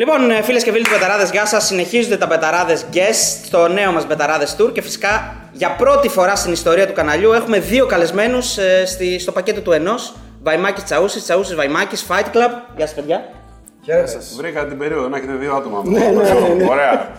[0.00, 1.66] Λοιπόν, ε, φίλες και φίλοι του Betarades, γεια σας.
[1.66, 6.52] Συνεχίζονται τα Betarades Guest στο νέο μας Betarades Tour και φυσικά για πρώτη φορά στην
[6.52, 8.84] ιστορία του καναλιού έχουμε δύο καλεσμένους ε,
[9.18, 10.14] στο πακέτο του ενός.
[10.42, 12.50] Βαϊμάκης Τσαούσης, Τσαούσης Βαϊμάκης, Fight Club.
[12.76, 13.28] Γεια σας, παιδιά.
[13.84, 14.34] Χαίρετε σας.
[14.36, 15.82] Βρήκα την περίοδο να έχετε δύο άτομα.
[15.84, 17.10] Ναι, ναι, ναι, Ωραία.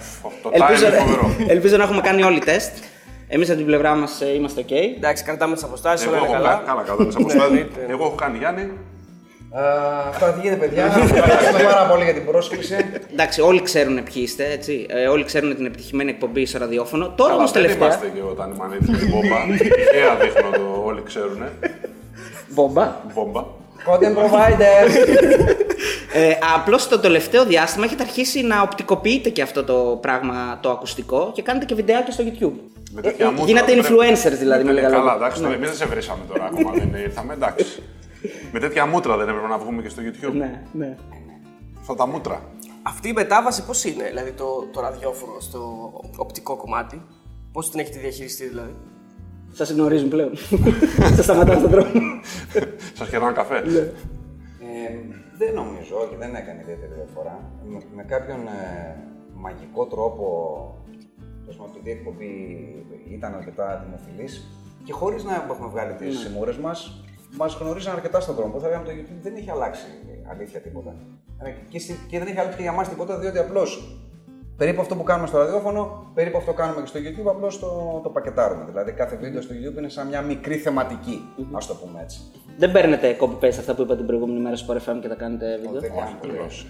[0.44, 1.36] Το ελπίζω, είναι φοβερό.
[1.48, 2.72] ελπίζω να έχουμε κάνει όλοι τεστ.
[3.28, 4.74] Εμείς από την πλευρά μας ε, είμαστε OK.
[4.98, 6.08] Εντάξει, κρατάμε τις αποστάσεις.
[6.08, 6.82] Εγώ Όλα έχω είναι καλά, καλά.
[6.84, 7.66] καλά, καλά τις αποστάσεις.
[7.88, 8.72] Εγώ έχω κάνει Γιάννη.
[10.10, 10.86] Αυτά τι γίνεται, παιδιά.
[10.86, 12.76] Ευχαριστούμε πάρα πολύ για την πρόσκληση.
[13.12, 14.86] Εντάξει, όλοι ξέρουν ποιοι είστε, έτσι.
[14.90, 17.06] Ε, όλοι ξέρουν την επιτυχημένη εκπομπή στο ραδιόφωνο.
[17.10, 17.88] Τώρα Καλά, όμως δεν τελευταία.
[17.88, 19.58] είμαστε και όταν η μανίτη την μπόμπα.
[19.58, 21.44] Τυχαία δείχνω το, όλοι ξέρουν.
[22.50, 22.96] Μπόμπα.
[23.14, 23.44] Μπόμπα.
[23.88, 24.90] Content provider.
[26.14, 31.32] Ε, Απλώς το τελευταίο διάστημα έχετε αρχίσει να οπτικοποιείτε και αυτό το πράγμα το ακουστικό
[31.34, 32.54] και κάνετε και βιντεάκια στο YouTube.
[32.92, 35.14] Με τέτοια Ε, μούτρα γίνατε πρέπει- influencers δηλαδή με λίγα Καλά, λόγια.
[35.16, 36.72] εντάξει, τώρα εμείς δεν σε βρήσαμε τώρα ακόμα.
[36.72, 37.66] Δεν ήρθαμε, εντάξει.
[38.52, 40.34] Με τέτοια μούτρα δεν έπρεπε να βγούμε και στο YouTube.
[40.34, 40.96] Ναι, ναι.
[41.80, 42.50] Αυτά τα μούτρα.
[42.84, 47.02] Αυτή η μετάβαση πώς είναι, δηλαδή το, το ραδιόφωνο στο οπτικό κομμάτι;
[47.52, 48.76] Πώς την έχετε διαχειριστεί, δηλαδή;
[49.52, 50.32] Σας γνωρίζουν πλέον.
[51.16, 51.90] Σας σταματάνε στον δρόμο.
[52.98, 53.58] Σας χαιράνε καφέ.
[53.58, 53.92] Ε,
[55.38, 57.52] δεν νομίζω, όχι, δεν έκανε ιδιαίτερη διαφορά.
[57.66, 58.96] Με, με κάποιον ε,
[59.34, 60.26] μαγικό τρόπο,
[61.42, 62.34] τέλος πάντων, επειδή η εκπομπή
[63.10, 64.48] ήταν αρκετά δημοφιλής
[64.84, 66.62] και χωρίς να έχουμε βγάλει τις ναι.
[66.62, 67.04] μας,
[67.38, 68.60] μας γνωρίζαν αρκετά στον δρόμο.
[68.60, 69.86] Θα λέγαμε το YouTube δεν έχει αλλάξει
[70.32, 70.96] αλήθεια τίποτα.
[71.44, 73.98] Ε, Και, στη- και δεν έχει αλλάξει και για μας τίποτα, διότι απλώς
[74.58, 78.10] περίπου αυτό που κάνουμε στο ραδιόφωνο, περίπου αυτό κάνουμε και στο YouTube, απλώς το, το
[78.10, 78.66] πακετάρουμε.
[78.68, 81.22] Δηλαδή κάθε βίντεο στο YouTube είναι σαν μια μικρή θεματική,
[81.52, 82.20] ας το πούμε έτσι.
[82.58, 85.58] Δεν παίρνετε copy-paste αυτά που είπα την προηγούμενη μέρα στο Sport FM και τα κάνετε
[85.62, 86.68] βίντεο; Δεν κάνουμε τελείως.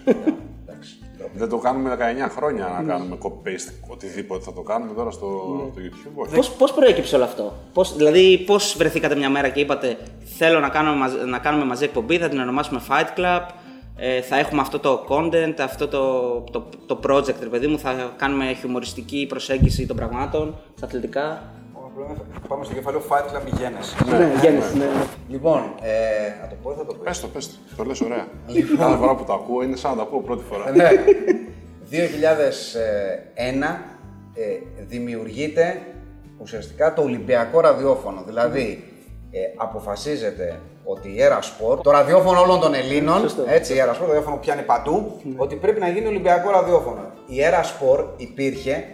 [0.82, 1.38] Εντάξει.
[1.38, 5.26] Δεν το κάνουμε 19 χρόνια να κάνουμε copy-paste οτιδήποτε θα το κάνουμε τώρα στο,
[5.72, 6.12] στο YouTube.
[6.14, 6.34] Όχι.
[6.34, 9.96] Πώς, πώς προέκυψε όλο αυτό, πώς, δηλαδή πώς βρεθήκατε μια μέρα και είπατε
[10.38, 13.40] θέλω να κάνουμε, μαζ- να κάνουμε μαζί εκπομπή, θα την ονομάσουμε Fight Club,
[13.96, 18.12] ε, θα έχουμε αυτό το content, αυτό το, το, το project, ρε παιδί μου, θα
[18.16, 21.42] κάνουμε χιουμοριστική προσέγγιση των πραγμάτων, στα αθλητικά.
[22.48, 23.96] Πάμε στο κεφάλαιο Fight Club Γέννες.
[24.06, 24.84] Ναι, γέννηση, ναι.
[25.28, 27.00] Λοιπόν, ε, να το πω ή θα το πω.
[27.04, 27.54] Πες το, πες το.
[27.76, 28.26] Το λες ωραία.
[28.78, 30.70] Κάθε φορά που το ακούω είναι σαν να το ακούω πρώτη φορά.
[30.70, 30.88] Ναι.
[31.90, 31.94] 2001
[34.34, 35.82] ε, δημιουργείται
[36.38, 38.22] ουσιαστικά το Ολυμπιακό ραδιόφωνο.
[38.26, 38.84] Δηλαδή,
[39.30, 43.44] ε, αποφασίζεται ότι η Era Sport, το ραδιόφωνο όλων των Ελλήνων, Σωστό.
[43.46, 47.12] έτσι, η Era Sport, το ραδιόφωνο που πιάνει παντού, ότι πρέπει να γίνει Ολυμπιακό ραδιόφωνο.
[47.26, 48.84] Η Era Sport υπήρχε,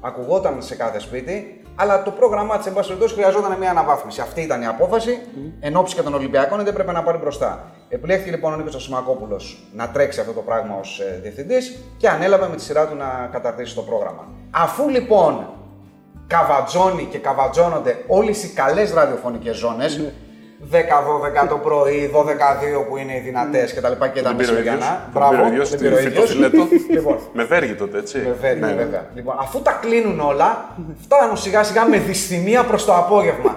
[0.00, 4.20] ακουγόταν σε κάθε σπίτι, αλλά το πρόγραμμά της, εν πάση περιπτώσει, χρειαζόταν μια αναβάθμιση.
[4.20, 5.18] Αυτή ήταν η απόφαση,
[5.60, 7.70] εν ώψη και των Ολυμπιακών, ότι έπρεπε να πάρει μπροστά.
[7.88, 9.40] Επιλέχθηκε λοιπόν ο Νίκος Ασημακόπουλο
[9.72, 13.74] να τρέξει αυτό το πράγμα ως διευθυντής και ανέλαβε με τη σειρά του να καταρτήσει
[13.74, 14.28] το πρόγραμμα.
[14.50, 15.46] Αφού λοιπόν
[16.26, 20.12] καβατζώνει και καβατζώνονται όλες οι καλές ραδιοφωνικές ζώνες,
[21.44, 23.92] 10-12 το πρωί, 12-2 που είναι οι δυνατές κτλ.
[24.12, 24.74] και τα Δεν πήρε ο ίδιος.
[24.74, 25.10] μεσημεριανά.
[25.12, 26.30] Δεν πήρε ο ίδιος, δεν τη πήρε ο ίδιος.
[26.30, 26.68] φυτοφιλέτο.
[26.96, 28.18] Λοιπόν, Με βέργη τότε, έτσι.
[28.40, 28.82] Βέβαια, Ναι, ναι.
[28.82, 29.06] βέβαια.
[29.14, 30.68] Λοιπόν, αφού τα κλείνουν όλα,
[31.02, 33.56] φτάνουν σιγά σιγά με δυσθυμία προς το απόγευμα.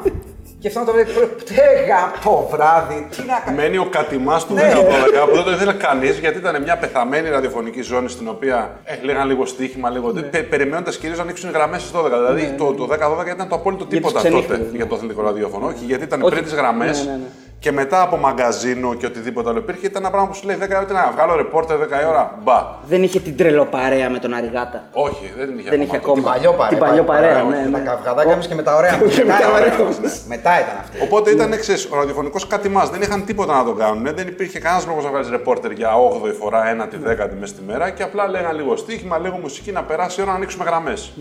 [0.61, 1.11] Και φτάνουν το βράδυ.
[1.55, 3.57] Τέγα το βράδυ, τι να κάνω.
[3.57, 7.81] Μένει ο κατημά του 10-12 που δεν το ήθελε κανείς γιατί ήταν μια πεθαμένη ραδιοφωνική
[7.81, 10.11] ζώνη στην οποία ε, λέγαν λίγο στοίχημα, λίγο.
[10.11, 10.21] Ναι.
[10.21, 12.03] Περιμένοντας κυρίως να ανοίξουν οι γραμμές στις 12.
[12.03, 12.87] Δηλαδή το, το
[13.23, 14.77] 10-12 ήταν το απόλυτο Για τους τίποτα τότε ξενύχτες, ναι.
[14.77, 15.67] για το αθλητικό ραδιόφωνο.
[15.67, 16.31] Όχι, γιατί ήταν Όχι.
[16.31, 17.23] πριν τις γραμμές Ναι, ναι, ναι.
[17.61, 19.85] Και μετά από μαγκαζίνο και οτιδήποτε άλλο υπήρχε.
[19.85, 22.39] Ήταν ένα πράγμα που σου λέει 10 ώρα, τι να βγάλω ρεπόρτερ 10 η ώρα.
[22.43, 22.75] Μπα.
[22.87, 24.83] Δεν είχε την τρελοπαρέα με τον Αριγάτα.
[24.91, 26.31] Όχι, δεν είχε Δεν είχε ακόμα.
[26.31, 26.31] ακόμα.
[26.31, 26.69] Την παλιό παρέα.
[26.69, 27.85] Την παλιό παρέα, όχι, ναι, Με ναι.
[27.85, 28.91] τα καυγαδάκια εμεί και με τα ωραία.
[29.15, 30.23] Και με τα ωραία μας.
[30.27, 31.01] Μετά ήταν αυτή.
[31.01, 32.85] Οπότε ήταν εξή, ο ραδιοφωνικός κατημά.
[32.85, 34.15] Δεν είχαν τίποτα να το κάνουν.
[34.15, 37.61] Δεν υπήρχε κανένας λόγο να βγάλεις ρεπόρτερ για 8η φορά, ένα τη δέκατη μες στη
[37.67, 41.11] μέρα και απλά λέγανε λίγο στοίχημα, λίγο μουσική να περάσει η ώρα να ανοίξουμε γραμμές.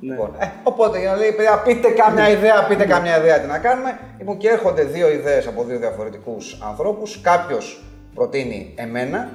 [0.00, 0.12] Ναι.
[0.14, 3.58] Λοιπόν, ε, οπότε για να λέει, παιδιά, πείτε κάμια ιδέα, πείτε κάμια ιδέα τι να
[3.58, 3.98] κάνουμε.
[4.18, 7.20] Λοιπόν, και έρχονται δύο ιδέες από δύο διαφορετικούς ανθρώπους.
[7.20, 7.82] Κάποιος
[8.14, 9.28] προτείνει εμένα,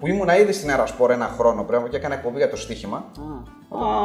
[0.00, 3.04] που ήμουνα ήδη στην Ερασπορ ένα χρόνο πριν και έκανα εκπομπή για το στοίχημα.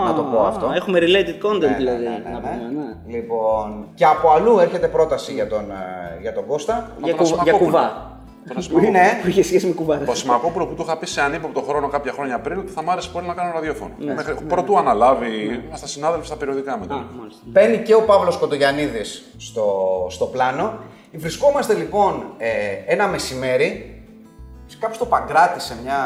[0.05, 0.71] να το πω Α, αυτό.
[0.75, 2.03] Έχουμε related content Ναι, δηλαδή.
[2.03, 2.83] ναι, ναι, να ναι, πούμε, ναι.
[3.07, 3.17] ναι.
[3.17, 6.91] Λοιπόν, και από αλλού έρχεται πρόταση για τον, ε, για τον Κώστα.
[7.03, 7.65] Για, τον κου- για Ασημακόπουλο.
[7.71, 8.12] κουβά.
[8.69, 10.01] Που είναι, Που είχε σχέση με κουβά.
[10.07, 12.89] Ο Σιμακόπουλο που του είχα πει σε ανύποπτο χρόνο κάποια χρόνια πριν ότι θα μ'
[12.89, 13.91] άρεσε πολύ να κάνω ραδιόφωνο.
[13.97, 17.09] Ναι, Μέχρι πρωτού αναλάβει, ήμασταν συνάδελφοι στα περιοδικά με Α, τον.
[17.19, 17.41] μάλιστα.
[17.45, 19.65] Μπαίνει και ο Παύλος Κοντογιαννίδης στο,
[20.09, 20.73] στο πλάνο.
[21.13, 22.49] Βρισκόμαστε λοιπόν ε,
[22.85, 23.97] ένα μεσημέρι
[24.79, 25.97] κάπου στο Παγκράτη σε μια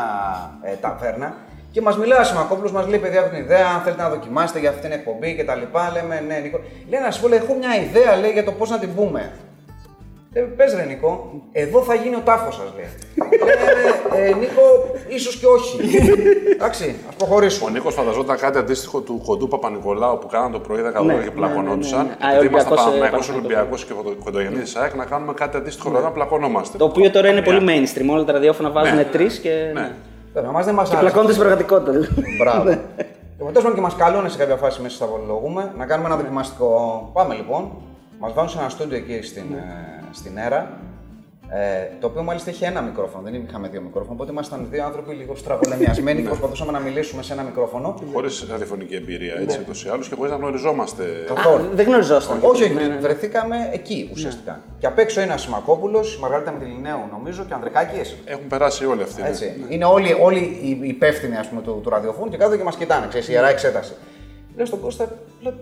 [0.62, 1.36] ε, ταβέρνα
[1.72, 3.68] και μας μιλάει ο Σιμακόπουλο, μας λέει: Παιδιά, έχω την ιδέα.
[3.68, 5.92] Αν θέλετε να δοκιμάσετε για αυτή την εκπομπή και τα λοιπά.
[5.94, 6.60] Λέμε: Ναι, Νίκο.
[6.90, 9.32] Λέει να σου πω, λέει, έχω μια ιδέα λέει, για το πώς να την πούμε.
[10.34, 12.86] Λέει, πες ρε Νίκο, εδώ θα γίνει ο τάφος σας λέει.
[13.46, 14.62] Λέμε, ε, Νίκο,
[15.08, 15.80] ίσως και όχι.
[16.54, 17.72] Εντάξει, ας Ο προχωρήσουμε.
[17.72, 21.30] Νίκος φανταζόταν κάτι αντίστοιχο του κοντού Παπα-Νικολάου που κάναν το πρωί 10 Ναι, και ναι,
[21.30, 22.06] πλακωνόντουσαν.
[22.06, 22.28] ναι, ναι.
[22.28, 23.30] Α, Επειδή ήμασταν Ολυμπιακός, ε, Παναγιακό Παναθηναϊκός.
[23.30, 23.94] Ολυμπιακός και
[24.24, 26.78] Κοντογεννή ΑΕΚ, να κάνουμε κάτι αντίστοιχο δηλαδή να πλακωνόμαστε.
[26.78, 27.46] Το οποίο τώρα είναι Ναι.
[27.46, 28.08] πολύ mainstream.
[28.14, 29.04] Όλα τα ραδιόφωνα βάζουν Ναι.
[29.04, 29.72] τρεις και.
[29.74, 29.92] Ναι.
[30.34, 31.12] Βέβαια, μας δεν μας Και άρεσε.
[31.12, 31.92] πλακώνεται στην πραγματικότητα.
[31.92, 32.38] δηλαδή.
[32.40, 32.64] Μπράβο.
[33.38, 36.18] Λοιπόν, τέλο πάντων και μας καλούν σε κάποια φάση μέσα στα απολογούμε να κάνουμε ένα
[36.18, 36.70] δοκιμαστικό.
[37.14, 37.72] Πάμε λοιπόν.
[38.20, 40.72] Μας βάλουν σε ένα στούντιο εκεί στην, ε, στην αίρα.
[41.50, 44.14] Ε, το οποίο μάλιστα είχε ένα μικρόφωνο, δεν είχαμε δύο μικρόφωνα.
[44.14, 47.96] Οπότε ήμασταν δύο άνθρωποι λίγο στραβολεμιασμένοι και προσπαθούσαμε να μιλήσουμε σε ένα μικρόφωνο.
[48.14, 51.04] Χωρίς ραδιοφωνική εμπειρία έτσι ούτως ή άλλως και χωρίς να γνωριζόμαστε.
[51.28, 51.66] Καθόλου.
[51.74, 52.38] Δεν γνωριζόσταν.
[52.42, 54.62] Όχι, όχι, βρεθήκαμε εκεί ουσιαστικά.
[54.80, 58.16] Και απ' έξω είναι ένας Σιμακόπουλος, η Μαργαρίτα Μητυλινέου νομίζω και ο Ανδρικάκης.
[58.26, 59.22] Έχουν περάσει όλοι αυτοί.
[59.22, 59.28] ναι.
[59.28, 59.66] Έτσι.
[59.70, 63.06] Είναι όλοι, όλοι οι υπεύθυνοι ας πούμε, του, του ραδιοφώνου και κάθονται και μας κοιτάνε.
[63.08, 63.94] Ξέρεις, ιερά εξέταση.
[64.58, 65.06] Λέω στον Κώστα,
[65.42, 65.54] λέω,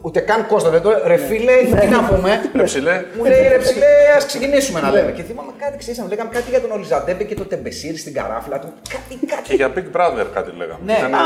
[0.00, 3.04] ούτε καν Κώστα, δεν το ρε φίλε, τι να πούμε; Ρε ψηλέ.
[3.16, 3.86] Μου λέει ρε ψηλέ,
[4.16, 5.10] ας ξεκινήσουμε να λέμε.
[5.12, 8.68] Και θυμάμαι κάτι, ξέρεις, λέγαμε κάτι για τον Ολιζαντέμπε και το Τεμπεσίρι στην καράφλα του.
[8.88, 9.54] Κάτι, Και κάτι.
[9.54, 10.78] για Big Brother κάτι λέγαμε.
[10.84, 10.96] Ναι.
[10.98, 11.18] Ήταν, Α.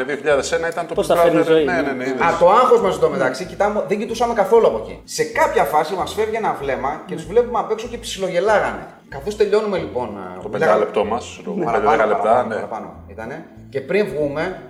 [0.00, 1.46] ε, 2001 ήταν το Πώς Big τα φέρνει η Brother.
[1.46, 1.80] ζωή, Ναι, ναι.
[1.82, 2.04] ναι, ναι.
[2.08, 2.20] είδες.
[2.26, 5.00] Α, το άγχος μας εδώ μεταξύ, κοιτάμε, δεν κοιτούσαμε καθόλου από εκεί.
[5.04, 8.84] Σε κάποια φάση μας φεύγει ένα βλέμμα και τους βλέπουμε απ' έξω και ψιλογελάγανε.
[9.08, 10.08] Καθώς τελειώνουμε λοιπόν.
[10.42, 11.40] Το μιλάγαμε- πεντάλεπτό μας.
[11.64, 12.22] Παραπάνω, 10 λεπτά.
[12.22, 12.54] παραπάνω, ναι.
[12.54, 13.44] παραπάνω ήτανε.
[13.70, 14.62] Και πριν βγούμε,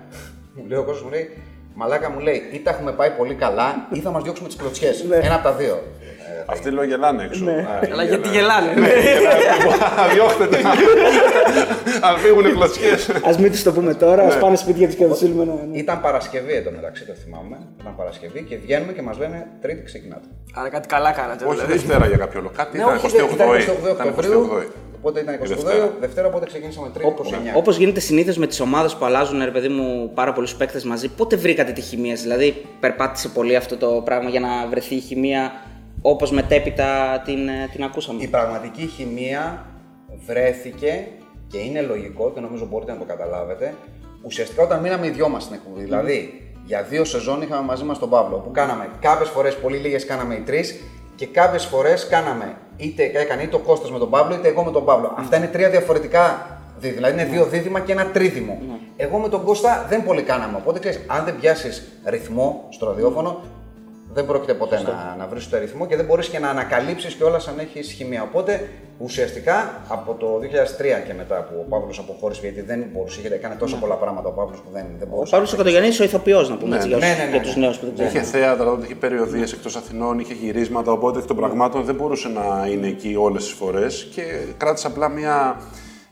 [0.54, 1.42] μου λέει ο κόσμος, μου λέει,
[1.81, 5.05] Μαλάκα μου λέει, είτε έχουμε πάει πολύ καλά, ή θα μας διώξουμε τις κλωτσιές.
[5.11, 5.75] Ένα από τα δύο.
[5.75, 7.44] Ε, Αυτοί λέω γελάνε έξω.
[7.93, 8.73] Αλλά γιατί γελάνε.
[8.73, 8.88] Ναι,
[10.15, 10.59] Διώχτε τα.
[12.09, 13.09] Αν φύγουν οι κλωτσιές.
[13.11, 15.55] Α μην τους το πούμε τώρα, ας πάνε σπίτια τους και θα τους στείλουμε ένα.
[15.73, 17.56] Ήταν Παρασκευή εδώ μεταξύ, το θυμάμαι.
[17.81, 20.27] Ήταν Παρασκευή και βγαίνουμε και μας λένε Τρίτη ξεκινάτε.
[20.55, 21.44] Άρα κάτι καλά κάνατε.
[21.44, 21.73] Όχι δηλαδή.
[21.73, 22.53] Δευτέρα για κάποιο λόγο.
[22.56, 23.91] Κάτι Ναι, ήταν όχι, ήταν 28η.
[23.91, 24.49] 28 Ήταν Οκτωβρίου.
[25.00, 25.06] 28η.
[25.06, 25.94] Οπότε ήταν 28 Δευτέρα.
[26.00, 27.56] Δευτέρα, οπότε ξεκίνησαμε Τρίτη 29.
[27.56, 31.08] Όπως γίνεται συνήθως με τις ομάδες που αλλάζουν, ρε παιδί μου, πάρα πολλούς παίκτες μαζί,
[31.08, 35.00] πότε βρήκατε τη χημεία, σας; Δηλαδή, περπάτησε πολύ αυτό το πράγμα για να βρεθεί η
[35.00, 35.52] χημεία
[36.02, 39.67] όπως μετέπειτα την, ε, την ακούσαμε; Η πραγματική χημεία
[40.26, 41.06] βρέθηκε
[41.49, 43.75] και είναι λογικό και νομίζω μπορείτε να το καταλάβετε.
[44.23, 45.82] Ουσιαστικά όταν μείναμε οι δυο μας στην εκπομπή.
[45.82, 48.37] Δηλαδή, για δύο σεζόν είχαμε μαζί μας τον Παύλο.
[48.37, 50.81] Που κάναμε κάποιες φορές, πολύ λίγες κάναμε οι τρεις
[51.20, 54.70] και κάποιες φορές κάναμε είτε έκανε είτε ο Κώστας με τον Παύλο είτε εγώ με
[54.70, 55.14] τον Παύλο.
[55.19, 56.46] Αυτά είναι τρία διαφορετικά
[56.78, 57.08] δίδυμα.
[57.08, 58.62] Δηλαδή είναι δύο δίδυμα και ένα τρίδημο.
[58.96, 60.56] Εγώ με τον Κώστα δεν πολύ κάναμε.
[60.56, 63.40] Οπότε ξέρεις, αν δεν πιάσεις ρυθμό στο ραδιόφωνο,
[64.14, 67.48] δεν πρόκειται ποτέ να, να βρεις το ρυθμό και δεν μπορείς και να ανακαλύψεις κιόλας
[67.48, 68.22] αν έχει χημεία.
[68.22, 68.68] Οπότε
[68.98, 73.54] ουσιαστικά από το 2003 και μετά που ο Παύλος αποχώρησε, γιατί δεν μπορούσε, είχε έκανε
[73.54, 75.30] τόσο πολλά πράγματα ο Παύλος που δεν, δεν Ο μπορούσε.
[75.30, 77.44] Παύλος Κοντογιαννή ο ηθοποιός, να πούμε έτσι, για, ναι, όσους- ναι, ναι, για ναι.
[77.46, 78.12] τους νέους που δεν ξέρουν.
[78.12, 80.92] Είχε θέατρα, τότε είχε περιοδίες εκτός Αθηνών, είχε γυρίσματα.
[80.92, 84.22] Οπότε εκ των πραγμάτων δεν μπορούσε να είναι εκεί όλες τις φορές και
[84.56, 85.60] κράτησε απλά μια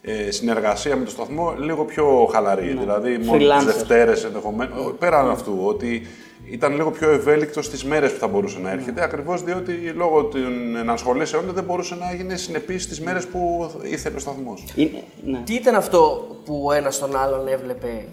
[0.03, 2.77] ε, συνεργασία με το σταθμό λίγο πιο χαλαρή.
[2.81, 3.65] Δηλαδή, μόνο τι Freelancer.
[3.65, 4.95] Δευτέρες ενδεχομένως.
[4.99, 6.07] Πέραν αυτού, ότι
[6.51, 10.77] ήταν λίγο πιο ευέλικτος στις μέρες που θα μπορούσε να έρχεται, ακριβώς διότι λόγω των
[10.77, 14.65] ενασχολήσεων δεν μπορούσε να γίνει συνεπής στις μέρες που ήθελε ο σταθμός.
[14.75, 15.43] Είναι- ναι.
[15.45, 18.05] Τι ήταν αυτό που ο ένας τον άλλον έβλεπε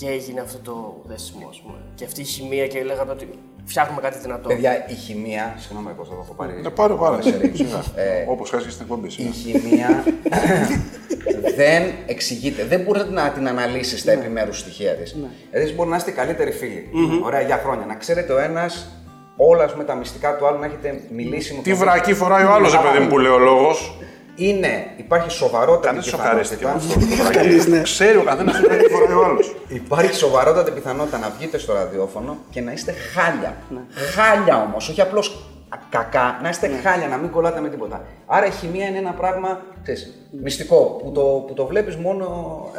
[0.00, 1.78] και έγινε αυτό το δεσμό, ας πούμε.
[1.94, 3.28] Και αυτή η χημεία και λέγαμε ότι
[3.64, 4.48] φτιάχνουμε κάτι δυνατό.
[4.48, 5.54] Παιδιά, η χημεία.
[5.58, 6.52] Συγγνώμη, πώς θα το έχω πάρει.
[6.62, 7.22] Ναι, πάρε, πάρε.
[7.22, 7.64] σε ρίξω.
[7.96, 9.06] Ε, Όπως χάσεις και στην εκπομπή.
[9.06, 9.30] η σιγά.
[9.30, 10.04] χημεία
[11.60, 12.64] δεν εξηγείται.
[12.64, 15.12] Δεν μπορείς να την αναλύσεις τα επιμέρους στοιχεία της.
[15.12, 16.88] Δηλαδή, εσείς μπορείς να είστε καλύτεροι φίλοι.
[17.24, 17.86] Ωραία, για χρόνια.
[17.86, 18.88] Να ξέρετε ο ένας
[19.36, 22.44] όλα ας πούμε, τα μυστικά του άλλου να έχετε μιλήσει με Τι τον- βρακή φοράει
[22.44, 23.98] ο άλλος, παιδί μου, που λέει ο λόγος.
[24.48, 27.14] Είναι, υπάρχει σοβαρότατη Κανείς σοκαρίστηκε με πιθανότητα.
[27.14, 27.22] αυτό.
[27.22, 27.82] το βρακί.
[27.82, 29.54] Ξέρει ο καθένας τι βρακή φοράει ο άλλος.
[29.68, 33.56] Υπάρχει σοβαρότατη πιθανότητα να βγείτε στο ραδιόφωνο και να είστε χάλια.
[34.14, 35.44] Χάλια όμως, όχι απλώς
[35.90, 38.04] κακά, να είστε χάλια, να μην κολλάτε με τίποτα.
[38.26, 42.24] Άρα η χημεία είναι ένα πράγμα ξέρεις, μυστικό που το, που το βλέπεις μόνο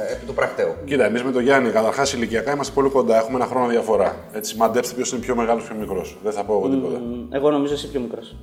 [0.10, 0.74] ε, επί του πρακτέου.
[0.86, 3.18] Κοίτα, εμείς με τον Γιάννη, καταρχάς ηλικιακά είμαστε πολύ κοντά.
[3.18, 4.16] Έχουμε ένα χρόνο διαφορά.
[4.34, 6.18] Έτσι, μαντέψτε ποιος είναι πιο μεγάλος, πιο μικρός.
[6.24, 7.02] Δεν θα πω εγώ τίποτα.
[7.32, 8.36] Εγώ νομίζω είσαι πιο μικρός.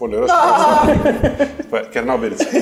[0.00, 0.26] Πολύ ωραίο.
[1.90, 2.44] Κερνάω μπύριτσα.
[2.50, 2.56] Θα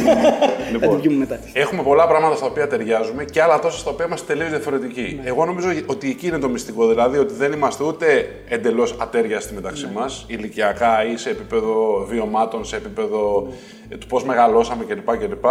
[0.70, 1.38] την λοιπόν, πιούμε μετά.
[1.52, 5.20] έχουμε πολλά πράγματα στα οποία ταιριάζουμε και άλλα τόσα στα οποία είμαστε τελείως διαφορετικοί.
[5.24, 6.88] Εγώ νομίζω ότι εκεί είναι το μυστικό.
[6.88, 12.76] Δηλαδή ότι δεν είμαστε ούτε εντελώς ατέριαστοι μεταξύ μας, ηλικιακά ή σε επίπεδο βιωμάτων, σε
[12.76, 13.48] επίπεδο
[13.88, 15.16] ε, του πώς μεγαλώσαμε κλπ.
[15.18, 15.44] κλπ.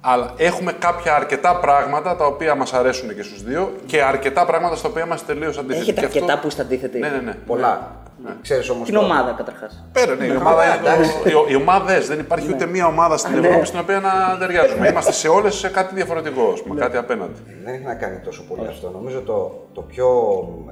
[0.00, 4.76] Αλλά έχουμε κάποια αρκετά πράγματα τα οποία μας αρέσουν και στους δύο και αρκετά πράγματα
[4.76, 5.82] στα οποία είμαστε τελείως αντίθετοι.
[5.82, 6.98] Έχετε Και αυτό- αρκετά που είστε αντίθετοι.
[6.98, 7.34] Ναι, ναι, ναι.
[7.46, 8.01] Πολλά.
[8.42, 9.06] Ξέρεις όμως Την τώρα.
[9.06, 9.84] ομάδα καταρχάς.
[9.92, 11.10] Πέρα, ναι, η ομάδα είναι εντάξει.
[11.22, 14.88] το- οι- Οι ομάδες δεν υπάρχει ούτε μία ομάδα στην Ευρώπη στην οποία να ταιριάζουμε.
[14.88, 17.32] Είμαστε σε όλες σε κάτι διαφορετικό, ας πούμε, κάτι απέναντι.
[17.64, 18.90] Δεν έχει να κάνει τόσο πολύ αυτό.
[18.90, 20.08] Νομίζω το, το πιο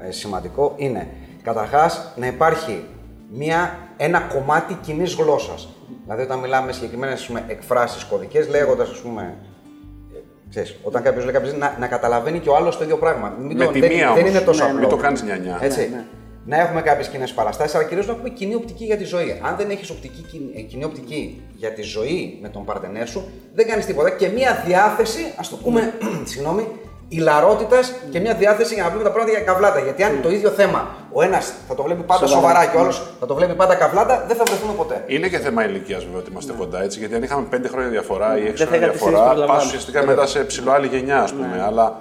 [0.08, 1.08] ε, σημαντικό είναι
[1.42, 2.84] καταρχάς να υπάρχει
[3.32, 5.68] μια, ένα κομμάτι κοινή γλώσσας.
[6.04, 9.34] Δηλαδή, όταν μιλάμε συγκεκριμένες εκφράσεις κωδικές, λέγοντας, ας πούμε.
[10.14, 10.18] ε,
[10.50, 13.34] Ξέρεις, όταν κάποιος λέει κάποιος, να, να καταλαβαίνει και ο άλλος το ίδιο πράγμα.
[13.40, 14.30] Μην Με το- τη δεν, μία δεν όμως.
[14.30, 14.80] είναι τόσο Ναι, απλό.
[14.80, 15.58] μην το κάνεις νιανιά.
[15.60, 15.80] Έτσι.
[15.92, 16.04] Ναι,
[16.44, 19.40] Να έχουμε κάποιες κοινές παραστάσεις, αλλά κυρίως να έχουμε κοινή οπτική για τη ζωή.
[19.44, 23.30] Αν δεν έχεις οπτική, κοινή- ε, κοινή οπτική για τη ζωή με τον παρτενέρ σου,
[23.54, 24.10] δεν κάνεις τίποτα.
[24.10, 25.92] Και μία διάθεση, ας το πούμε,
[26.30, 26.66] συγγνώμη,
[27.12, 29.80] Ηλαρότητας και μια διάθεση για να βλέπουμε τα πράγματα για καβλάτα.
[29.80, 32.48] Γιατί αν το ίδιο θέμα ο ένας θα το βλέπει πάντα Σοβαρά.
[32.48, 35.04] σοβαρά και ο άλλος θα το βλέπει πάντα καβλάτα, δεν θα βρεθούμε ποτέ.
[35.06, 36.98] Είναι και θέμα ηλικίας βέβαια ότι είμαστε κοντά έτσι.
[36.98, 38.50] Γιατί αν είχαμε 5 χρόνια διαφορά ή 6 Ναι.
[38.50, 39.58] θα χρόνια είχατε εσείς διαφορά, προλαμβάνει.
[39.58, 41.46] πας ουσιαστικά μετά σε ψηλό άλλη γενιά, ας πούμε.
[41.46, 41.62] Ναι.
[41.62, 42.00] Αλλά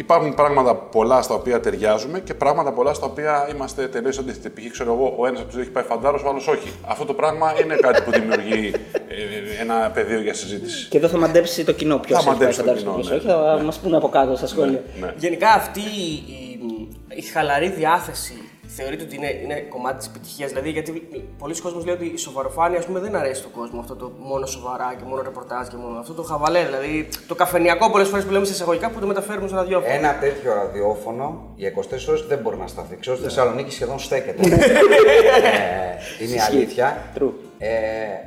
[0.00, 4.60] υπάρχουν πράγματα πολλά στα οποία ταιριάζουμε και πράγματα πολλά στα οποία είμαστε τελείως αντίθετοι.
[4.60, 4.72] Π.χ.
[4.72, 6.72] ξέρω εγώ, ο ένας από τους δύο έχει πάει φαντάρος, ο άλλος όχι.
[6.86, 10.88] Αυτό το πράγμα είναι κάτι που δημιουργεί ε, ένα πεδίο για συζήτηση.
[10.88, 13.08] Και εδώ θα μαντέψει το κοινό ποιος Θα έχει πάει μαντέψει το φαντάρος κοινό, και
[13.08, 13.32] ποιος ναι.
[13.32, 13.58] όχι.
[13.58, 14.82] Θα μας πούνε από κάτω στα σχόλια.
[15.00, 15.14] Ναι.
[15.16, 16.60] Γενικά αυτή η,
[17.08, 20.46] η χαλαρή διάθεση θεωρείται ότι είναι, είναι κομμάτι τη επιτυχία.
[20.46, 20.90] Δηλαδή, γιατί
[21.38, 23.80] πολλοί κόσμοι λένε ότι η σοβαροφάνεια ας πούμε, δεν αρέσει στον κόσμο.
[23.80, 26.64] Αυτό το μόνο σοβαρά και μόνο ρεπορτάζ και μόνο αυτό το χαβαλέ.
[26.64, 29.94] Δηλαδή, το καφενιακό πολλέ φορέ που λέμε σε εισαγωγικά που το μεταφέρουμε στο ραδιόφωνο.
[29.94, 32.96] Ένα τέτοιο ραδιόφωνο για 24 ώρε δεν μπορεί να σταθεί.
[33.00, 34.42] Ξέρω στη Θεσσαλονίκη σχεδόν στέκεται.
[34.42, 37.02] ε, είναι η αλήθεια.
[37.18, 37.49] True.
[37.62, 37.68] Ε,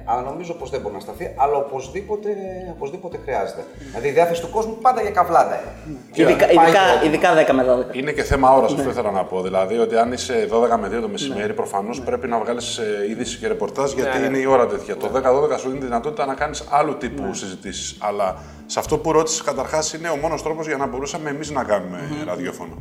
[0.06, 2.30] αλλά νομίζω πως δεν μπορεί να σταθεί, αλλά οπωσδήποτε,
[2.76, 3.64] οπωσδήποτε χρειάζεται.
[3.90, 5.56] Δηλαδή η διάθεση του κόσμου πάντα για καβλάτα
[5.88, 5.98] είναι.
[6.14, 7.98] Ειδικά, Πάει ειδικά, το- ειδικά 10 με 12.
[7.98, 8.78] Είναι και θέμα ώρας, Ναι.
[8.78, 9.42] αυτό ήθελα να πω.
[9.42, 13.48] Δηλαδή ότι αν είσαι 12 με 2 το μεσημέρι, προφανώς πρέπει να βγάλεις είδηση και
[13.48, 14.98] ρεπορτάζ γιατί Ναι, είναι η ώρα τέτοια.
[14.98, 17.34] Το 10-12 σου δίνει τη δυνατότητα να κάνεις άλλου τύπου Ναι.
[17.34, 17.98] συζητήσεις.
[18.00, 18.36] Αλλά
[18.66, 22.00] σε αυτό που ρώτησες καταρχάς είναι ο μόνος τρόπος για να μπορούσαμε εμείς να κάνουμε
[22.26, 22.74] ραδιόφωνο.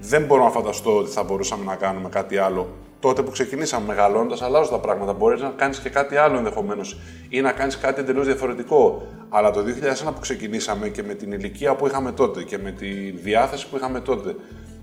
[0.00, 2.68] Δεν μπορώ να φανταστώ ότι θα μπορούσαμε να κάνουμε κάτι άλλο.
[3.00, 5.12] Τότε που ξεκινήσαμε μεγαλώνοντα, αλλάζουν τα πράγματα.
[5.12, 9.06] Μπορείς να κάνεις και κάτι άλλο ενδεχομένως ή να κάνεις κάτι εντελώς διαφορετικό.
[9.28, 13.10] Αλλά το 2001 που ξεκινήσαμε και με την ηλικία που είχαμε τότε και με τη
[13.10, 14.34] διάθεση που είχαμε τότε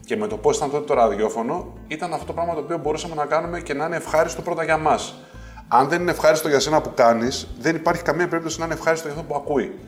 [0.05, 3.15] και με το πώς ήταν τότε το ραδιόφωνο, ήταν αυτό το πράγμα το οποίο μπορούσαμε
[3.15, 5.15] να κάνουμε και να είναι ευχάριστο πρώτα για μας.
[5.67, 9.07] Αν δεν είναι ευχάριστο για σένα που κάνεις, δεν υπάρχει καμία περίπτωση να είναι ευχάριστο
[9.07, 9.79] για αυτό που ακούει.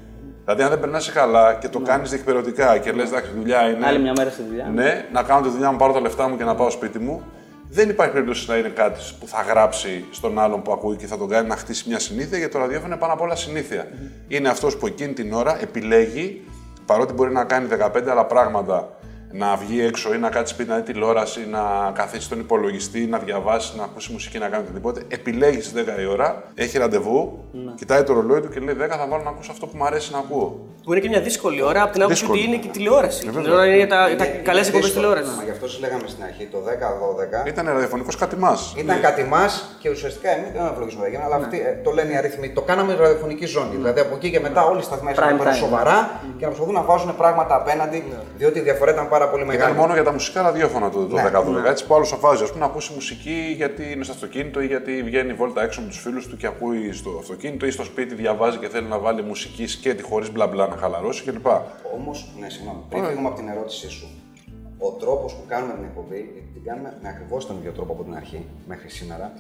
[0.43, 3.85] Δηλαδή, αν δεν περνάς καλά και το κάνεις διεκπαιρεωτικά και λες, εντάξει, δουλειά είναι.
[3.85, 4.65] Άλλη μια μέρα στη δουλειά.
[4.73, 7.23] Ναι, να κάνω τη δουλειά μου, πάρω τα λεφτά μου και να πάω σπίτι μου.
[7.69, 11.17] Δεν υπάρχει περίπτωση να είναι κάτι που θα γράψει στον άλλον που ακούει και θα
[11.17, 13.87] τον κάνει να χτίσει μια συνήθεια, γιατί το ραδιόφωνο είναι πάνω απ' όλα συνήθεια.
[14.27, 16.45] Είναι αυτός που εκείνη την ώρα επιλέγει,
[16.85, 18.96] παρότι μπορεί να κάνει 15 άλλα πράγματα,
[19.31, 23.17] να βγει έξω ή να κάτσει σπίτι να δει τηλεόραση, να καθίσει στον υπολογιστή, να
[23.17, 25.01] διαβάσει, να ακούσει μουσική, να κάνει οτιδήποτε.
[25.07, 27.39] Επιλέγεις στι 10 η ώρα, έχει ραντεβού,
[27.75, 30.11] κοιτάει το ρολόι του και λέει 10 θα βάλω να ακούσω αυτό που μου αρέσει
[30.11, 30.65] να ακούω.
[30.83, 32.41] Που είναι και μια δύσκολη ώρα από την άποψη Δύσκολη.
[32.43, 33.25] ότι είναι και τηλεόραση.
[33.25, 33.41] βέβαια.
[33.41, 35.05] Η τηλεόραση είναι για τα, Είναι- τα είναι καλές εκπομπές δύσκολο.
[35.07, 35.37] τηλεόρασης.
[35.39, 38.73] Μα γι' αυτό σα λέγαμε στην αρχή, το 10-12 Ήταν ραδιοφωνικός κάτι μας.
[38.77, 42.17] ήταν κάτι μας και ουσιαστικά εμείς δεν ευλογήσουμε τα αλλά αυτοί, ε, το λένε οι
[42.21, 42.47] αριθμοί.
[42.49, 43.75] Το κάναμε ραδιοφωνική ζώνη.
[43.75, 45.55] Δηλαδή από εκεί και μετά όλοι οι σταθμέ Prime ήταν time.
[45.63, 45.97] σοβαρά
[46.37, 47.99] και να προσπαθούν να βάζουν πράγματα απέναντι,
[48.37, 49.75] διότι η διαφορά ήταν πάρα πολύ Ήταν μεγάλη.
[49.77, 51.23] μόνο για τα μουσικά ραδιόφωνα το, το Ναι,
[51.63, 51.65] 10-12.
[51.65, 55.03] Έτσι που άλλος αφάζει, ας πούμε, να ακούσει μουσική γιατί είναι στο αυτοκίνητο ή γιατί
[55.03, 58.57] βγαίνει βόλτα έξω με τους φίλους του και ακούει στο αυτοκίνητο ή στο σπίτι διαβάζει
[58.57, 61.45] και θέλει να βάλει μουσική σκέτη χωρίς μπλα μπλα να χαλαρώσει κλπ.
[61.97, 64.07] Όμως, ναι, συγγνώμη, πριν φύγουμε από την ερώτησή σου,
[64.77, 68.03] ο τρόπος που κάνουμε την εκπομπή, γιατί την κάνουμε με ακριβώς τον ίδιο τρόπο από
[68.03, 69.33] την αρχή μέχρι σήμερα,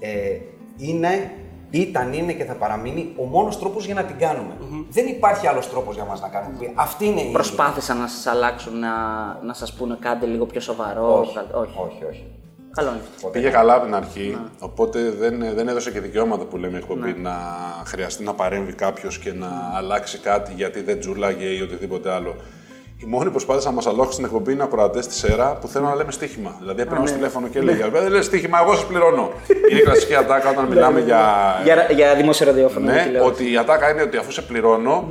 [0.00, 0.38] ε,
[0.76, 1.30] είναι,
[1.80, 4.56] ήταν, είναι και θα παραμείνει ο μόνος τρόπος για να την κάνουμε.
[4.90, 6.72] Δεν υπάρχει άλλος τρόπος για μας να κάνουμε εκπομπή.
[6.76, 7.32] Αυτή είναι η.
[7.32, 8.88] Προσπάθησαν να σας αλλάξουν, να,
[9.42, 11.18] να σας πούνε κάτι λίγο πιο σοβαρό.
[11.20, 11.78] Όχι, κα- όχι.
[11.86, 12.04] όχι.
[12.10, 12.26] όχι.
[12.74, 13.26] Καλό είναι αυτό.
[13.26, 13.38] Ποτέ.
[13.38, 17.12] Πήγε καλά από την αρχή, οπότε δεν, δεν έδωσε και δικαιώματα που λέμε η εκπομπή
[17.12, 17.32] να
[17.84, 22.34] χρειαστεί να παρέμβει κάποιος και να αλλάξει κάτι γιατί δεν τζούλαγε ή οτιδήποτε άλλο.
[23.02, 25.88] Οι μόνοι που προσπάθησαν να μα αλλάξουν την εκπομπή είναι ακροατές της ΕΡΑ που θέλουν
[25.88, 26.56] να λέμε στοίχημα.
[26.58, 29.30] Δηλαδή έπαιρναν στο τηλέφωνο και έλεγε Δεν λες στοίχημα, εγώ σας πληρώνω.
[29.70, 31.20] είναι η κλασική ατάκα όταν μιλάμε για.
[31.64, 32.92] Για, για δημόσιο ραδιόφωνο.
[32.92, 33.32] Ναι, τηλεόραση.
[33.42, 35.08] ότι η ατάκα είναι ότι αφού σε πληρώνω,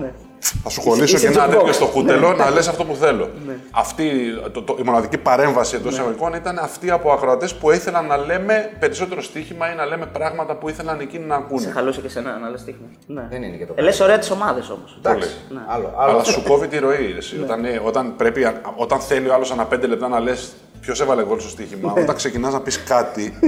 [0.63, 1.51] θα σου κολλήσω Είσαι και ένα jukebox.
[1.51, 3.29] τέτοιο στο κούτελο να λες αυτό που θέλω.
[3.71, 4.09] Αυτή,
[4.51, 8.69] το, το- η μοναδική παρέμβαση εντός εισαγωγικών ήταν αυτή από ακροατές που ήθελαν να λέμε
[8.79, 11.71] περισσότερο στοίχημα ή να λέμε πράγματα που ήθελαν εκείνοι να Σε ακούνε.
[11.73, 12.87] χαλούσε και σένα να λες τύχημα.
[13.07, 13.27] Ναι.
[13.29, 14.97] Δεν είναι και το Ε, λες ωραία τις ομάδες όμως.
[14.97, 15.29] Εντάξει.
[15.67, 16.11] Άλλο, άλλο.
[16.11, 17.15] Αλλά σου κόβει τη ροή.
[17.17, 17.39] Εσύ.
[17.43, 21.23] Όταν, ε, όταν, πρέπει, όταν θέλει ο άλλος ανά πέντε λεπτά να λες ποιος έβαλε
[21.25, 23.39] γκολ στο στοίχημα, όταν ξεκινάς να πεις κάτι,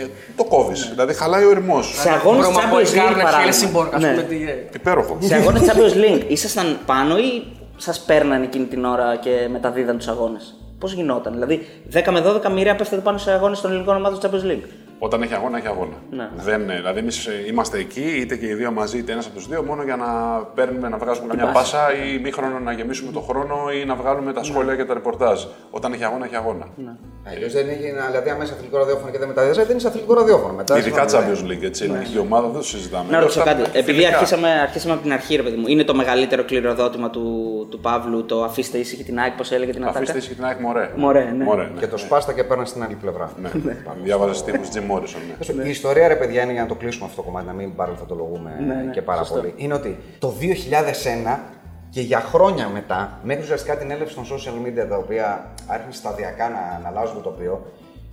[0.00, 0.88] ε, το κόβεις.
[0.90, 1.82] Δηλαδή χαλάει ο ρημό.
[1.82, 3.42] Σε αγώνες Ρώμα, Champions Πόλης, League Γκάρνετ, παράδειγμα.
[3.42, 4.10] Χέλσιμπορκ, ας Ναι.
[4.10, 5.16] πούμε, τι- Υπέροχος.
[5.26, 7.42] Σε αγώνες Champions League ήσασταν πάνω ή
[7.76, 12.48] σας παίρνανε εκείνη την ώρα και μεταδίδαν τους αγώνες; Πώς γινόταν, Δηλαδή 10 με 12
[12.50, 14.64] μοιραία πέφτετε πάνω σε αγώνες των ελληνικών ομάδων του Champions League;
[14.98, 15.96] Όταν έχει αγώνα, έχει αγώνα.
[16.10, 16.28] Ναι.
[16.36, 19.48] Δεν, ε, δηλαδή, εμείς είμαστε εκεί, είτε και οι δύο μαζί, είτε ένας από τους
[19.48, 20.06] δύο, μόνο για να
[20.54, 21.76] παίρνουμε, να βγάζουμε καμιά πάσα.
[21.76, 25.44] πάσα ή μήχρονο να γεμίσουμε το χρόνο ή να βγάλουμε τα σχόλια και τα ρεπορτάζ.
[25.70, 26.66] Όταν έχει αγώνα, έχει αγώνα.
[27.28, 30.52] Αλλιώς δεν έχει, δηλαδή, άμα είσαι αθλητικό ραδιόφωνο και δεν μεταδίδει, δεν είσαι αθλητικό ραδιόφωνο.
[30.52, 31.84] Μετά Ειδικά είσαι- Champions League, έτσι.
[31.84, 33.10] Ελληνική ομάδα δεν το συζητάμε.
[33.10, 33.62] Να ρωτήσω Εδώ κάτι.
[33.62, 34.16] στα- Επειδή φιλικά.
[34.16, 38.24] αρχίσαμε, αρχίσαμε από την αρχή, ρε παιδί μου, είναι το μεγαλύτερο κληροδότημα του, του Παύλου
[38.24, 40.90] το αφήστε ήσυχη την ΑΕΚ, πώς έλεγε την Ατάκα; Αφήστε ήσυχη την ΑΕΚ Μωρέ.
[40.96, 41.44] Μωρέ, ναι.
[41.54, 41.68] ναι.
[41.80, 43.30] Και το σπάστα και παίρνει στην άλλη πλευρά.
[43.42, 43.50] Ναι.
[44.02, 45.54] Διάβαζες τύπους Jim Morrison.
[45.54, 45.64] ναι.
[45.64, 48.56] Η ιστορία, ρε παιδιά, είναι για να το κλείσουμε αυτό το κομμάτι, να μην παρελθοντολογούμε
[48.66, 49.34] Ναι, ναι, και πάρα σωστό.
[49.40, 49.54] πολύ.
[49.56, 51.38] Είναι ότι το 2001
[51.90, 56.48] και για χρόνια μετά, μέχρι ουσιαστικά την έλευση των social media τα οποία άρχισαν σταδιακά
[56.48, 57.66] να, να αλλάζουν το τοπίο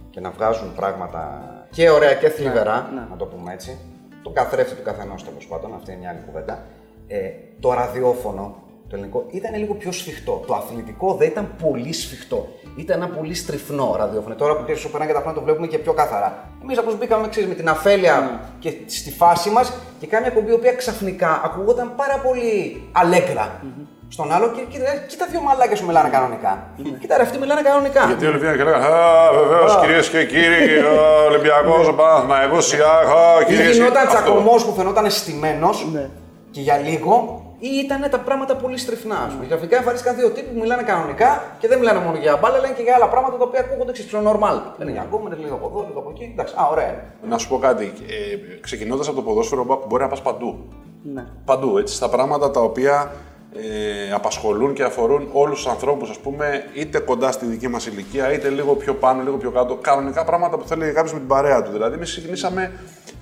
[0.09, 3.01] και να βγάζουν πράγματα και ωραία και θλιβερά, ναι.
[3.09, 3.77] να το πούμε έτσι.
[4.23, 6.63] Το καθρέφτη του καθενός τέλος πάντων, αυτή είναι μια άλλη κουβέντα.
[7.07, 8.55] Ε, το ραδιόφωνο,
[8.93, 10.43] το ελληνικό ήταν λίγο πιο σφιχτό.
[10.47, 12.47] Το αθλητικό δεν ήταν πολύ σφιχτό.
[12.75, 14.35] Ήταν ένα πολύ στριφνό ραδιόφωνο.
[14.35, 16.49] Τώρα που σου περνάει και τα χρόνια το βλέπουμε και πιο καθαρά.
[16.63, 20.53] Εμείς απλώς μπήκαμε ξέρεις, με την αφέλεια και στη φάση μας και κάμια εκπομπή η
[20.53, 23.61] οποία ξαφνικά ακουγόταν πάρα πολύ αλέγκρα.
[24.07, 26.67] Στον άλλο και κοίτα, κοίτα δύο μαλάκια σου μιλάνε κανονικά.
[26.99, 28.05] Κοίτα ρε, αυτοί μιλάνε κανονικά.
[28.05, 32.79] Γιατί όλοι βγαίνουν και λέγανε Α, βεβαίως κυρίες και κύριοι, ο Ολυμπιακός, ο Παναθναϊκό, η
[32.97, 35.69] Άχα, Ή κυρίες γινόταν τσακωμός που φαινόταν στημένο
[36.51, 39.17] και για λίγο, ή ήταν τα πράγματα πολύ στριφνά.
[39.27, 39.45] ας πούμε.
[39.45, 41.29] Ξαφνικά εμφανίστηκαν δύο τύποι που μιλάνε κανονικά
[41.59, 44.05] και δεν μιλάνε μόνο για μπάλα, λένε και για άλλα πράγματα τα οποία ακούγονται εξή
[44.07, 44.57] πιο normal.
[44.77, 46.29] Λένε για γκόμενε, λίγο από εδώ, λίγο από εκεί.
[46.33, 46.89] Εντάξει, α, ωραία.
[46.89, 47.03] είναι.
[47.29, 47.83] Να σου πω κάτι.
[48.07, 50.67] Ε, Ξεκινώντας από το ποδόσφαιρο, μπο- μπορεί να πας παντού.
[51.13, 51.23] Ναι.
[51.45, 53.11] Παντού, έτσι, στα πράγματα τα οποία
[53.55, 58.33] ε, απασχολούν και αφορούν όλους τους ανθρώπους, ας πούμε, είτε κοντά στη δική μας ηλικία,
[58.33, 59.75] είτε λίγο πιο πάνω, λίγο πιο κάτω.
[59.75, 61.71] Κανονικά πράγματα που θέλει κάποιος με την παρέα του.
[61.71, 62.71] Δηλαδή, εμείς ξεκινήσαμε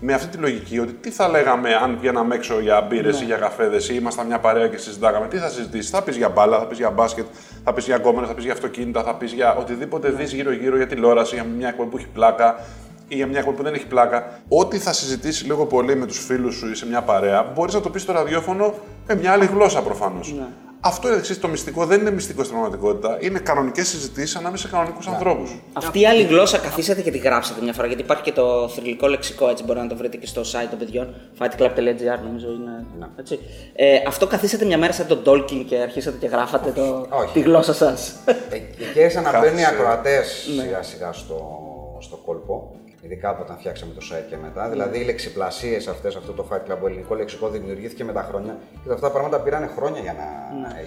[0.03, 3.37] με αυτή τη λογική ότι τι θα λέγαμε αν βγαίναμε έξω για μπύρες ή για
[3.37, 5.27] καφέδε ή ήμασταν μια παρέα και συζητάγαμε.
[5.27, 7.25] Τι θα συζητήσεις, θα πεις για μπάλα, θα πεις για μπάσκετ,
[7.63, 10.87] θα πεις για γκόμενε, θα πεις για αυτοκίνητα, θα πεις για οτιδήποτε δεις γύρω-γύρω για
[10.87, 12.59] τηλεόραση, για μια εκπομπή που έχει πλάκα
[13.07, 14.39] ή για μια εκπομπή που δεν έχει πλάκα.
[14.47, 17.81] Ό,τι θα συζητήσεις λίγο πολύ με τους φίλους σου ή σε μια παρέα, μπορείς να
[17.81, 18.73] το πεις στο ραδιόφωνο
[19.07, 20.35] με μια άλλη γλώσσα προφανώς.
[20.83, 23.17] Αυτό είναι εξής, το μυστικό, δεν είναι μυστικό στην πραγματικότητα.
[23.21, 25.61] Είναι κανονικές συζητήσεις ανάμεσα σε κανονικούς ανθρώπους.
[25.73, 29.07] Αυτή η άλλη γλώσσα καθίσατε και τη γράψατε μια φορά, γιατί υπάρχει και το θρηλυκό
[29.07, 32.85] λεξικό, έτσι μπορεί να το βρείτε και στο site των παιδιών, fightclub.gr νομίζω είναι.
[33.19, 33.39] Έτσι.
[33.75, 37.33] Ε, αυτό καθίσατε μια μέρα σαν τον Tolkien και αρχίσατε και γράφατε το, Όχι.
[37.33, 38.13] τη γλώσσα σας.
[38.25, 39.79] Ε, Εκεί άρχισαν να μπαίνουν οι Κάθισε.
[39.81, 40.27] ακροατές
[40.61, 41.59] σιγά σιγά στο,
[41.99, 42.75] στο κόλπο.
[43.11, 44.69] Ειδικά από όταν φτιάξαμε το site και μετά.
[44.69, 48.57] Δηλαδή οι λεξιπλασίες αυτές, αυτό το Fight Club, ο ελληνικό λεξικό δημιουργήθηκε με τα χρόνια.
[48.71, 50.27] Και αυτά τα πράγματα πήραν χρόνια για να,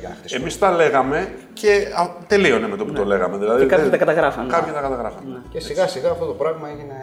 [0.00, 0.40] για να χτιστούν.
[0.40, 3.36] Εμείς τα λέγαμε και α, τελείωνε με το που το λέγαμε.
[3.36, 4.50] Δηλαδή, Και κάποιοι δεν- τα καταγράφανε.
[4.50, 5.42] Κάποιοι τα καταγράφανε.
[5.50, 6.94] Και σιγά σιγά αυτό το πράγμα έγινε,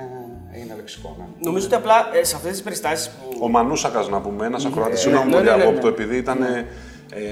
[0.51, 1.15] έγινε λεξικό.
[1.19, 1.25] Ναι.
[1.39, 3.37] Νομίζω ότι απλά ε, σε αυτές τις περιστάσεις που.
[3.41, 5.93] Ο Μανούσακας, να πούμε, ένας ακροατής, ναι, συγγνώμη ναι, που ναι, ναι, διακόπτω, ναι.
[5.93, 6.37] επειδή ήταν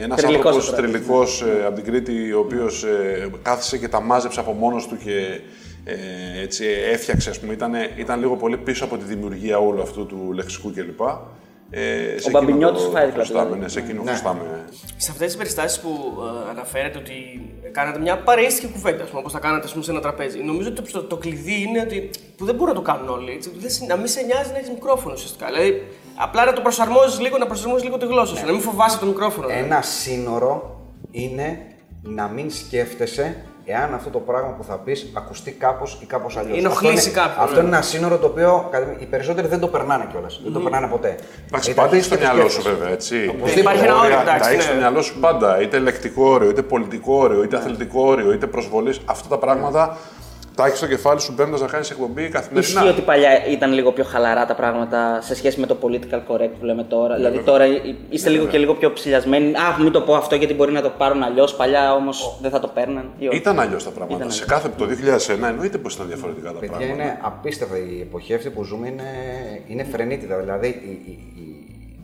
[0.01, 1.23] ένας Τρελικός άνθρωπος ακροατής, τρελικό
[1.67, 2.85] από την Κρήτη, ο οποίος
[3.41, 5.39] κάθισε και τα μάζεψε από μόνος του και
[5.89, 10.05] ε, έτσι έφτιαξε, ας πούμε, ήταν, ήταν λίγο πολύ πίσω από τη δημιουργία όλου αυτού
[10.05, 10.99] του λεξικού κλπ.
[11.71, 13.59] Ε, σε εκείνο Μπαμπινιώτης το του Fight Club, χρωστάμε, δηλαδή.
[13.59, 14.65] ναι, σε εκείνο χρωστάμε.
[14.97, 15.89] Σε αυτές τις περιστάσεις που
[16.47, 17.13] ε, αναφέρετε ότι
[17.71, 21.03] κάνατε μια παρέστηκε κουβέντα, όπως τα κάνατε ας πούμε, σε ένα τραπέζι, νομίζω ότι το,
[21.03, 22.09] το κλειδί είναι ότι.
[22.37, 23.31] που δεν μπορούν να το κάνουν όλοι.
[23.31, 25.45] Έτσι, ότι δεν, σε- να μην σε νοιάζει να έχεις μικρόφωνο ουσιαστικά.
[25.45, 28.99] Δηλαδή, απλά να το προσαρμόζεις λίγο, να προσαρμόζεις λίγο τη γλώσσα σου, να μην φοβάσαι
[28.99, 29.47] το μικρόφωνο.
[29.47, 29.65] δηλαδή.
[29.65, 30.79] Ένα σύνορο
[31.11, 31.59] είναι
[32.01, 33.35] να μην σκέφτεσαι
[33.71, 36.57] εάν αυτό το πράγμα που θα πεις ακουστεί κάπως ή κάπως αλλιώς.
[36.57, 37.59] Ενοχλήσει κάποιον, Αυτό ναι.
[37.67, 40.39] είναι ένα σύνορο το οποίο κατά τη- οι περισσότεροι δεν το περνάνε κιόλας.
[40.43, 41.15] Δεν το περνάνε ποτέ.
[41.47, 42.75] Εντάξει, Είτε πάντα έχει στο είτε μυαλό σου σκέφτεσαι.
[42.75, 43.15] βέβαια, έτσι.
[43.15, 43.59] Οπωσδήποτε.
[43.59, 44.71] Υπάρχει ένα όριο, Όρια, εντάξει, Τα έχεις ναι.
[44.71, 45.61] στο μυαλό σου πάντα.
[45.61, 48.99] Είτε λεκτικό όριο, είτε πολιτικό όριο, είτε αθλητικό όριο, είτε προσβολής.
[49.05, 49.97] Αυτά τα πράγματα
[50.59, 52.79] τα έχει στο κεφάλι σου μπαίνοντας να κάνεις εκπομπή καθημερινά.
[52.79, 56.49] Ισχύει ότι παλιά ήταν λίγο πιο χαλαρά τα πράγματα σε σχέση με το political correct
[56.59, 57.15] που λέμε τώρα.
[57.15, 57.65] Δηλαδή τώρα
[58.09, 59.53] είστε λίγο και λίγο πιο ψηλιασμένοι.
[59.55, 61.55] Α, μην το πω αυτό γιατί μπορεί να το πάρουν αλλιώς.
[61.55, 63.11] Παλιά όμως δεν θα το παίρναν.
[63.17, 63.37] ή όχι.
[63.37, 64.17] Ήταν αλλιώς τα πράγματα.
[64.17, 64.61] Ήταν σε αλλιώς.
[64.61, 64.85] κάθε το
[65.45, 67.03] 2001 εννοείται πως ήταν διαφορετικά τα Παιδιά, πράγματα.
[67.03, 69.03] είναι απίστευτα η εποχή αυτή που ζούμε, είναι,
[69.67, 70.37] είναι φρενίτιδα.
[70.37, 71.47] Δηλαδή η, η, η,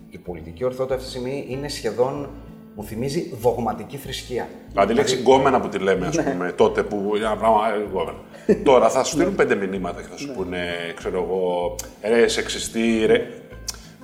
[0.10, 2.30] η πολιτική ορθότητα αυτή τη στιγμή είναι σχεδόν,
[2.75, 4.47] μου θυμίζει δογματική θρησκεία.
[4.71, 6.21] Δηλαδή η λέξη γκόμενα που τη λέμε, Ναι.
[6.21, 7.57] α πούμε, τότε που ένα πράγμα.
[7.73, 8.17] ε, γκόμενα.
[8.69, 10.19] Τώρα θα σου στείλουν πέντε μηνύματα και θα Ναι.
[10.19, 10.59] σου πούνε,
[10.95, 13.27] ξέρω εγώ, ρε, σεξιστή, ρε.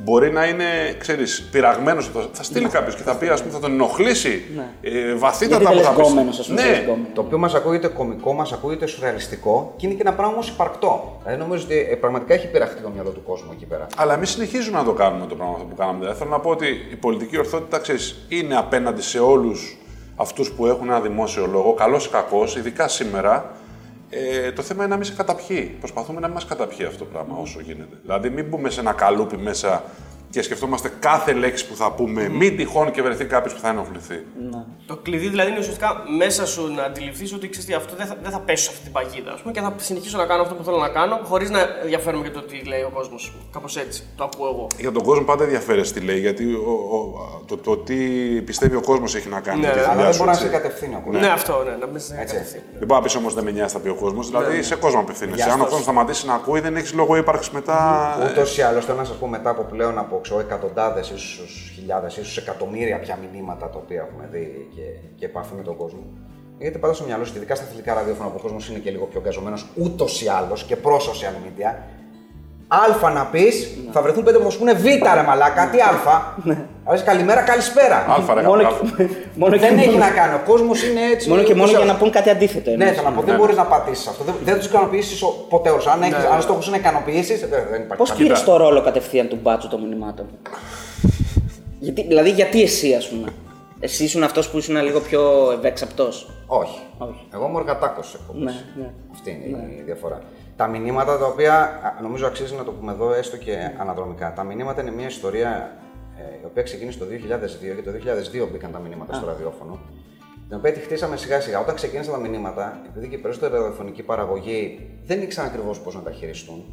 [0.03, 0.65] Μπορεί να είναι,
[0.97, 4.43] ξέρεις, πειραγμένος, θα- θα στείλει κάποιος και θα πει, ας πούμε, θα τον ενοχλήσει
[4.81, 5.75] ε, βαθύτατα Ναι.
[5.75, 6.07] Γιατί που δεν θα λες πεις.
[6.13, 6.61] γκόμενος, ας πούμε.
[6.61, 7.05] Ναι, λες γκόμενο.
[7.13, 11.17] Το οποίο μας ακούγεται κωμικό, μας ακούγεται σουρεαλιστικό και είναι και ένα πράγμα όμως υπαρκτό.
[11.23, 13.87] Δηλαδή νομίζω ότι ε, πραγματικά έχει πειραχτεί το μυαλό του κόσμου εκεί πέρα.
[13.95, 15.99] Αλλά εμείς συνεχίζουμε να το κάνουμε το πράγμα αυτό που κάναμε.
[15.99, 19.77] Δηλαδή, θέλω να πω ότι η πολιτική ορθότητα ξέρεις, είναι απέναντι σε όλους
[20.15, 23.51] αυτούς που έχουν ένα δημόσιο λόγο, καλός ή κακός, ειδικά σήμερα.
[24.13, 25.75] Ε, το θέμα είναι να μην σε καταπιεί.
[25.79, 27.97] Προσπαθούμε να μην μας καταπιεί αυτό το πράγμα όσο γίνεται.
[28.01, 29.83] Δηλαδή, μην μπούμε σε ένα καλούπι μέσα
[30.31, 34.23] και σκεφτόμαστε κάθε λέξη που θα πούμε, μην τυχόν και βρεθεί κάποιος που θα ενοχληθεί.
[34.85, 38.15] Το κλειδί δηλαδή είναι ουσιαστικά μέσα σου να αντιληφθείς ότι ξέρεις τι, αυτό δεν θα,
[38.23, 40.55] δεν θα πέσω σε αυτή την παγίδα ας πούμε, και θα συνεχίσω να κάνω αυτό
[40.55, 43.33] που θέλω να κάνω χωρίς να ενδιαφέρομαι για το τι λέει ο κόσμος.
[43.51, 44.67] Κάπως έτσι το ακούω εγώ.
[44.79, 47.95] Για τον κόσμο πάντα ενδιαφέρεσαι τι λέει, γιατί ο, ο- το, το τι
[48.41, 50.19] πιστεύει ο κόσμος έχει να κάνει Ναι, με τη ναι, Αλλά δουλειά δεν σου.
[50.23, 50.57] μπορεί να σε έτσι.
[50.57, 51.19] κατευθύνει ακόμα.
[51.19, 52.33] Ναι, αυτό, ναι, να μην σε Έτσι.
[52.35, 52.63] κατευθύνει.
[52.77, 54.27] Δεν μπορεί να πει όμως δεν με νοιάζει, θα πει ο κόσμος.
[54.29, 55.35] Δηλαδή σε κόσμο απευθύνεσαι.
[55.35, 57.77] Γι' Αν ο αυτό- κόσμος σταματήσει να ακούει, δεν έχεις λόγο ύπαρξης μετά.
[58.21, 61.71] ε, Ούτως ή άλλως, θέλω να σας πω μετά από πλέον από ξέρω, εκατοντάδες, ίσως
[61.75, 64.81] χιλιάδες, ίσως εκατομμύρια πια μηνύματα τα οποία έχουμε δει και,
[65.15, 66.03] και επαφή με τον κόσμο.
[66.59, 68.91] Γιατί πάντα στο μυαλό σου, και ειδικά στα αθλητικά ραδιόφωνα που ο κόσμος είναι και
[68.91, 71.75] λίγο πιο γκαζωμένο ούτως ή άλλως και προς social media.
[72.73, 75.91] Α να πεις, θα βρεθούν πέντε που θα σου πούνε Β ρε μαλάκα, τι Α.
[76.83, 78.05] Δηλαδή καλημέρα, καλησπέρα.
[78.09, 78.95] Αλφα, ρε, Μόνο, γαμπράβο.
[78.95, 80.33] και, μόνο, και, Δεν έχει μόνο, να κάνει.
[80.33, 81.29] Ο κόσμος είναι έτσι.
[81.29, 82.03] μόνο και μόνο ούτως ή για να άλλως.
[82.03, 82.69] πούν κάτι αντίθετο.
[82.69, 82.95] Ναι, εννοείς.
[82.97, 84.23] θέλω να πω, δεν μπορείς να πατήσεις αυτό.
[84.23, 85.89] Δεν, δεν τους ικανοποιήσεις ποτέ όλου.
[85.89, 87.95] Αν, έχεις, αν στόχος είναι να ικανοποιήσει, δεν, δεν υπάρχει.
[87.97, 88.23] Πώς καμία.
[88.25, 90.25] πήρες το ρόλο κατευθείαν του μπάτσου των μηνυμάτων;
[91.79, 93.27] γιατί, δηλαδή, γιατί εσύ, ας πούμε;
[93.79, 96.07] Εσύ ήσουν αυτός που ήσουν λίγο πιο ευέξαπτο.
[96.47, 96.79] Όχι.
[96.97, 97.27] Όχι.
[97.33, 98.53] Εγώ είμαι οργατάκος σε εκπομπές.
[98.75, 98.89] Ναι, ναι.
[99.13, 100.21] Αυτή είναι η διαφορά.
[100.61, 104.33] Τα μηνύματα τα οποία α, νομίζω αξίζει να το πούμε εδώ έστω και αναδρομικά.
[104.35, 105.71] Τα μηνύματα είναι μια ιστορία
[106.17, 107.91] ε, η οποία ξεκίνησε το 2002 και το
[108.43, 109.79] 2002 μπήκαν τα μηνύματα στο ραδιόφωνο.
[110.47, 111.59] Την οποία τη χτίσαμε σιγά σιγά.
[111.59, 116.01] Όταν ξεκίνησαν τα μηνύματα, επειδή και η περισσότερη ραδιοφωνική παραγωγή δεν ήξεραν ακριβώς πώς να
[116.01, 116.63] τα χειριστούν.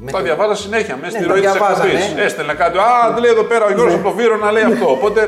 [0.00, 1.92] με Τα το- διαβάζα συνέχεια μέσα στη Ναι, ροή τα της διαβάζανε.
[1.92, 2.24] εκπομπής.
[2.24, 2.78] Έστελνε κάτι.
[2.78, 4.90] Α, δεν λέει εδώ πέρα ο Γιώργος από το Βύρο να λέει αυτό.
[4.90, 5.20] Οπότε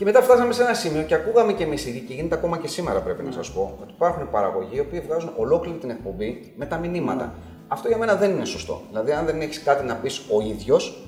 [0.00, 2.68] Και μετά φτάσαμε σε ένα σημείο και ακούγαμε και εμείς ήδη και γίνεται ακόμα και
[2.68, 6.66] σήμερα πρέπει να σας πω ότι υπάρχουν παραγωγοί οι οποίοι βγάζουν ολόκληρη την εκπομπή με
[6.66, 7.34] τα μηνύματα.
[7.68, 8.82] Αυτό για μένα δεν είναι σωστό.
[8.88, 11.06] Δηλαδή, αν δεν έχεις κάτι να πεις ο ίδιος,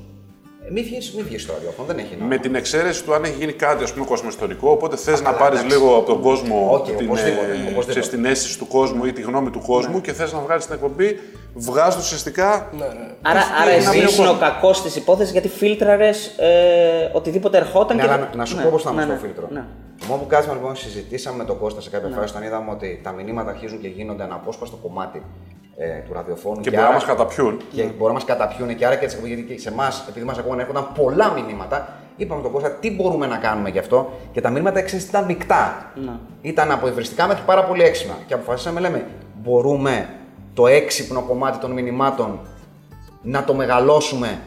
[0.70, 2.26] μην βγεις μη βγεις στο ραδιόφωνο, δεν έχει νόημα.
[2.26, 5.36] με την εξαίρεση του αν έχει γίνει κάτι ας πούμε κοσμοϊστορικό, οπότε θες να καλά,
[5.38, 5.76] πάρεις εντάξει.
[5.76, 7.86] λίγο από τον κόσμο Οκ, την, οπωσδήποτε, ε, οπωσδήποτε.
[7.90, 10.74] ξέρεις, την αίσθηση του κόσμου ή τη γνώμη του κόσμου και θες να βγάλεις την
[10.74, 11.18] εκπομπή,
[11.54, 12.68] βγάζεις ουσιαστικά.
[12.72, 12.92] Ναι, ναι.
[13.22, 16.26] Άρα, Πώς άρα είναι να εσύ μην ήσουν ο ο κακός της υπόθεσης γιατί φίλτραρες
[16.26, 17.96] ε, οτιδήποτε ερχόταν.
[17.96, 18.08] Ναι, και...
[18.08, 19.48] αλλά να- να σου Ναι, πω πώς θα ναι, είμαστε ναι, το φίλτρο.
[19.52, 19.64] ναι.
[20.00, 23.00] Το μόνο που κάτσαμε λοιπόν συζητήσαμε με τον Κώστα σε κάποια φάση όταν είδαμε ότι
[23.02, 25.22] τα μηνύματα αρχίζουν και γίνονται αναπόσπαστο κομμάτι
[25.76, 26.60] ε, του ραδιοφώνου.
[26.60, 27.60] Και μπορεί να άρα- μας καταπιούν.
[27.72, 30.26] και μπορεί να μας καταπιούν και άρα και τις εκπομπές, γιατί και σε εμάς, επειδή
[30.26, 31.88] μας ακούγανε, έρχονταν πολλά μηνύματα.
[32.16, 35.92] Είπαμε τον Κώστα τι μπορούμε να κάνουμε γι' αυτό και τα μηνύματα εξής ήταν μεικτά.
[35.94, 36.12] Ναι.
[36.40, 38.14] Ήταν από υβριστικά μέχρι πάρα πολύ έξυπνα.
[38.26, 39.06] Και αποφασίσαμε, λέμε,
[39.42, 40.08] μπορούμε
[40.54, 42.40] το έξυπνο κομμάτι των μηνυμάτων
[43.22, 44.38] να το μεγαλώσουμε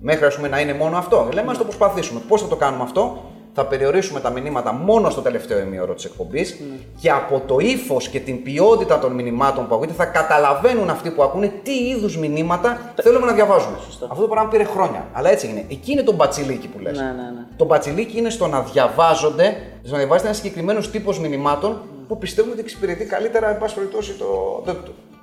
[0.00, 1.28] μέχρι ας πούμε, να είναι μόνο αυτό.
[1.32, 2.20] Λέμε, ας το προσπαθήσουμε.
[2.28, 6.60] Πώς θα το κάνουμε αυτό, θα περιορίσουμε τα μηνύματα μόνο στο τελευταίο ημίωρο της εκπομπής
[7.00, 11.22] και από το ύφος και την ποιότητα των μηνυμάτων που ακούτε θα καταλαβαίνουν αυτοί που
[11.22, 13.76] ακούνε τι είδους μηνύματα θέλουμε να διαβάζουμε.
[14.08, 15.06] Αυτό το πράγμα πήρε χρόνια.
[15.12, 15.64] Αλλά έτσι είναι.
[15.70, 16.96] Εκεί είναι το μπατσιλίκι που λες.
[16.98, 17.46] Ναι, ναι, ναι.
[17.56, 22.52] Το μπατσιλίκι είναι στο να διαβάζονται, στο να διαβάζετε ένας συγκεκριμένος τύπος μηνυμάτων που πιστεύουμε
[22.52, 24.76] ότι εξυπηρετεί καλύτερα, εν πάση περιπτώσει, το, το,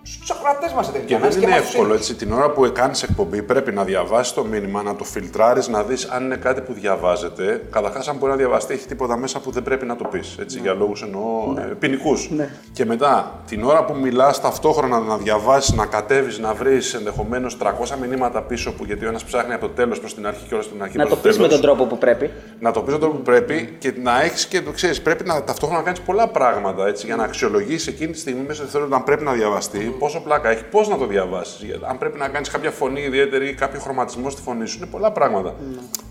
[0.03, 1.05] το, του ακροατέ μα τελικά.
[1.05, 2.09] Και να δεν είσαι είναι εμάς τους εύκολο ίδιους.
[2.09, 2.25] έτσι.
[2.25, 6.05] Την ώρα που κάνει εκπομπή πρέπει να διαβάσεις το μήνυμα, να το φιλτράρεις, να δεις
[6.05, 7.61] αν είναι κάτι που διαβάζεται.
[7.71, 10.35] Καταρχάς, αν μπορεί να διαβαστεί, έχει τίποτα μέσα που δεν πρέπει να το πεις.
[10.39, 11.61] Έτσι, για λόγους εννοώ ναι.
[11.61, 12.29] ποινικούς.
[12.73, 17.95] Και μετά, την ώρα που μιλάς ταυτόχρονα να διαβάσεις, να κατέβεις, να βρεις ενδεχομένως 300
[18.01, 20.63] μηνύματα πίσω που γιατί ο ένας ψάχνει από το τέλος προς την αρχή και όλα
[20.63, 21.59] στην αρχή Να προς το πεις με τέλος.
[21.59, 22.31] τον τρόπο που πρέπει.
[22.59, 25.01] Να το πεις τον τρόπο που πρέπει και να έχεις και το ξέρεις.
[25.01, 28.53] Πρέπει να ταυτόχρονα να κάνεις πολλά πράγματα έτσι, για να αξιολογήσει εκείνη τη στιγμή μέσα
[28.53, 31.59] στο δευτερόλεπτο αν πρέπει να διαβαστεί, πόσο πλάκα έχει, πώς να το διαβάσεις.
[31.89, 34.77] Αν πρέπει να κάνεις κάποια φωνή ιδιαίτερη ή κάποιο χρωματισμό στη φωνή σου.
[34.77, 35.53] Είναι πολλά πράγματα.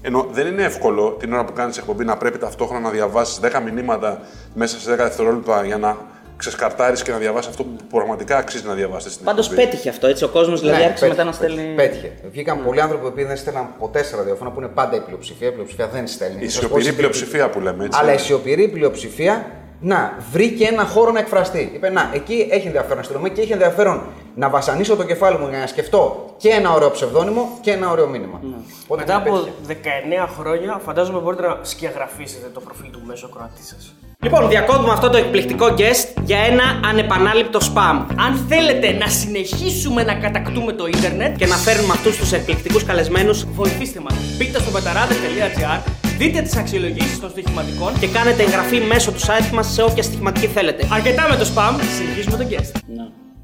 [0.03, 3.61] Ενώ δεν είναι εύκολο την ώρα που κάνεις εκπομπή να πρέπει ταυτόχρονα να διαβάσεις 10
[3.64, 4.21] μηνύματα
[4.55, 5.97] μέσα σε 10 δευτερόλεπτα για να
[6.37, 9.66] ξεσκαρτάρεις και να διαβάσεις αυτό που πραγματικά αξίζει να διαβάσεις στην Πάντως εκπομπή.
[9.66, 10.25] πέτυχε αυτό έτσι.
[10.25, 11.75] Ο κόσμος δηλαδή Ναι, άρχισε πέτυχε, μετά να στέλνει.
[11.75, 12.12] Πέτυχε.
[12.31, 15.49] Βγήκαν πολλοί άνθρωποι που δεν στέλναν ποτέ σε ραδιόφωνα που είναι πάντα η πλειοψηφία.
[15.49, 16.37] Η πλειοψηφία δεν στέλνει.
[16.40, 17.12] Η Θα σας πω σιωπηρή συγκεκριμένα.
[17.12, 17.99] πλειοψηφία που λέμε έτσι.
[18.03, 19.47] Αλλά η σιωπηρή πλειοψηφία,
[19.81, 21.71] να, βρήκε ένα χώρο να εκφραστεί.
[21.75, 24.03] Είπε, να, εκεί έχει ενδιαφέρον να στείλουμε και έχει ενδιαφέρον
[24.35, 28.09] να βασανίσω το κεφάλι μου για να σκεφτώ και ένα ωραίο ψευδόνυμο και ένα ωραίο
[28.09, 28.40] μήνυμα.
[28.85, 29.81] Οπότε Μετά ναι, από πέτυχε.
[30.27, 33.95] 19 χρόνια, φαντάζομαι μπορείτε να σκιαγραφίσετε το προφίλ του μέσου ακροατής σας.
[34.23, 38.05] Λοιπόν, διακόπτουμε αυτό το εκπληκτικό guest για ένα ανεπανάληπτο spam.
[38.16, 43.45] Αν θέλετε να συνεχίσουμε να κατακτούμε το ίντερνετ, Και να φέρνουμε αυτούς τους εκπληκτικούς καλεσμένους
[43.45, 44.14] βοηθήστε μας.
[44.38, 49.66] Μπείτε στο betarades.gr, δείτε τις αξιολογήσεις των στοιχηματικών και κάνετε εγγραφή μέσω του site μας
[49.72, 50.87] σε όποια στοιχηματική θέλετε.
[50.92, 52.72] Αρκετά με το spam, συνεχίζουμε τον guest.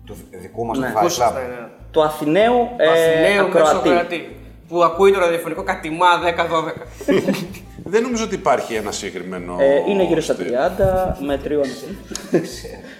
[0.06, 0.86] Του δικού μας Ναι.
[0.86, 1.24] του Fight Πόσο Club.
[1.26, 1.68] σωστά είναι.
[1.90, 3.88] Του Αθηναίου, ε, Αθηναίου μέσο ακροατή.
[3.88, 4.36] ακροατή.
[4.68, 6.86] Που ακούει το ραδιοφωνικό κατημά 10-12.
[7.84, 9.56] Δεν νομίζω ότι υπάρχει ένα συγκεκριμένο.
[9.60, 11.64] Ε, είναι γύρω στα 30 με τριών.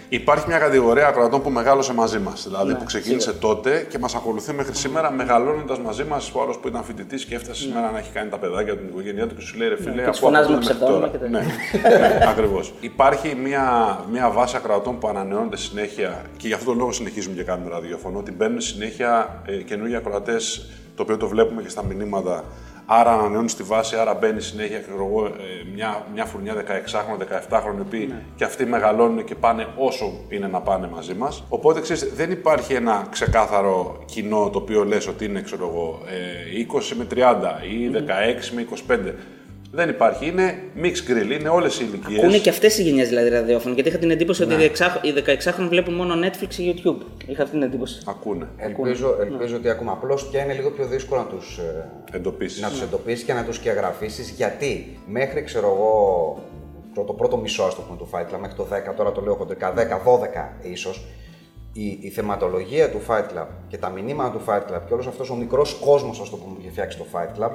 [0.09, 2.45] Υπάρχει μια κατηγορία ακροατών που μεγάλωσε μαζί μας.
[2.47, 6.31] Δηλαδή Ναι, που ξεκίνησε τότε και μας ακολουθεί μέχρι σήμερα, μεγαλώνοντας μαζί μας.
[6.35, 8.89] Ο άλλος που ήταν φοιτητής και έφτασε σήμερα να έχει κάνει τα παιδάκια του, την
[8.89, 10.03] οικογένειά του και σου λέει ρε φίλε, Ναι.
[10.03, 11.25] και τους από φωνάζουμε τότε μέχρι ψευδόνυμα τώρα».
[11.25, 12.73] και Ναι, ναι ακριβώς.
[12.81, 17.43] Υπάρχει μια, μια βάση ακροατών που ανανεώνεται συνέχεια και γι' αυτόν τον λόγο συνεχίζουμε και
[17.43, 18.19] κάνουμε ραδιοφωνό.
[18.19, 20.67] Ότι μπαίνουν συνέχεια ε, καινούργιοι ακροατές,
[20.97, 22.45] το οποίο το βλέπουμε και στα μηνύματα.
[22.87, 25.31] Άρα ανανεώνεις τη βάση, άρα μπαίνεις συνέχεια ξέρω εγώ, ε,
[25.75, 30.61] μια, μια φουρνιά 16χρονων, 17χρονων, οι οποίοι και αυτοί μεγαλώνουν και πάνε όσο είναι να
[30.61, 31.45] πάνε μαζί μας.
[31.49, 36.59] Οπότε ξέρεις, δεν υπάρχει ένα ξεκάθαρο κοινό το οποίο λες ότι είναι ξέρω εγώ, ε,
[36.59, 39.15] 20 με 30 ή 16 με 25.
[39.77, 40.27] Δεν υπάρχει.
[40.27, 42.19] Είναι mix grill, είναι όλες οι ηλικίες.
[42.19, 43.75] Ακούνε και αυτές οι γενιές δηλαδή ραδιόφωνο.
[43.75, 47.03] Γιατί είχα την εντύπωση ότι οι 16 οι 16χρονοι βλέπουν μόνο Netflix και YouTube.
[47.27, 48.03] Είχα αυτή την εντύπωση.
[48.07, 48.49] Ακούνε.
[48.57, 49.91] Ελπίζω, ελπίζω ότι ακούμε.
[49.91, 51.61] Απλώς πια είναι λίγο πιο δύσκολο να τους
[52.13, 52.61] Εντοπίσεις.
[52.61, 54.31] να τους εντοπίσεις και να τους σκιαγραφίσεις.
[54.31, 55.93] Γιατί μέχρι ξέρω εγώ
[56.95, 59.21] το, το πρώτο μισό ας το πούμε, του Fight Club, μέχρι το 10, τώρα το
[59.21, 59.79] λέω χοντρικά, 10-12
[60.71, 61.05] ίσως,
[61.73, 65.31] η, η θεματολογία του Fight Club και τα μηνύματα του Fight Club και όλος αυτός
[65.31, 67.51] ο μικρός κόσμος, ας το πούμε, που είχε φτιάξει το Fight Club,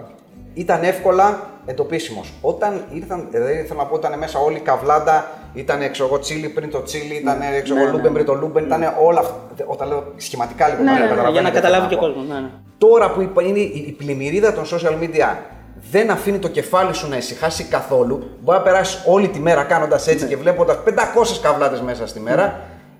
[0.53, 2.33] ήταν εύκολα εντοπίσιμος.
[2.41, 6.47] Όταν ήρθαν, δηλαδή θέλω να πω, ήταν μέσα όλη η καβλάντα, ήταν έξω εγώ τσίλι
[6.47, 8.11] πριν το τσίλι, ήταν έξω εγώ ναι, λούμπεν ναι.
[8.11, 9.35] πριν το λούμπεν, ήταν όλα αυτά.
[9.65, 12.05] Όταν λέω σχηματικά λίγο, Ναι, για ναι, ναι, για να καταλαβαίνετε τι καταλάβει θέλω και
[12.05, 12.13] ο πω.
[12.13, 12.27] κόσμος.
[12.35, 12.49] Ναι, ναι.
[12.77, 15.35] Τώρα που είπα, είναι η η πλημμυρίδα των social media
[15.91, 18.29] δεν αφήνει το κεφάλι σου να ησυχάσει καθόλου.
[18.39, 20.89] Μπορεί να περάσεις όλη τη μέρα κάνοντας έτσι και βλέποντας 500
[21.41, 22.59] καβλάτες μέσα στη μέρα.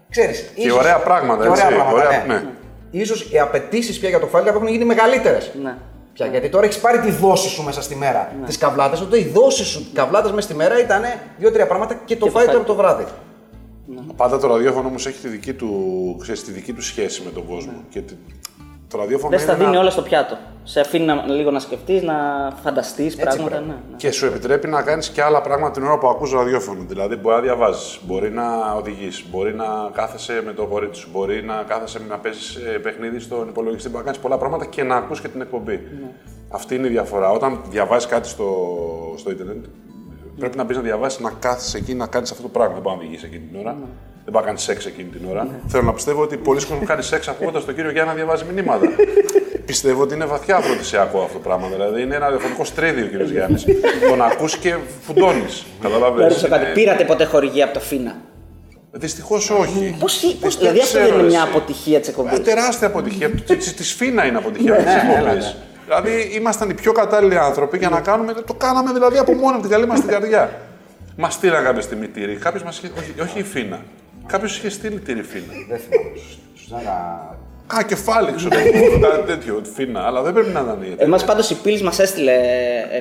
[0.09, 2.33] Ξέρεις, Και ωραία πράγματα, και ωραία έτσι, πράγματα, ωραία, ναι.
[2.33, 2.43] ναι.
[2.91, 5.51] Ίσως οι απαιτήσεις πια για το Fight Club έχουν γίνει μεγαλύτερες.
[5.63, 5.75] Ναι.
[6.13, 8.33] Πια, γιατί τώρα έχεις πάρει τη δόση σου μέσα στη μέρα.
[8.39, 8.45] Ναι.
[8.45, 11.01] Τις καβλάτες, τότε η δόση σου καβλάτες μέσα στη μέρα ήταν
[11.37, 13.05] δύο-τρία πράγματα και το Και το Fight Club Fight το βράδυ.
[14.15, 17.45] Πάντα το ραδιόφωνο όμως έχει τη δική, του, ξέρεις, τη δική του σχέση με τον
[17.47, 17.73] κόσμο.
[17.89, 18.13] Και τη-
[18.91, 20.37] το ραδιόφωνο Δεν στα είναι δίνει ένα- όλα στο πιάτο.
[20.63, 22.13] Σε αφήνει να, λίγο να σκεφτείς, να
[22.63, 23.43] φανταστείς πράγματα.
[23.43, 23.63] πρέπει.
[23.67, 23.95] Ναι, ναι.
[23.97, 26.83] Και σου επιτρέπει να κάνεις και άλλα πράγματα την ώρα που ακούς ραδιόφωνο.
[26.87, 31.43] Δηλαδή, μπορεί να διαβάζεις, μπορεί να οδηγείς, μπορεί να κάθεσαι με το κορίτσι σου, μπορεί
[31.43, 33.87] να κάθεσαι να παίζεις παιχνίδι στον υπολογιστή.
[33.89, 35.79] Μπορεί να κάνεις πολλά πράγματα και να ακούς και την εκπομπή.
[36.49, 37.31] Αυτή είναι η διαφορά.
[37.31, 38.47] Όταν διαβάζεις κάτι στο,
[39.17, 39.65] στο Ιντερνετ,
[40.39, 42.73] πρέπει να μπεις να διαβάσεις, να κάθεσαι εκεί να κάνεις αυτό το πράγμα.
[42.73, 43.75] Δεν μπορεί να οδηγείς εκείνη την ώρα.
[44.23, 45.47] Δεν πάει να κάνει σεξ εκείνη την ώρα.
[45.67, 48.87] Θέλω να πιστεύω ότι πολλοί κόσμοι κάνει σεξ ακούγοντας τον κύριο Γιάννη να διαβάζει μηνύματα.
[49.65, 51.67] Πιστεύω ότι είναι βαθιά αφροδισιακό αυτό το πράγμα.
[51.67, 53.65] Δηλαδή είναι ένα ραδιοφωνικό στρίδιο ο κύριο Γιάννης.
[54.09, 55.65] Τον ακούς και φουντώνεις.
[55.81, 56.27] Να Καταλαβαίνεις.
[56.27, 56.65] ρωτήσω κάτι.
[56.73, 58.15] Πήρατε ποτέ χορηγία από το Φίνα;
[58.91, 59.95] Δυστυχώς όχι.
[59.99, 61.49] Πώς, Δεν πώς, δηλαδή αυτό ξέρω δεν είναι μια εσύ.
[61.49, 62.39] αποτυχία της Ε, εκπομπή.
[62.39, 63.29] Τεράστια αποτυχία.
[63.77, 65.45] Τη Φίνα είναι αποτυχία της ναι, έλα, εκπομπής.
[65.45, 65.53] ναι.
[65.85, 68.33] Δηλαδή ήμασταν οι πιο κατάλληλοι άνθρωποι για να κάνουμε.
[68.33, 70.51] Το κάναμε δηλαδή από μόνο από την καλή μας την καρδιά.
[71.17, 72.35] Μας στείλαν κάποια στιγμή τυρί.
[72.35, 72.91] Κάποιος μας είχε.
[72.97, 73.79] Όχι, όχι η Φίνα.
[74.31, 75.53] Κάποιος είχε στείλει τυρί Φίνα.
[75.69, 76.09] Δεν θυμάμαι.
[76.55, 77.35] Σου στέλνα-
[77.79, 79.61] Α, κεφάλι, ξέρω εγώ, κάτι τέτοιο.
[79.75, 80.05] Φίνα.
[80.05, 82.33] Αλλά δεν πρέπει να ήταν η Εμάς πάντως η Πύλης μας έστειλε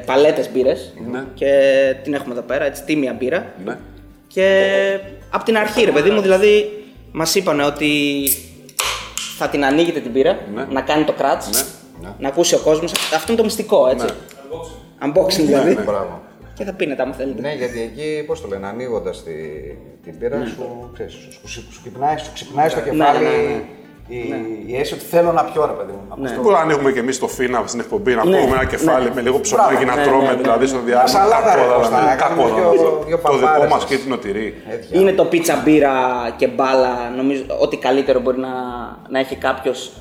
[0.07, 1.25] παλέτες μπύρες Ναι.
[1.35, 1.51] και
[2.03, 3.47] την έχουμε εδώ πέρα, έτσι τίμια μπύρα.
[3.65, 3.77] Ναι.
[4.27, 4.67] Και
[5.31, 7.93] από την αρχή, ρε παιδί μου, δηλαδή μας είπαν ότι
[9.39, 10.65] θα την ανοίγετε την πύρα, Ναι.
[10.71, 11.51] να κάνει το κράτς,
[12.03, 12.09] Ναι.
[12.19, 12.93] να ακούσει ο κόσμος.
[13.15, 14.07] Αυτό είναι το μυστικό, έτσι.
[15.05, 15.79] Unboxing δηλαδή.
[16.61, 16.65] Ναι.
[16.65, 16.65] Μπράβο.
[16.65, 17.41] Και θα πίνετε άμα θέλετε.
[17.41, 19.33] Ναι, γιατί εκεί, πώς το λένε, ανοίγοντας τη,
[20.05, 24.15] την πύρα σου, ξέρεις, σου, σου, σου, σου, ξυπνάει, σου ξυπνάει στο κεφάλι ναι, ναι.
[24.17, 24.19] η,
[24.67, 26.23] η αίσθηση ότι θέλω να πιω, ρε παιδί μου.
[26.23, 26.31] Ναι.
[26.43, 28.39] Μπορεί να ανοίγουμε και εμείς το φίνα στην εκπομπή, να Ναι.
[28.41, 29.15] πούμε ένα κεφάλι Ναι.
[29.15, 29.87] με λίγο ψωμάκι Μπράβο.
[29.91, 30.41] να Ναι, τρώμε, ναι, ναι.
[30.43, 31.07] δηλαδή στο διάλειμμα.
[31.07, 33.05] Σαλάτα, ρε, Κακό Κώστα, θα να είναι, κάνουμε κακό θα δύο- είναι.
[33.07, 33.71] δύο Το δικό παπάρες.
[33.73, 34.55] μας και την τυρί.
[34.71, 34.89] Έτσι.
[34.99, 35.95] Είναι το πίτσα μπύρα
[36.37, 38.49] και μπάλα, νομίζω ότι καλύτερο μπορεί να,
[39.09, 39.93] να έχει κάποιος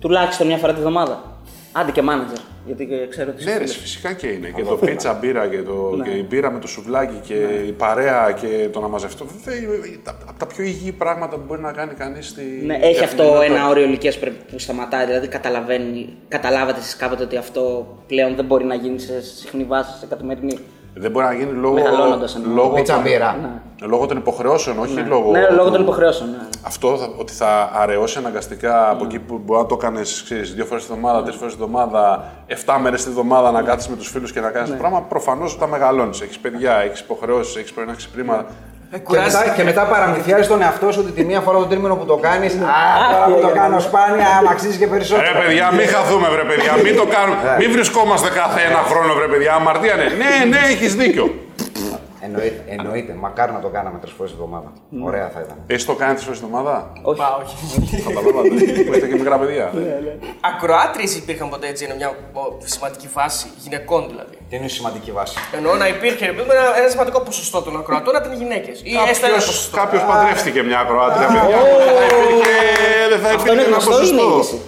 [0.00, 1.29] τουλάχιστον μια φορά τη βδομάδα.
[1.72, 2.38] Άντε και μάνατζερ.
[2.66, 3.44] Γιατί και ξέρω ότι.
[3.44, 4.48] Ναι, ρε, φυσικά και είναι.
[4.56, 6.04] Και το πίτσα μπύρα και, το, Ναι.
[6.08, 7.34] και η μπύρα με το σουβλάκι και
[7.66, 9.26] η παρέα και το να μαζευτώ.
[9.44, 9.68] Βέβαια,
[10.04, 12.42] τα- από τα πιο υγιή πράγματα που μπορεί να κάνει κανείς στη.
[12.66, 13.54] Ναι, έχει αυτό καθημερινότητα.
[13.60, 15.06] ένα όριο ηλικίας που σταματάει.
[15.06, 19.98] Δηλαδή, καταλαβαίνει, καταλάβατε εσείς κάποτε ότι αυτό πλέον δεν μπορεί να γίνει σε συχνή βάση,
[19.98, 20.58] σε καθημερινή.
[20.94, 22.54] Δεν μπορεί να γίνει λόγω, Μεγαλώνοντας εννοώ.
[22.54, 23.60] λόγω, Πίτσα των, μπύρα.
[23.82, 25.30] λόγω των υποχρεώσεων, όχι λόγω.
[25.30, 26.30] Ναι, λόγω του- των υποχρεώσεων.
[26.30, 26.36] Ναι.
[26.62, 30.24] Αυτό θα, ότι θα αραιώσει αναγκαστικά από εκεί που μπορεί να το κάνεις
[30.54, 33.96] δύο φορές τη εβδομάδα, τρεις φορές τη εβδομάδα, 7 μέρες τη εβδομάδα να κάτσει με
[33.96, 35.00] τους φίλους και να κάνεις το πράγμα.
[35.02, 38.44] Προφανώς όταν μεγαλώνεις, έχεις παιδιά, έχεις υποχρεώσεις, έχεις πρωινά ξυπνήματα.
[38.92, 41.94] Ε, Και μετά, και μετά παραμυθιάζει τον εαυτό σου ότι τη μία φορά το τρίμηνο
[41.96, 42.52] που το κάνεις.
[42.54, 42.58] Α,
[43.12, 45.32] τώρα που το κάνω σπάνια, άμα αξίζει και περισσότερο.
[45.32, 47.38] Ρε παιδιά, μην χαθούμε, βρε παιδιά, μην το κάνουμε.
[47.58, 49.52] Μην βρισκόμαστε κάθε ένα χρόνο, βρε παιδιά.
[49.54, 50.04] Αμαρτία ναι.
[50.22, 51.34] Ναι, ναι, έχεις δίκιο.
[52.22, 53.12] Εννοείται, εννοείται.
[53.12, 54.72] Μακάρι να το κάναμε τρεις φορές τη εβδομάδα.
[55.08, 55.56] Ωραία θα ήταν.
[55.66, 57.18] Έχεις το κάνει τρεις φορές τη εβδομάδα; Όχι.
[57.18, 57.56] Πα, όχι.
[58.06, 58.82] Καταλαβαίνετε.
[58.82, 59.72] Που είστε και μικρά παιδιά.
[60.40, 64.36] Ακροάτριες υπήρχαν ποτέ έτσι, είναι μια ο, σημαντική φάση γυναικών δηλαδή.
[64.48, 67.62] Τι είναι η σημαντική βάση; Εννοώ να υπήρχε ρε παιδί μου, ένα, ένα σημαντικό ποσοστό
[67.62, 68.80] των ακροατών να ήταν γυναίκες.
[68.84, 69.76] Ή έστω ένα ποσοστό.
[69.76, 71.58] Κάποιος παντρεύτηκε μια ακροάτρια, παιδιά.
[71.86, 72.54] Δεν θα υπήρχε.
[73.10, 74.58] Δεν θα Αυτό είναι υπήρχε ένα γνωστό ή είναι ποσοστό.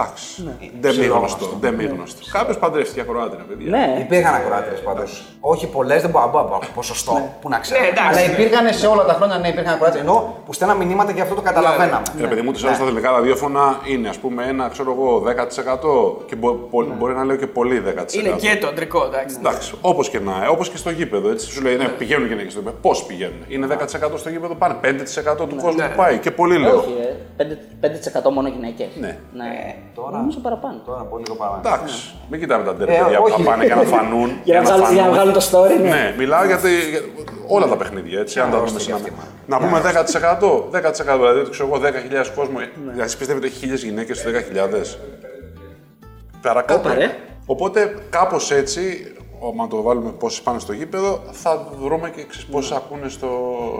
[0.00, 0.80] Είδηση; Ε, εντάξει.
[0.80, 1.46] Δεν μη γνωστό.
[1.60, 2.20] Δεν μη γνωστό.
[2.32, 3.70] Κάποιος παντρεύτηκε ακροάτρια, παιδιά.
[3.70, 3.96] Ναι.
[4.00, 5.24] Υπήρχαν ακροάτριες πάντως.
[5.40, 7.80] Όχι πολλές, δεν μπορώ να πω ποσοστό που να ξέρω.
[7.80, 8.08] Ναι, εντάξει.
[8.24, 10.04] Αλλά υπήρχαν σε όλα τα χρόνια, ναι, υπήρχαν ακροάτριες.
[10.04, 12.02] Ενώ που στέλναν μηνύματα και αυτό το καταλαβαίναμε.
[12.20, 16.24] Ρε παιδί μου, τις άλλες τα τελικά ραδιόφωνα είναι ας πούμε ένα, ξέρω εγώ, 10%
[16.26, 18.18] και μπο- μπο- μπορεί να λέω και πολύ 10%.
[18.18, 19.36] Είναι και το αντρικό, εντάξει.
[19.38, 21.28] Εντάξει, όπως και να, όπως και στο γήπεδο.
[21.30, 21.46] Έτσι.
[21.46, 22.76] Σου λέει, ναι, πηγαίνουν γυναίκε στο γήπεδο.
[22.82, 25.88] Πώς πηγαίνουν; Είναι 10% στο γήπεδο, πάνε 5% του κόσμου Ναι.
[25.88, 26.18] που πάει.
[26.18, 26.76] Και πολύ λέω.
[26.78, 27.14] Όχι, ε.
[27.36, 28.88] 5%, 5% μόνο γυναίκες.
[29.00, 29.18] Ναι.
[29.84, 29.90] Ναι.
[29.94, 30.78] τώρα- Νομίζω παραπάνω.
[30.86, 31.56] Τώρα πολύ λίγο πάμε.
[31.64, 33.42] Εντάξει, μην κοιτάμε τα τέρια Ε, παιδιά που όχι.
[33.42, 34.30] θα πάνε και να φανούν.
[34.48, 35.14] Για να βγάλουν- για να φανούν.
[35.14, 35.88] βγάλουν το story, ναι.
[35.88, 37.00] Ναι, μιλάω για, τη- για
[37.46, 38.20] όλα τα παιχνίδια.
[38.20, 40.68] Έτσι, αν τα δούμε Άρρωστη σε ένα- και αυτή, Να πούμε 10%.
[40.70, 42.58] 10% δηλαδή, ότι ξέρω εγώ 10.000 κόσμο.
[42.58, 42.68] Ναι.
[42.74, 44.98] Δηλαδή, εσείς πιστεύετε έχει 1.000 γυναίκες στου 10.000.
[46.42, 46.80] Παρακάτω.
[46.88, 47.16] Όπα, ρε.
[47.46, 49.11] Οπότε κάπως έτσι,
[49.48, 53.28] όταν το βάλουμε πόσοι πάνε στο γήπεδο, θα βρούμε και πόσοι ακούνε στο.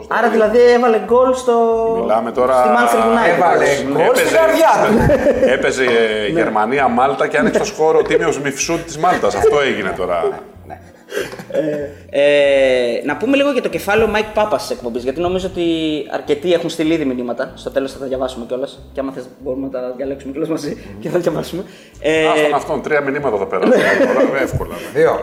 [0.03, 0.31] στο Άρα radio.
[0.31, 1.53] δηλαδή έβαλε γκολ στο.
[2.01, 2.55] Μιλάμε τώρα.
[2.55, 3.35] Στη Manchester United.
[3.37, 5.13] Έβαλε γκολ στην καρδιά του.
[5.51, 9.35] έπαιζε ε, Γερμανία, Μάλτα και άνοιξε το σκόρο ο τίμιος Μιφσούτ της Μάλτας.
[9.35, 10.25] Αυτό έγινε τώρα.
[12.11, 15.03] Ε, να πούμε λίγο για το κεφάλαιο Mike Papa της εκπομπής.
[15.03, 15.63] Γιατί νομίζω ότι
[16.11, 17.53] αρκετοί έχουν στείλει ήδη μηνύματα.
[17.55, 18.79] Στο τέλος θα τα διαβάσουμε κιόλας.
[18.93, 21.65] Και άμα θες, μπορούμε να τα διαλέξουμε κιόλας μαζί και θα τα διαβάσουμε.
[22.01, 23.73] Ε, Αυτόν, αυτόν, τρία μηνύματα θα περάσουν.
[24.27, 24.75] Τώρα, εύκολα.
[24.75, 25.01] ναι.
[25.01, 25.21] Δύο.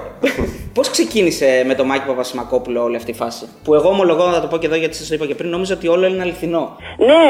[0.73, 3.45] Πώς ξεκίνησε με το Mike Παπασημακόπουλο όλη αυτή η φάση.
[3.63, 5.73] Που εγώ ομολογώ, να το πω και εδώ γιατί σας το είπα και πριν, νόμιζα
[5.73, 6.75] ότι όλο είναι αληθινό.
[6.97, 7.27] Ναι,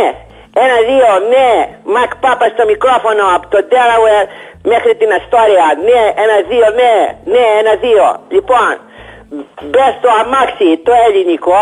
[0.66, 1.50] ένα, δύο, ναι.
[1.94, 4.28] Μακ Πάπα στο μικρόφωνο από το Delaware
[4.72, 5.68] μέχρι την Αστόρια.
[5.88, 6.94] Ναι, ένα-δύο, ναι,
[7.34, 8.06] ναι, ένα-δύο.
[8.36, 8.72] Λοιπόν,
[9.72, 11.62] μπες στο αμάξι το ελληνικό,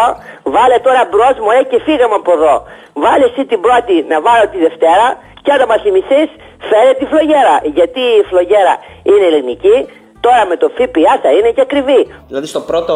[0.55, 2.55] βάλε τώρα μπρος μου ε, και φύγαμε από εδώ.
[3.03, 5.07] Βάλε εσύ την πρώτη να βάλω τη Δευτέρα
[5.43, 6.29] και όταν μας θυμηθείς,
[6.69, 7.55] φέρε τη φλογέρα.
[7.77, 8.73] Γιατί η φλογέρα
[9.09, 9.77] είναι ελληνική,
[10.25, 11.99] τώρα με το ΦΠΑ θα είναι και ακριβή.
[12.27, 12.95] Δηλαδή στο πρώτο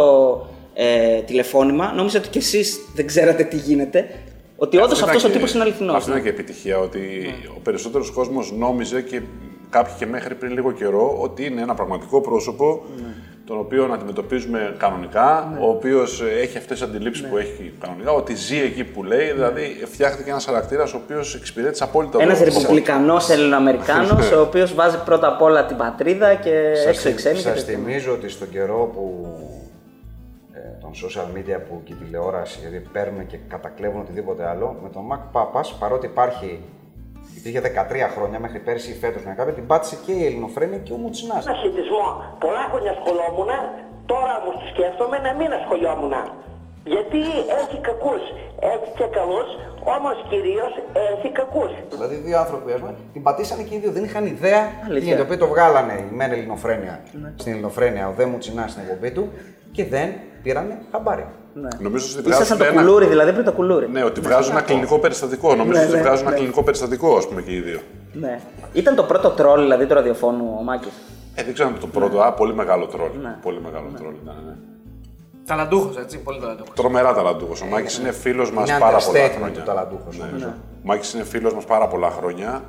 [0.73, 3.99] ε, τηλεφώνημα νόμιζα ότι κι εσείς δεν ξέρατε τι γίνεται.
[4.57, 5.95] Ότι όντως Αυτό αυτός ήταν ο και- τύπο είναι αληθινός.
[5.95, 7.01] Αυτή ήταν και επιτυχία ότι
[7.57, 9.21] ο περισσότερος κόσμος νόμιζε και
[9.71, 12.81] κάποιοι και μέχρι πριν λίγο καιρό ότι είναι ένα πραγματικό πρόσωπο
[13.45, 18.35] τον οποίο να αντιμετωπίζουμε κανονικά, ο οποίος έχει αυτές τις αντιλήψεις που έχει κανονικά, ότι
[18.35, 19.31] ζει εκεί που λέει.
[19.31, 25.03] Δηλαδή, φτιάχτηκε ένας χαρακτήρας ο οποίος εξυπηρέτησε απόλυτα Ένας το- ρεπουμπλικανός Ελληνοαμερικάνο, ο οποίος βάζει
[25.03, 27.35] πρώτα απ' όλα την πατρίδα και έξω οι ξένοι.
[27.35, 27.77] και Σας τέτοια.
[27.77, 29.27] θυμίζω ότι στον καιρό που
[30.53, 34.89] ε, των social media που και η τηλεόραση, γιατί παίρνουν και κατακλέβουν οτιδήποτε άλλο, με
[34.89, 36.59] τον Μακ Πάπας, παρότι υπάρχει,
[37.37, 40.93] υπήρχε 13 χρόνια μέχρι πέρσι ή φέτος να κάποια, την πάτησε και η Ελληνοφρένεια και
[40.93, 41.47] ο Μουτσινάς.
[41.47, 42.07] Αθλητισμό.
[42.43, 43.51] Πολλά χρόνια ασχολόμουν,
[44.11, 46.13] τώρα όμως το σκέφτομαι να μην ασχολιόμουν.
[46.93, 47.21] Γιατί
[47.61, 48.23] έχει κακούς.
[48.73, 49.49] Έχει και καλούς,
[49.95, 50.71] όμως κυρίως
[51.13, 51.71] έχει κακούς.
[51.89, 53.91] Δηλαδή, δύο άνθρωποι, ας πούμε, την πατήσανε και οι δύο.
[53.91, 54.99] Δεν είχαν ιδέα τι Αλήθεια.
[54.99, 55.17] γίνεται.
[55.17, 57.01] Το οποίο το βγάλανε η μεν Ελληνοφρένεια
[57.35, 59.31] στην Ελληνοφρένεια, ο δε Μουτσινάς στην εκπομπή του
[59.71, 60.09] και δεν
[60.43, 61.25] πήρανε χαμπάρι.
[61.79, 62.81] Νομίζω ότι Ήσασταν βγάζουν το ένα...
[62.81, 63.87] κουλούρι, δηλαδή πριν το κουλούρι.
[63.89, 65.55] Ναι, ότι βγάζουν ένα κλινικό περιστατικό.
[65.55, 66.29] Νομίζω Ναι, ότι ναι, βγάζουν ναι.
[66.29, 67.79] ένα κλινικό περιστατικό, ας πούμε, και οι δύο.
[68.13, 68.39] Ναι.
[68.73, 70.91] Ήταν το πρώτο τρόλ δηλαδή του ραδιοφώνου ο Μάκης;
[71.35, 73.09] Ε, δεν ξέρω αν είναι το πρώτο, α, πολύ μεγάλο τρόλ.
[73.21, 73.37] Ναι.
[73.41, 74.53] Πολύ μεγάλο τρόλ ήταν, ναι.
[75.45, 76.73] Ταλαντούχος, έτσι, πολύ ταλαντούχος.
[76.75, 77.61] Τρομερά ταλαντούχος.
[77.61, 79.59] Ο Μάκης είναι φίλος μας Είναι πάρα πολλά understatement χρόνια.
[79.59, 80.25] του ταλαντούχος, Ναι.
[80.25, 80.47] νομίζω.
[80.47, 82.61] Ο Μάκης είναι φίλος μας πάρα πολλά χρόνια.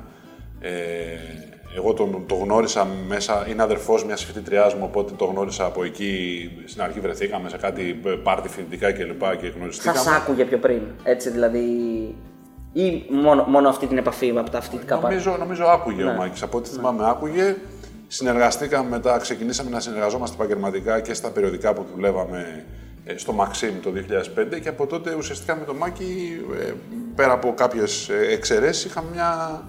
[1.73, 5.83] Ε, εγώ τον, τον γνώρισα μέσα, είναι αδερφός μιας φοιτητριάς μου, οπότε τον γνώρισα από
[5.83, 6.49] εκεί.
[6.65, 9.19] Στην αρχή βρεθήκαμε σε κάτι πάρτι φοιτητικά κλπ.
[9.21, 10.15] Και, Σας γνωριστήκαμε.
[10.15, 10.81] άκουγε πιο πριν.
[11.03, 11.59] Έτσι δηλαδή.
[12.73, 16.09] ή μόνο, μόνο αυτή την επαφή από τα φοιτητικά πάρτι; Νομίζω, νομίζω άκουγε Ναι.
[16.09, 16.43] ο Μάκης.
[16.43, 17.55] Από ό,τι θυμάμαι άκουγε.
[18.07, 22.65] Συνεργαστήκαμε μετά, ξεκινήσαμε να συνεργαζόμαστε επαγγελματικά και στα περιοδικά που δουλεύαμε
[23.05, 23.91] ε, στο Maxim το
[24.55, 26.71] 2005 και από τότε ουσιαστικά με τον Μάκη, ε,
[27.15, 29.61] πέρα από κάποιες ε, εξαιρέσεις, είχαμε μια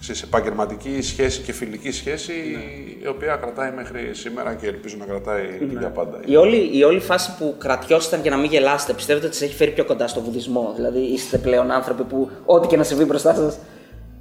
[0.00, 3.04] ξέρεις, επαγγελματική σχέση και φιλική σχέση Ναι.
[3.04, 5.44] η οποία κρατάει μέχρι σήμερα και ελπίζω να κρατάει
[5.78, 6.20] για πάντα.
[6.24, 9.54] Η όλη, η όλη φάση που κρατιώσταν και να μην γελάσετε, πιστεύετε ότι σα έχει
[9.54, 13.34] φέρει πιο κοντά στο βουδισμό; Δηλαδή είστε πλέον άνθρωποι που ό,τι και να συμβεί μπροστά
[13.34, 13.58] σας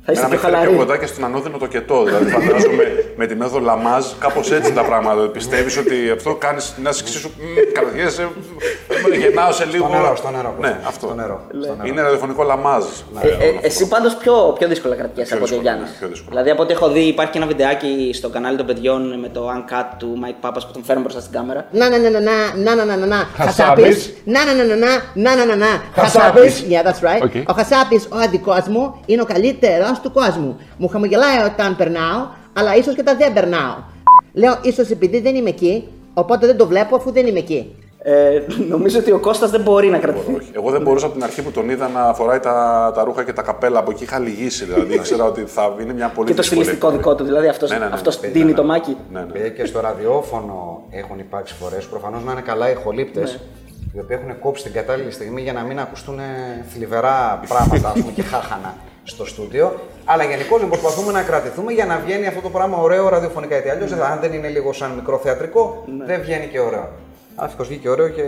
[0.09, 0.75] θα είστε Εμένα πιο με φέρει πιο χαλαροί.
[0.81, 1.97] κοντά και στον ανώδυνο το κετό.
[2.03, 5.21] Δηλαδή, φαντάζομαι με τη μέθοδο Λαμάζ, κάπω έτσι τα πράγματα.
[5.37, 7.29] Πιστεύει ότι αυτό κάνει να είσαι εξίσου.
[7.29, 8.23] μ, Κρατιέσαι.
[8.23, 9.85] μ, Γεννάω σε λίγο.
[9.87, 10.51] Στο νερό, στο νερό.
[10.59, 11.05] Ναι, Κώστα, αυτό.
[11.05, 11.87] στο νερό, στο νερό.
[11.89, 12.83] Είναι ραδιοφωνικό Λαμάζ.
[13.21, 15.83] Ε, ε, εσύ πάντω πιο, πιο δύσκολα κρατιέσαι Πιο από ότι ο δύσκολο, Γιάννη.
[15.83, 16.29] ναι, πιο δύσκολο.
[16.29, 19.41] Δηλαδή από ό,τι έχω δει, υπάρχει και ένα βιντεάκι στο κανάλι των παιδιών με το
[19.57, 21.61] Uncut του Mike Papas που τον φέρνουν μπροστά στην κάμερα.
[21.71, 22.19] Να να να να
[22.75, 24.13] να να να να να Χασάπης.
[24.25, 26.65] Να να να να να να να να να Χασάπης.
[26.69, 27.23] Yeah, that's right.
[27.27, 27.43] Okay.
[27.47, 29.25] Ο Χασάπης, ο αδικός μου, είναι ο
[29.99, 30.57] καλύτερος του κόσμου.
[30.77, 33.75] Μου χαμογελάει όταν περνάω, αλλά ίσως και όταν δεν περνάω.
[34.33, 37.75] Λέω, ίσως επειδή δεν είμαι εκεί, οπότε δεν το βλέπω αφού δεν είμαι εκεί.
[38.01, 40.33] Ε, νομίζω ότι ο Κώστας δεν μπορεί να κρατηθεί.
[40.35, 40.49] Όχι.
[40.55, 43.33] Εγώ δεν μπορούσα από την αρχή που τον είδα να φοράει τα, τα ρούχα και
[43.33, 44.03] τα καπέλα από εκεί.
[44.03, 44.65] Είχα λυγίσει.
[44.65, 46.97] Δηλαδή ήξερα ότι θα είναι μια πολύ Και το δύσκολη στιλιστικό εκπομπή.
[46.97, 47.91] δικό του, δηλαδή αυτός, Ναι, ναι, ναι.
[47.93, 48.53] αυτός Ναι, δίνει ναι.
[48.53, 48.97] το μάκι.
[49.11, 49.25] Ναι, ναι.
[49.29, 53.91] Επειδή και στο ραδιόφωνο έχουν υπάρξει φορές, προφανώς να είναι καλά οι ηχολήπτες, Ναι.
[53.93, 56.19] οι οποίοι έχουν κόψει την κατάλληλη στιγμή για να μην ακουστούν
[56.73, 59.79] θλιβερά πράγματα ας πούμε, και χάχανα στο στούντιο.
[60.05, 63.53] Αλλά γενικώς προσπαθούμε να κρατηθούμε για να βγαίνει αυτό το πράγμα ωραίο ραδιοφωνικά.
[63.53, 66.05] Γιατί αλλιώς, αν δεν είναι λίγο σαν μικρό θεατρικό, Ναι.
[66.05, 66.89] δεν βγαίνει και ωραίο.
[67.35, 68.21] Αλλά ευτυχώ βγήκε ωραίο και,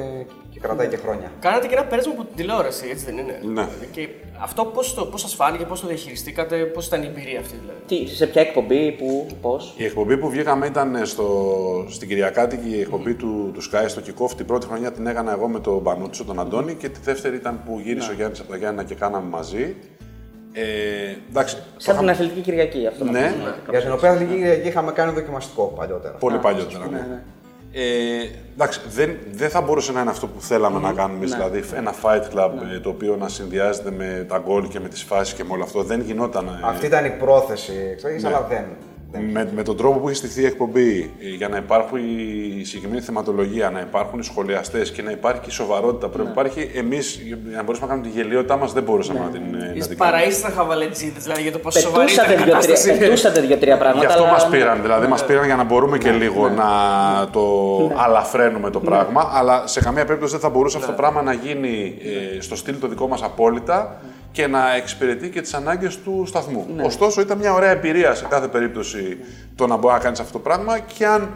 [0.49, 1.31] και κρατάει και χρόνια.
[1.39, 3.67] Κάνατε και ένα πέρασμα από την τηλεόραση, έτσι δεν είναι; Ναι.
[3.91, 4.07] Και
[4.39, 8.15] αυτό πώς πώς σας φάνηκε, πώς το διαχειριστήκατε, πώς ήταν η εμπειρία αυτή δηλαδή; Τι,
[8.15, 11.25] σε ποια εκπομπή, πού, πώς; Η εκπομπή που βγήκαμε ήταν στο,
[11.89, 14.31] στην Κυριακάτικη η εκπομπή του, του Sky στο Kickoff.
[14.38, 17.62] Την πρώτη χρονιά την έκανα εγώ με τον Μπανούτσο, τον Αντώνη και τη δεύτερη ήταν
[17.65, 19.75] που γύρισε ο Γιάννης από τα Γιάννηνα και κάναμε μαζί.
[20.54, 20.64] Ε,
[21.30, 23.04] εντάξει, το Σαν την είχαμε- Αθλητική Κυριακή αυτό.
[23.06, 23.34] να Ναι.
[23.38, 23.56] πούμε.
[23.70, 26.14] Για την οποία Αθλητική Κυριακή είχαμε κάνει δοκιμαστικό παλιότερα.
[26.14, 26.88] Πολύ παλιότερα.
[26.92, 27.22] Ναι.
[27.74, 27.82] Ε,
[28.54, 31.36] εντάξει, δεν, δεν θα μπορούσε να είναι αυτό που θέλαμε να κάνουμε, Ναι.
[31.36, 35.04] δηλαδή ένα fight club ε, το οποίο να συνδυάζεται με τα γκολ και με τις
[35.04, 35.84] φάσεις και με όλο αυτό.
[35.84, 36.48] Δεν γινόταν.
[36.48, 38.30] ε, Αυτή ήταν η πρόθεση εξ αρχής, Ναι.
[38.30, 38.66] αλλά δεν.
[39.12, 39.24] Δεν.
[39.32, 41.95] Με, με τον τρόπο που έχει στηθεί η εκπομπή, ε, για να υπάρχει
[42.60, 46.26] η συγκεκριμένη θεματολογία, να υπάρχουν οι σχολιαστές και να υπάρχει και η σοβαρότητα που πρέπει
[46.26, 49.41] να υπάρχει, εμείς για να μπορέσουμε να κάνουμε τη γελιότητα μας δεν μπορούσαμε να την,
[49.41, 50.17] ε, να Είστε την κάνουμε.
[50.17, 52.97] παρά ήσασταν χαβαλετζίδες, δηλαδή για το πόσο σοβαρή Πετούσατε ήταν η δύο-τρία κατάσταση.
[53.00, 54.00] πετούσατε δύο-τρία πράγματα.
[54.06, 54.82] Γι' αυτό αλλά- μας πήραν.
[54.82, 56.70] Δηλαδή, μας πήραν για να μπορούμε και λίγο να
[57.32, 57.43] το
[57.95, 59.30] αλαφραίνουμε το πράγμα.
[59.34, 61.95] Αλλά σε καμία περίπτωση δεν θα μπορούσε αυτό το πράγμα να γίνει
[62.38, 64.01] ε, στο στυλ το δικό μας απόλυτα
[64.32, 66.65] και να εξυπηρετεί και τις ανάγκες του σταθμού.
[66.84, 69.17] Ωστόσο, ήταν μια ωραία εμπειρία σε κάθε περίπτωση
[69.55, 71.29] το να μπορεί να κάνεις αυτό το πράγμα και αν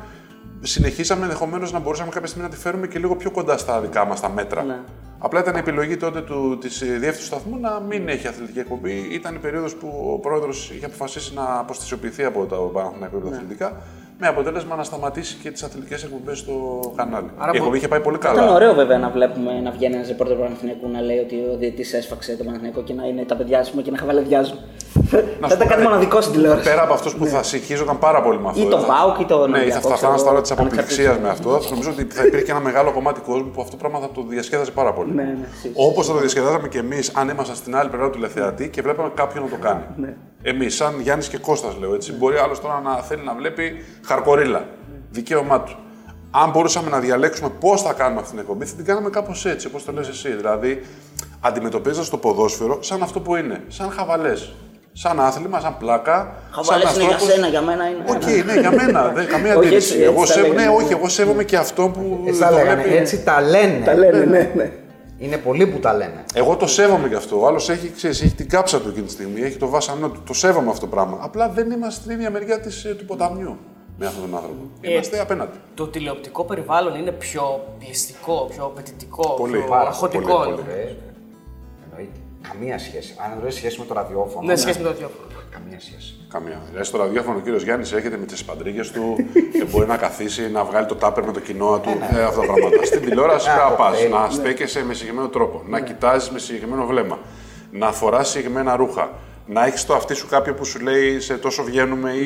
[0.61, 4.05] συνεχίσαμε ενδεχομένως να μπορούσαμε κάποια στιγμή να τη φέρουμε και λίγο πιο κοντά στα δικά
[4.05, 4.63] μας τα μέτρα.
[4.63, 4.79] Ναι.
[5.19, 8.59] Απλά ήταν η επιλογή τότε του, της ε, διεύθυνσης του σταθμού να μην έχει αθλητική
[8.59, 9.07] εκπομπή.
[9.11, 13.35] Ήταν η περίοδος που ο πρόεδρος είχε αποφασίσει να αποστησιοποιηθεί από τα Παναθηναϊκό και τα
[13.35, 13.81] αθλητικά,
[14.19, 17.29] με αποτέλεσμα να σταματήσει και τις αθλητικές εκπομπές στο κανάλι.
[17.37, 18.41] Άρα η μπο- εκπομπή είχε πάει πολύ καλά.
[18.43, 21.57] Ήταν ωραίο βέβαια να βλέπουμε να βγαίνει ένας ρεπόρτερ του Παναθηναϊκού να λέει ότι ο
[21.57, 24.57] διαιτητής έσφαξε τον Παναθηναϊκό και να είναι τα παιδιά ας πούμε, και να χαβαλεδιάζουν.
[25.09, 26.69] Θα σου ήταν πω, κάτι ναι, μοναδικό στην τηλεόραση.
[26.69, 28.61] Πέρα από αυτούς που θα συγχύζονταν πάρα πολύ με αυτό.
[28.61, 30.41] Ή τον θα- ΠΑΟΚ ή τον Ναι, θα Ολυμπιακό, θα φτάναν ξέρω στα ώρα εγώ,
[30.47, 31.51] τη αποπληξία ανεξαρτήτως.
[31.51, 31.69] με αυτό.
[31.73, 34.71] Νομίζω ότι θα υπήρχε ένα μεγάλο κομμάτι κόσμου που αυτό το πράγμα θα το διασκέδαζε
[34.71, 35.11] πάρα πολύ.
[35.13, 35.85] Ναι, ναι, σίγουρα.
[35.87, 39.11] Όπως θα το διασκεδάζαμε και εμείς αν ήμασταν στην άλλη πλευρά του τηλεθεατή και βλέπαμε
[39.13, 39.83] κάποιον να το κάνει.
[39.95, 40.13] Ναι.
[40.41, 42.13] Εμείς, σαν Γιάννης και Κώστας λέω έτσι.
[42.13, 43.75] Μπορεί άλλος τώρα να θέλει να βλέπει
[44.05, 44.65] χαρκορίλα.
[45.11, 45.75] Δικαίωμά του.
[46.31, 49.67] Αν μπορούσαμε να διαλέξουμε πώς θα κάνουμε αυτή την εκπομπή, θα την κάναμε κάπως έτσι,
[49.67, 50.29] όπως το λες εσύ.
[50.35, 50.81] Δηλαδή,
[51.39, 53.63] αντιμετωπίζοντας το ποδόσφαιρο σαν αυτό που είναι.
[53.67, 54.53] Σαν χαβαλές.
[54.97, 56.35] Σαν άθλημα, σαν πλάκα.
[56.51, 58.03] Χαβαλές σαν είναι για τρόπος- σένα, για μένα είναι.
[58.07, 59.11] Οκ, ναι, για μένα.
[59.15, 59.93] Δεν, καμία Όχι, αντίρρηση.
[59.93, 60.83] έτσι- Εγώ έτσι τα σέβομαι, ναι, λέγανε.
[60.83, 62.23] όχι, εγώ σέβομαι και αυτό που.
[62.27, 62.81] Έτσι το τα λέγανε.
[62.81, 62.97] βλέπει.
[62.97, 63.85] Έτσι τα λένε.
[63.85, 64.71] Τα λένε, ναι, ναι.
[65.17, 66.23] Είναι πολλοί που τα λένε.
[66.33, 67.39] Εγώ το σέβομαι γι' αυτό.
[67.41, 70.21] Ο άλλος έχει, ξέρεις, έχει την κάψα του εκείνη τη στιγμή, έχει το βάσανό του.
[70.25, 71.17] Το σέβομαι αυτό το πράγμα.
[71.21, 73.57] Απλά δεν είμαστε στην ίδια μεριά της, ε, του ποταμιού
[73.97, 74.57] με αυτόν τον άνθρωπο.
[74.81, 75.57] Ε, Είμαστε απέναντι.
[75.73, 79.57] Το τηλεοπτικό περιβάλλον είναι πιο πιεστικό, πιο απαιτητικό, Πολύ.
[79.57, 80.43] πιο Πάρα αγχωτικό.
[82.51, 83.15] Καμία σχέση.
[83.23, 84.45] Αν δεν σχέση με το ραδιόφωνο.
[84.47, 85.27] Ναι, σχέση με το ραδιόφωνο.
[85.51, 86.15] Καμία σχέση.
[86.29, 86.61] Καμία.
[86.69, 89.15] Δηλαδή στο ραδιόφωνο ο κύριος Γιάννης έρχεται με τις παντρίγε του
[89.57, 91.89] και μπορεί να καθίσει, να βγάλει το τάπερ με το κοινό του.
[91.89, 92.85] Ε, αυτά τα πράγματα.
[92.85, 94.09] Στην τηλεόραση Ε, πρέπει να το πας, θέλει.
[94.11, 97.19] να στέκεσαι με συγκεκριμένο τρόπο, να κοιτάζεις με συγκεκριμένο βλέμμα,
[97.71, 99.11] να φοράς συγκεκριμένα ρούχα.
[99.47, 102.25] Να έχεις το αυτί σου κάποιο που σου λέει σε τόσο βγαίνουμε ή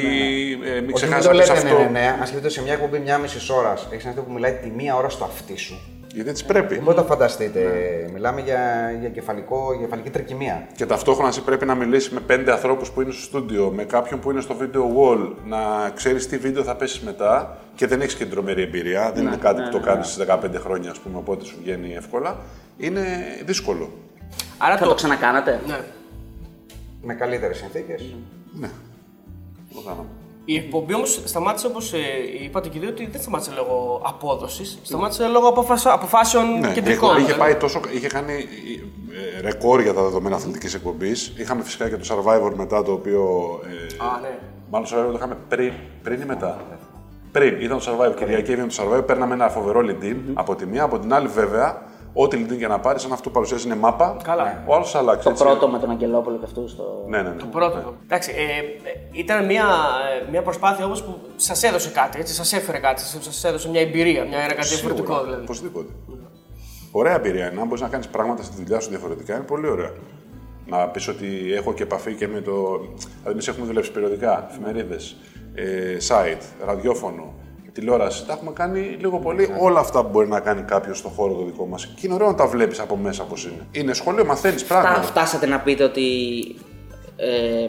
[0.52, 1.78] ε, μην Όχι, μην ξεχάσει το να πεις λέτε αυτό.
[1.78, 2.08] ναι, ναι, ναι.
[2.20, 5.10] Αν σκεφτείτε σε μια εκπομπή μια μισής ώρας, έχεις αυτό που μιλάει τη μία ώρα
[5.10, 5.80] στο αυτί σου.
[6.14, 6.74] Γιατί έτσι πρέπει.
[6.74, 7.62] Δεν μπορείτε να φανταστείτε.
[8.14, 10.68] Μιλάμε για, για, κεφαλικό, για κεφαλική τρικυμία.
[10.76, 14.20] Και ταυτόχρονα εσύ πρέπει να μιλήσεις με πέντε ανθρώπους που είναι στο στούντιο, με κάποιον
[14.20, 18.16] που είναι στο video wall, να ξέρεις τι βίντεο θα πέσεις μετά και δεν έχεις
[18.16, 19.12] και την τρομερή εμπειρία.
[19.12, 22.38] δεν είναι κάτι που το κάνεις στι 15 χρόνια, ας πούμε, οπότε σου βγαίνει εύκολα.
[22.78, 23.02] Είναι
[23.46, 23.90] δύσκολο.
[24.58, 25.62] Άρα Θα το ξανακάνατε.
[25.68, 25.80] Ναι.
[27.02, 28.16] Με καλύτερες συνθήκες.
[28.60, 28.70] Ναι.
[29.74, 30.08] Το κάναμε.
[30.52, 31.98] Η εκπομπή όμως σταμάτησε όπως ε,
[32.44, 34.80] είπατε και δύο ότι δεν σταμάτησε λόγω απόδοσης.
[34.84, 36.92] Σταμάτησε λόγω αποφασ- αποφάσεων Ναι, η κεντρικών.
[37.10, 37.40] εκπομπή είχε δηλαδή.
[37.40, 37.80] πάει τόσο.
[37.94, 38.34] είχε κάνει
[39.38, 41.34] ε, ρεκόρ για τα δεδομένα αθλητικής εκπομπής.
[41.38, 43.24] Είχαμε φυσικά και το survivor μετά το οποίο.
[43.64, 44.38] Ε, Α, ναι.
[44.72, 45.74] Μάλλον το survivor το είχαμε πριν,
[46.04, 46.62] πριν ή μετά.
[47.32, 48.16] Πριν, ήταν το survivor.
[48.16, 50.84] Κυριακή έβγαινε το survivor, παίρναμε ένα φοβερό lead από τη μία.
[50.84, 51.82] Από την άλλη, βέβαια,
[52.22, 54.64] ό,τι lead και να πάρεις, αν αυτό που παρουσιάζεις είναι μάπα, Καλά.
[54.66, 55.24] ο άλλος θα αλλάξει.
[55.24, 55.44] Το έτσι.
[55.44, 57.06] πρώτο με τον Αγγελόπουλο και αυτούς στο.
[57.08, 57.36] Ναι, ναι, ναι.
[57.36, 57.94] Το πρώτο.
[58.04, 58.42] Εντάξει, ε,
[58.90, 59.66] ε, ήταν μια,
[60.26, 63.82] ε, μια προσπάθεια όμως που σας έδωσε κάτι, έτσι, σας έφερε κάτι, σας έδωσε μια
[63.82, 65.44] εμπειρία, μια, ένα κάτι διαφορετικό Σίγουρα, δηλαδή.
[65.44, 65.92] Οπωσδήποτε.
[66.92, 67.62] Ωραία εμπειρία είναι.
[67.62, 69.92] Αν μπορείς να κάνεις πράγματα στη δουλειά σου διαφορετικά, είναι πολύ ωραία.
[70.66, 72.52] Να πεις ότι έχω και επαφή και με το.
[72.52, 75.16] Δηλαδή, εμείς έχουμε δουλέψει περιοδικά, εφημερίδες,
[75.54, 77.34] ε, site, ραδιόφωνο,
[77.80, 78.26] τηλεόραση.
[78.26, 81.44] Τα έχουμε κάνει λίγο πολύ όλα αυτά που μπορεί να κάνει κάποιος στον χώρο το
[81.44, 81.86] δικό μας.
[81.86, 83.68] Και είναι ωραίο να τα βλέπεις από μέσα πώς είναι.
[83.72, 85.02] Είναι σχολείο, μαθαίνεις Φτά, πράγματα.
[85.02, 86.06] φτάσατε να πείτε ότι
[87.16, 87.68] ε,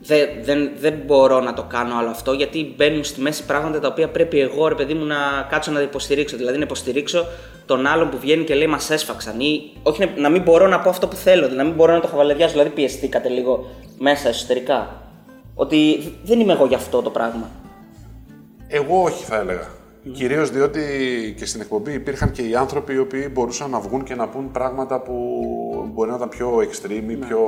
[0.00, 3.88] δεν, δεν, δεν μπορώ να το κάνω άλλο αυτό γιατί μπαίνουν στη μέση πράγματα τα
[3.88, 5.16] οποία πρέπει εγώ ρε παιδί μου να
[5.50, 6.36] κάτσω να υποστηρίξω.
[6.36, 7.26] Δηλαδή να υποστηρίξω
[7.66, 10.80] τον άλλον που βγαίνει και λέει Μας έσφαξαν ή όχι να, να μην μπορώ να
[10.80, 12.52] πω αυτό που θέλω, δηλαδή να μην μπορώ να το χαβαλεδιάσω.
[12.52, 15.02] Δηλαδή πιεστήκατε λίγο μέσα εσωτερικά.
[15.54, 17.50] Ότι δεν είμαι εγώ γι' αυτό το πράγμα.
[18.68, 19.66] Εγώ όχι, θα έλεγα.
[20.12, 20.80] Κυρίως διότι
[21.38, 24.50] και στην εκπομπή υπήρχαν και οι άνθρωποι οι οποίοι μπορούσαν να βγουν και να πούν
[24.50, 25.14] πράγματα που
[25.92, 27.38] μπορεί να ήταν πιο extreme ή πιο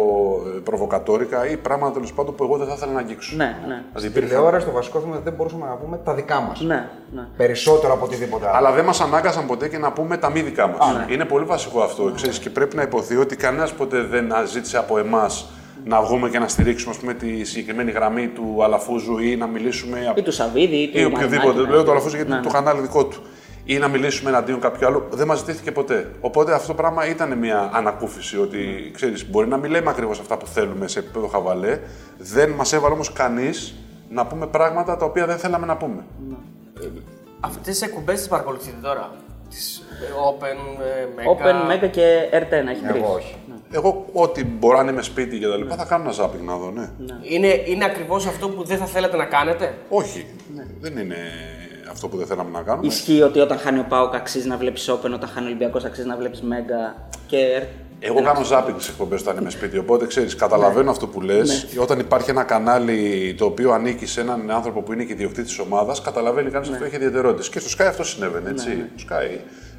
[0.57, 3.37] ε, προβοκατόρικα ή πράγματα τέλος πάντων που εγώ δεν θα ήθελα να αγγίξω.
[3.37, 3.55] Ναι, ναι.
[3.67, 4.29] Δηλαδή Στην υπήρχαν.
[4.31, 6.61] τηλεόραση το βασικό θέμα δεν μπορούσαμε να πούμε τα δικά μας.
[6.61, 7.29] Ναι, ναι.
[7.37, 8.57] Περισσότερο από οτιδήποτε άλλο.
[8.57, 10.79] Αλλά δεν μας ανάγκασαν ποτέ και να πούμε τα μη δικά μας.
[11.09, 12.12] Είναι πολύ βασικό αυτό.
[12.14, 15.51] Ξέρεις, και πρέπει να υποθεί ότι κανένας ποτέ δεν ζήτησε από εμάς
[15.85, 20.12] να βγούμε και να στηρίξουμε ας πούμε, τη συγκεκριμένη γραμμή του Αλαφούζου ή να μιλήσουμε.
[20.14, 21.37] Ή του Σαββίδη ή του ή οποιοδήποτε.
[21.47, 21.74] Μαρινάκη, ναι.
[21.74, 22.59] Λέω το Αλαφούζου γιατί Ναι, είναι το ναι.
[22.59, 23.22] κανάλι δικό του.
[23.64, 25.03] Ή να μιλήσουμε εναντίον κάποιου άλλου.
[25.11, 26.11] Δεν μας ζητήθηκε ποτέ.
[26.20, 30.37] Οπότε αυτό το πράγμα ήταν μια ανακούφιση ότι ξέρεις, μπορεί να μην λέμε ακριβώς αυτά
[30.37, 31.79] που θέλουμε σε επίπεδο χαβαλέ.
[32.18, 33.74] Δεν μας έβαλε όμως κανείς
[34.09, 36.05] να πούμε πράγματα τα οποία δεν θέλαμε να πούμε.
[37.41, 39.11] Αυτές τις εκπομπές τις παρακολουθείτε τώρα;
[39.51, 39.83] Τις
[40.31, 41.47] Open, ε, Mega.
[41.47, 43.03] Open, Mega και R10 έχει τρεις.
[43.03, 43.37] Εγώ όχι.
[43.71, 46.71] Εγώ, ό,τι μπορώ να είμαι σπίτι και τα λοιπά, θα κάνω ένα ζάπινγκ να δω,
[46.71, 46.89] ναι.
[47.23, 50.27] Είναι, είναι ακριβώς αυτό που δεν θα θέλατε να κάνετε; Όχι,
[50.81, 51.17] δεν είναι
[51.91, 52.87] αυτό που δεν θέλαμε να κάνουμε.
[52.87, 56.07] Ισχύει ότι όταν χάνει ο Πάοκ αξίζει να βλέπεις Open, όταν χάνει ο Ολυμπιακός αξίζει
[56.07, 57.67] να βλέπεις Mega και R.
[58.01, 59.79] Εγώ κάνω ζάπινγκ στις εκπομπές όταν είμαι σπίτι.
[59.79, 61.67] Οπότε ξέρεις, καταλαβαίνω αυτό που λες.
[61.81, 65.61] Όταν υπάρχει ένα κανάλι το οποίο ανήκει σε έναν άνθρωπο που είναι και ιδιοκτήτης τη
[65.61, 67.49] ομάδας, καταλαβαίνει κανείς αυτό έχει ιδιαιτερότητες.
[67.49, 68.69] Και στο Sky αυτό συνέβαινε, έτσι.
[68.97, 69.39] Το Sky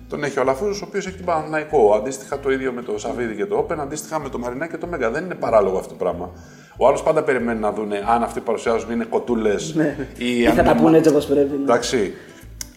[0.09, 1.93] τον έχει ο Αλαφούζος, ο οποίος έχει την Παναναϊκό.
[1.93, 4.87] Αντίστοιχα το ίδιο με το Σαββίδι και το Open, αντίστοιχα με το Μαρινά και το
[4.87, 5.09] Μέγα.
[5.09, 6.29] Δεν είναι παράλογο αυτό το πράγμα.
[6.77, 9.75] Ο άλλος πάντα περιμένει να δουν αν αυτοί που παρουσιάζουν είναι κοτούλες
[10.17, 11.57] ή Ή θα αν τα είναι- πούνε έτσι όπως πρέπει.
[11.57, 11.63] ναι.
[11.63, 12.13] Εντάξει.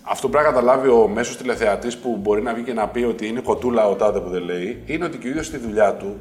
[0.03, 3.03] Αυτό που πρέπει να καταλάβει ο μέσος τηλεθεατής που μπορεί να βγει και να πει
[3.03, 5.95] ότι είναι κοτούλα ο τάδε που δεν λέει, είναι ότι και ο ίδιος στη δουλειά
[5.95, 6.17] του,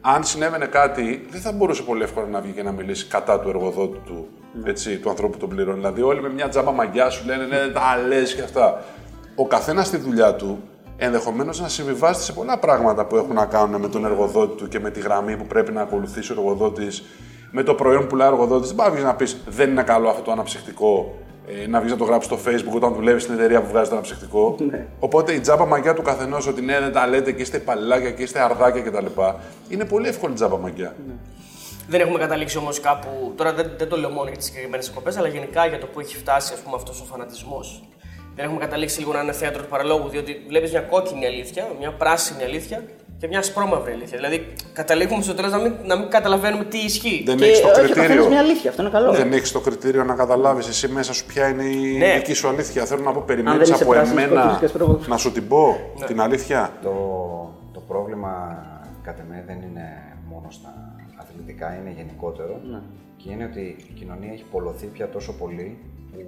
[0.00, 3.48] αν συνέβαινε κάτι, δεν θα μπορούσε πολύ εύκολα να βγει και να μιλήσει κατά του
[3.48, 4.26] εργοδότη του,
[4.64, 5.76] έτσι, του ανθρώπου που τον πληρώνει.
[5.76, 8.82] Δηλαδή, όλοι με μια τζάμπα μαγιά σου λένε ναι, τα λες και αυτά.
[9.36, 10.62] Ο καθένας στη δουλειά του
[10.96, 14.80] ενδεχομένως να συμβιβάζεται σε πολλά πράγματα που έχουν να κάνουν με τον εργοδότη του και
[14.80, 17.02] με τη γραμμή που πρέπει να ακολουθήσει ο εργοδότης,
[17.50, 18.72] με το προϊόν που πουλάει ο εργοδότης.
[18.72, 21.14] Δεν πάει να πεις δεν είναι καλό αυτό το αναψυκτικό,
[21.46, 23.94] ε, να βγεις να το γράψεις στο Facebook όταν δουλεύεις στην εταιρεία που βγάζει το
[23.94, 24.56] αναψυκτικό.
[24.98, 28.22] Οπότε η τζάμπα μαγιά του καθενός ότι ναι, δεν τα λέτε και είστε παλιλάκια και
[28.22, 29.06] είστε αρδάκια κτλ.
[29.68, 30.94] Είναι πολύ εύκολη τζάμπα μαγιά.
[31.88, 33.32] Δεν έχουμε καταλήξει όμως κάπου.
[33.36, 36.00] Τώρα δεν, δεν το λέω μόνο για τις συγκεκριμένες εκπομπέ, αλλά γενικά για το που
[36.00, 37.82] έχει φτάσει ας πούμε, αυτός ο φανατισμός.
[38.36, 41.92] Δεν έχουμε καταλήξει λίγο να είναι θέατρος του παραλόγου, διότι βλέπεις μια κόκκινη αλήθεια, μια
[41.92, 42.82] πράσινη αλήθεια
[43.18, 44.16] και μια ασπρόμαυρη αλήθεια.
[44.18, 47.22] Δηλαδή, καταλήγουμε στο τέλος να μην, να μην καταλαβαίνουμε τι ισχύει.
[47.26, 48.28] Δεν Και έχεις το όχι, ο καθένας κριτήριο.
[48.28, 49.12] μια αλήθεια, αυτό είναι καλό.
[49.12, 52.14] Δεν έχεις το κριτήριο να καταλάβεις εσύ μέσα σου ποια είναι η Ναι.
[52.16, 52.84] δική σου αλήθεια.
[52.84, 55.08] Θέλω να πω, Αν περιμένεις δεν είσαι από πράσινος, εμένα κόκκινος και ασπρόμαυρος.
[55.08, 55.76] να σου την πω
[56.06, 56.72] την αλήθεια.
[56.82, 56.90] Το,
[57.72, 58.32] το πρόβλημα
[59.02, 62.60] κατά με δεν είναι μόνο στα αθλητικά, είναι γενικότερο.
[63.16, 65.78] Και είναι ότι η κοινωνία έχει πολλωθεί πια τόσο πολύ
[66.12, 66.22] που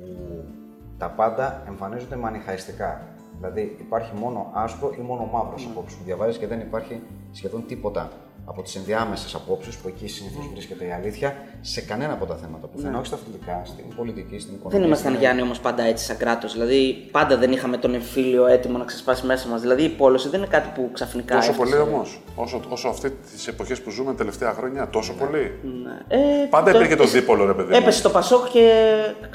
[0.99, 3.03] τα πάντα εμφανίζονται μανιχαϊστικά.
[3.37, 5.71] Δηλαδή υπάρχει μόνο άσπρο ή μόνο μαύρο mm.
[5.71, 8.11] απόψη που διαβάζεις και δεν υπάρχει σχεδόν τίποτα
[8.49, 12.67] από τις ενδιάμεσες απόψεις που εκεί συνήθως βρίσκεται η αλήθεια σε κανένα από τα θέματα
[12.67, 14.79] που φαίνεται, όχι στα αθλητικά, στην πολιτική, στην οικονομία.
[14.79, 16.53] Δεν ήμασταν στην- Γιάννη όμως πάντα έτσι σαν κράτος.
[16.53, 19.61] Δηλαδή πάντα δεν είχαμε τον εμφύλιο έτοιμο να ξεσπάσει μέσα μας.
[19.61, 21.35] Δηλαδή η πόλωση δεν είναι κάτι που ξαφνικά.
[21.37, 21.71] Τόσο έφτασε.
[21.77, 22.21] πολύ όμως.
[22.35, 25.53] Όσο, όσο αυτή τις εποχές που ζούμε τα τελευταία χρόνια, τόσο πολύ.
[25.63, 26.17] Ναι.
[26.17, 27.71] Ε, Πάντα υπήρχε το έπεσε- δίπολο, ρε παιδί.
[27.71, 27.77] μου.
[27.77, 28.71] Έπεσε το Πασόκ και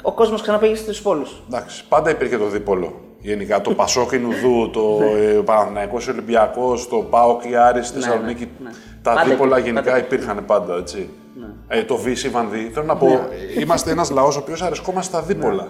[0.02, 1.42] ο κόσμος ξαναπήγε στους πόλους.
[1.48, 3.00] Εντάξει, πάντα υπήρχε το δίπολο.
[3.24, 8.48] Γενικά το Πασόκ Ινουδού, το ε, Παναθηναϊκός Ολυμπιακός, το ΠΑΟΚ η Άρης στη Ναι, Θεσσαλονίκη.
[8.62, 8.74] ναι, ναι.
[9.02, 10.04] Τα Πάντα δίπολα υπήρχε, γενικά πάντα.
[10.04, 11.08] υπήρχαν πάντα, έτσι.
[11.68, 12.70] Ε, το Βύση Βανδύ.
[12.72, 13.14] Θέλω να πω, Ναι.
[13.56, 15.68] ε, είμαστε ένας λαός ο οποίος αρεσκόμαστε στα δίπολα.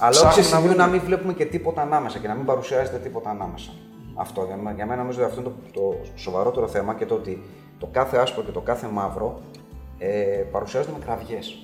[0.00, 0.74] Αλλά όχι σε Ψάχνουμε σημείο βρούμε.
[0.84, 3.70] να μην βλέπουμε και τίποτα ανάμεσα και να μην παρουσιάζεται τίποτα ανάμεσα.
[4.14, 7.14] Αυτό για μένα, για μένα νομίζω ότι αυτό είναι το, το σοβαρότερο θέμα και το
[7.14, 7.42] ότι
[7.78, 9.40] το κάθε άσπρο και το κάθε μαύρο
[9.98, 10.08] ε,
[10.52, 11.58] παρουσιάζονται με κραυγές.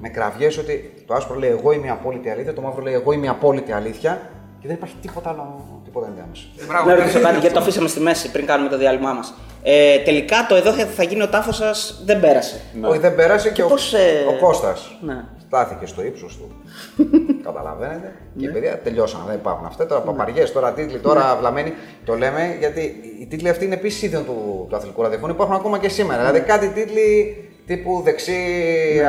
[0.00, 3.12] Με κραυγές ότι το άσπρο λέει εγώ είμαι η απόλυτη αλήθεια, το μαύρο λέει εγώ
[3.12, 4.30] είμαι η απόλυτη αλήθεια
[4.60, 6.42] και δεν υπάρχει τίποτα άλλο, τίποτα ενδιάμεσα.
[6.68, 9.34] Μπράβο, Να ρωτήσω κάτι, γιατί το αφήσαμε στη μέση πριν κάνουμε το διάλειμμά μας.
[9.62, 12.60] Ε, τελικά το εδώ θα θα γίνει ο τάφος σας δεν πέρασε.
[12.80, 15.24] Όχι, δεν πέρασε και, ο, πώς, ε, ο Κώστας ναι.
[15.46, 16.52] στάθηκε στο ύψος του.
[17.46, 18.14] Καταλαβαίνετε.
[18.38, 19.20] Και παιδιά τελειώσαν.
[19.26, 19.86] Δεν υπάρχουν αυτά.
[19.86, 21.72] Τώρα παπαριές, τώρα τίτλοι, τώρα βλαμμένοι.
[22.04, 22.80] Το λέμε γιατί
[23.20, 25.32] οι τίτλοι αυτοί είναι επίσης ίδιον του, του αθλητικού ραδιοφώνου.
[25.32, 26.18] Υπάρχουν ακόμα και σήμερα.
[26.18, 27.36] Δηλαδή κάτι τίτλοι
[27.66, 28.36] τύπου δεξί,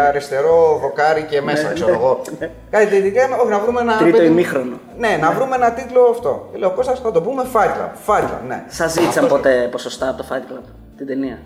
[0.08, 2.22] αριστερό, δοκάρι και μέσα, ξέρω εγώ.
[2.70, 3.10] Κάτι τίτλοι.
[3.12, 3.98] λέμε, Όχι, να βρούμε ένα.
[3.98, 4.80] Τρίτο παιδί- ημίχρονο.
[4.98, 6.50] Ναι, να βρούμε ένα τίτλο αυτό.
[6.52, 7.92] Και λέω, Κώστας, θα το πούμε Fight Club.
[8.14, 8.64] Fight Club, ναι.
[8.68, 10.64] Σας ζήτησαν ποτέ ποσοστά από το Fight Club,
[10.98, 11.40] την ταινία;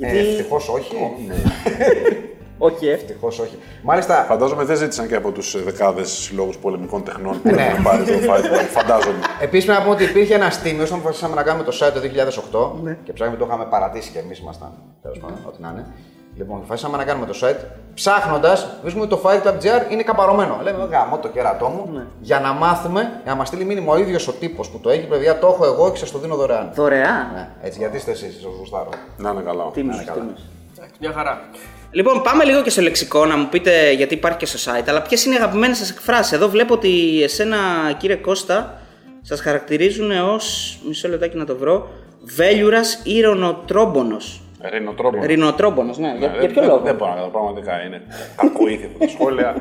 [0.00, 0.96] Ε, Ευτυχώς όχι.
[2.58, 2.92] Όχι, ε.
[2.92, 3.58] Ευτυχώς όχι.
[3.82, 7.62] Μάλιστα, Φαντάζομαι δεν ζήτησαν και από τους δεκάδες συλλόγους πολεμικών τεχνών που Ναι.
[7.62, 8.66] έχουν πάρει το Fight Club.
[8.70, 9.18] Φαντάζομαι.
[9.40, 12.00] Επίσης, πρέπει να πούμε ότι υπήρχε ένα τίμιο όταν αποφασίσαμε να κάνουμε το site το
[12.00, 12.96] 2008 Ναι.
[13.04, 14.72] και ψάχνουμε, το είχαμε παρατήσει και εμείς ήμασταν.
[15.02, 15.86] Τέλος πάντων, ό,τι να είναι.
[16.36, 17.64] Λοιπόν, αποφασίσαμε να κάνουμε το site.
[17.94, 20.58] Ψάχνοντας, βρίσκουμε ότι το Fight Club GR είναι καπαρωμένο.
[20.62, 22.02] Λέμε, γαμώ το κέρατό μου Ναι.
[22.20, 25.06] για να μάθουμε, για να μας στείλει μήνυμα ο ίδιος ο τύπος που το έχει,
[25.06, 26.70] παιδιά, το έχω εγώ και σας το δίνω δωρεάν.
[26.74, 27.26] Δωρεάν.
[27.34, 28.88] Ναι, έτσι, γιατί είστε εσείς, σα γουστάρω.
[29.16, 29.64] Να είναι καλά.
[29.72, 30.20] Τίμιος, καλά.
[30.20, 30.40] τίμιος.
[30.76, 31.40] Εντάξει, Μια χαρά.
[31.90, 35.02] Λοιπόν, πάμε λίγο και στο λεξικό να μου πείτε, γιατί υπάρχει και στο site, αλλά
[35.02, 36.32] ποιες είναι οι αγαπημένες σας εκφράσεις.
[36.32, 37.56] Εδώ βλέπω ότι εσένα,
[37.98, 38.80] κύριε Κώστα,
[39.22, 40.78] σας χαρακτηρίζουν ως.
[40.86, 41.88] μισό λεπτάκι να το βρω.
[42.22, 44.16] Βέλιουρας ή ρονοτρόμπονο.
[44.70, 45.18] Ρινοτρόπο.
[45.24, 46.14] Ρινοτρόμπονο, ναι.
[46.18, 48.02] για, για ποιο δεν, λόγο; Δεν μπορώ να καταλάβω, πραγματικά είναι
[48.36, 49.56] κακοήθητο τα σχόλια.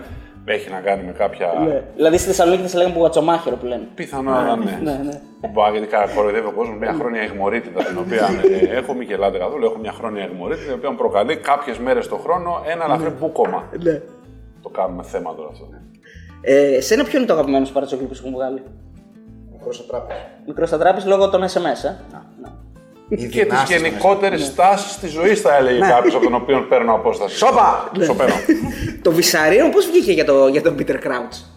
[0.46, 1.48] Έχει να κάνει με κάποια.
[1.68, 1.84] Ναι.
[1.96, 3.88] Δηλαδή στη Θεσσαλονίκη θα σε λέγανε πουγατσομάχαιρο που λένε.
[3.96, 4.80] Πιθανό να ναι.
[4.84, 5.20] ναι, ναι.
[5.54, 8.28] Μπα, γιατί κα- κοροϊδεύει ο κόσμος μια χρόνια αιγμορίτητα την οποία
[8.72, 9.66] ε, έχω μη γελάτε καθόλου.
[9.66, 13.70] Έχω μια χρόνια αιγμορίτητα η οποία μου προκαλεί κάποιες μέρες το χρόνο ένα ελαφρύ μπούκομα.
[13.84, 14.02] Ναι.
[14.62, 15.68] Το κάνουμε θέμα τώρα αυτό.
[16.42, 18.64] Ε, σένα ποιο είναι το αγαπημένο σου παρατσόκλι που σου έχουν βγάλει;
[19.52, 20.20] Μικρός στο τράπεζο.
[20.46, 21.90] Μικρός στα τράπεζα λόγω των SMS, ε;
[22.42, 22.50] Ναι.
[23.10, 27.38] Και τις γενικότερες τάσει της ζωής, θα έλεγε κάποιος από τον οποίο παίρνω απόσταση.
[27.38, 27.92] Σόπα!
[28.00, 28.34] Σοπαίνω.
[29.02, 31.55] Το Βυσαρίο πώς βγήκε για, το, για τον Peter Crouch;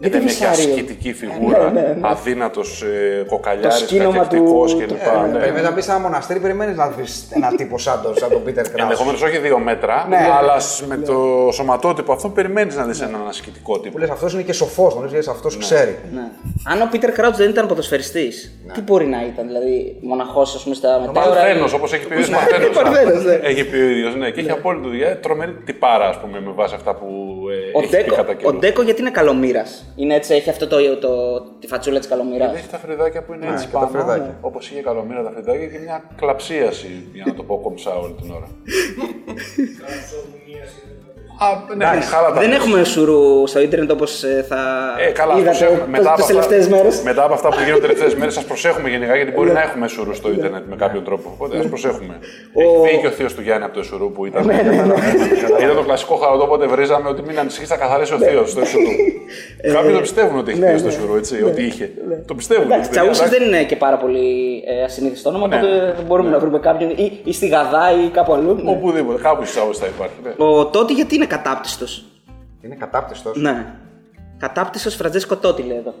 [0.00, 0.70] Γιατί Δεν έχει Βυσάριο.
[0.72, 2.08] ασκητική φιγούρα, Ναι, ναι, ναι.
[2.08, 4.88] αδύνατος ε, Το κοκαλιάρη, σκήνομα κακευτικό του- κλπ.
[4.88, 4.94] του-
[5.32, 5.38] ναι.
[5.38, 8.42] Περιμένει να μπεις σε ένα μοναστήρι, περιμένεις να βρει ένα τύπο σαν τον, σαν τον
[8.46, 8.78] Peter Crouch.
[8.82, 10.16] Ενδεχομένως όχι δύο μέτρα, Ναι.
[10.38, 13.98] αλλά σ- με το σωματότυπο αυτό περιμένεις να δεις έναν ασκητικό Που τύπο.
[13.98, 15.98] λες, αυτός είναι και σοφός, τον λε, αυτός ξέρει.
[16.14, 16.20] Ναι.
[16.72, 20.74] Αν ο Peter Crouch δεν ήταν ποδοσφαιριστής, τι μπορεί να ήταν, δηλαδή μοναχός, ας πούμε,
[20.74, 21.30] στα μετέωρα.
[21.30, 22.76] Παρθένο, όπως έχει πει ο ίδιο Παρθένος.
[22.76, 23.32] Παρθένος, ναι.
[23.42, 24.30] Έχει πει ο ίδιος, ναι.
[24.30, 25.20] Και έχει απόλυτο δουλειά.
[25.20, 27.06] Τρομερή τυπάρα, ας πούμε, με βάση αυτά που
[27.74, 28.58] ε, Ο έχει πει Ντέκο, κατά ο καιρούς.
[28.58, 32.50] Ντέκο γιατί είναι καλομήρας; Είναι έτσι, έχει αυτό το, το, τη φατσούλα της καλομήρας.
[32.50, 34.38] Γιατί έχει τα φρυδάκια που είναι έτσι και τα πάνω, φρυδάκια.
[34.40, 38.30] όπως είχε καλομήρα τα φρυδάκια και μια κλαψίαση, για να το πω κομψά όλη την
[38.30, 38.48] ώρα.
[41.40, 42.58] Α, ναι, χάλα τα Δεν πες.
[42.58, 44.60] έχουμε σουρού στο ίντερνετ όπως θα
[45.08, 45.86] Ε, καλά, ας είδατε προσέχουμε.
[45.88, 47.02] μετά, από τι τελευταίες αυτά, μέρες.
[47.02, 50.14] μετά από αυτά που γίνονται τελευταίες μέρες, σας προσέχουμε γενικά γιατί μπορεί να έχουμε σουρού
[50.14, 51.30] στο Ιντερνετ με κάποιο τρόπο.
[51.34, 52.18] Οπότε ας προσέχουμε.
[52.54, 54.42] Έχει φύγει και ο θείος του Γιάννη από το σουρού που ήταν.
[55.62, 58.92] Ήταν το κλασικό χαροτό, οπότε βρίζαμε ότι μην ανησυχείς, θα καθαρίσει ο θείος στο σουρού.
[59.72, 61.90] Κάποιοι το πιστεύουν ότι έχει θείο στο σουρού, έτσι, ότι είχε.
[62.26, 62.64] Το πιστεύουν.
[62.64, 63.38] Εντάξει, παιδιά, Τσαούσι εντάξει.
[63.38, 64.26] δεν είναι και πάρα πολύ
[64.66, 65.56] ε, ασυνήθιστο όνομα, Ναι.
[65.56, 68.54] οπότε μπορούμε να βρούμε κάποιον ή, ή στη Γαδά ή κάπου αλλού.
[68.62, 68.70] ναι.
[68.70, 70.14] Οπουδήποτε, κάπου στι θα υπάρχει.
[70.24, 70.44] ναι.
[70.46, 72.04] Ο Τότι γιατί είναι κατάπτυστος.
[72.62, 73.36] Είναι κατάπτυστος.
[73.40, 73.74] Ναι.
[74.38, 75.94] Κατάπτυστος Φραντζέσκο Τότι λέει εδώ.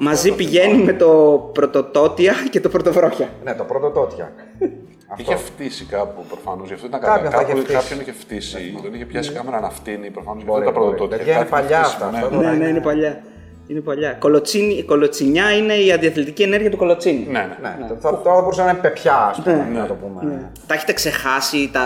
[0.00, 1.10] Μαζί πηγαίνει με το
[1.54, 3.28] πρωτοτότια και το πρωτοβρόχια.
[3.44, 4.32] Ναι, το πρώτο τότια.
[5.16, 7.36] Είχε φτύσει κάπου προφανώς, γι' αυτό ήταν Κάποιον κατά.
[7.36, 7.78] θα Κάπου είχε φτύσει.
[7.78, 8.78] κάποιον είχε φτύσει.
[8.82, 10.44] Τον είχε πιάσει κάμερα να φτύνει προφανώς.
[10.44, 10.90] Μπορεί, Δεν τα μπορεί.
[10.94, 11.16] πρωτοτότια.
[11.18, 12.16] Παιδιά, είναι Κάτι είχε παλιά φτύσει, αυτά, ναι.
[12.18, 13.22] αυτό Ναι, Τώρα ναι, είναι- είναι παλιά.
[13.68, 14.12] Είναι παλιά.
[14.12, 17.26] Κολοτσίνη, η κολοτσινιά είναι η αντιαθλητική ενέργεια του κολοτσίνη.
[17.30, 17.76] Ναι, ναι.
[17.80, 20.50] Ναι, το- θα- τώρα θα μπορούσε να είναι πεπιά, ας πούμε, να το πούμε.
[20.66, 21.82] Τα έχετε ξεχάσει, τα,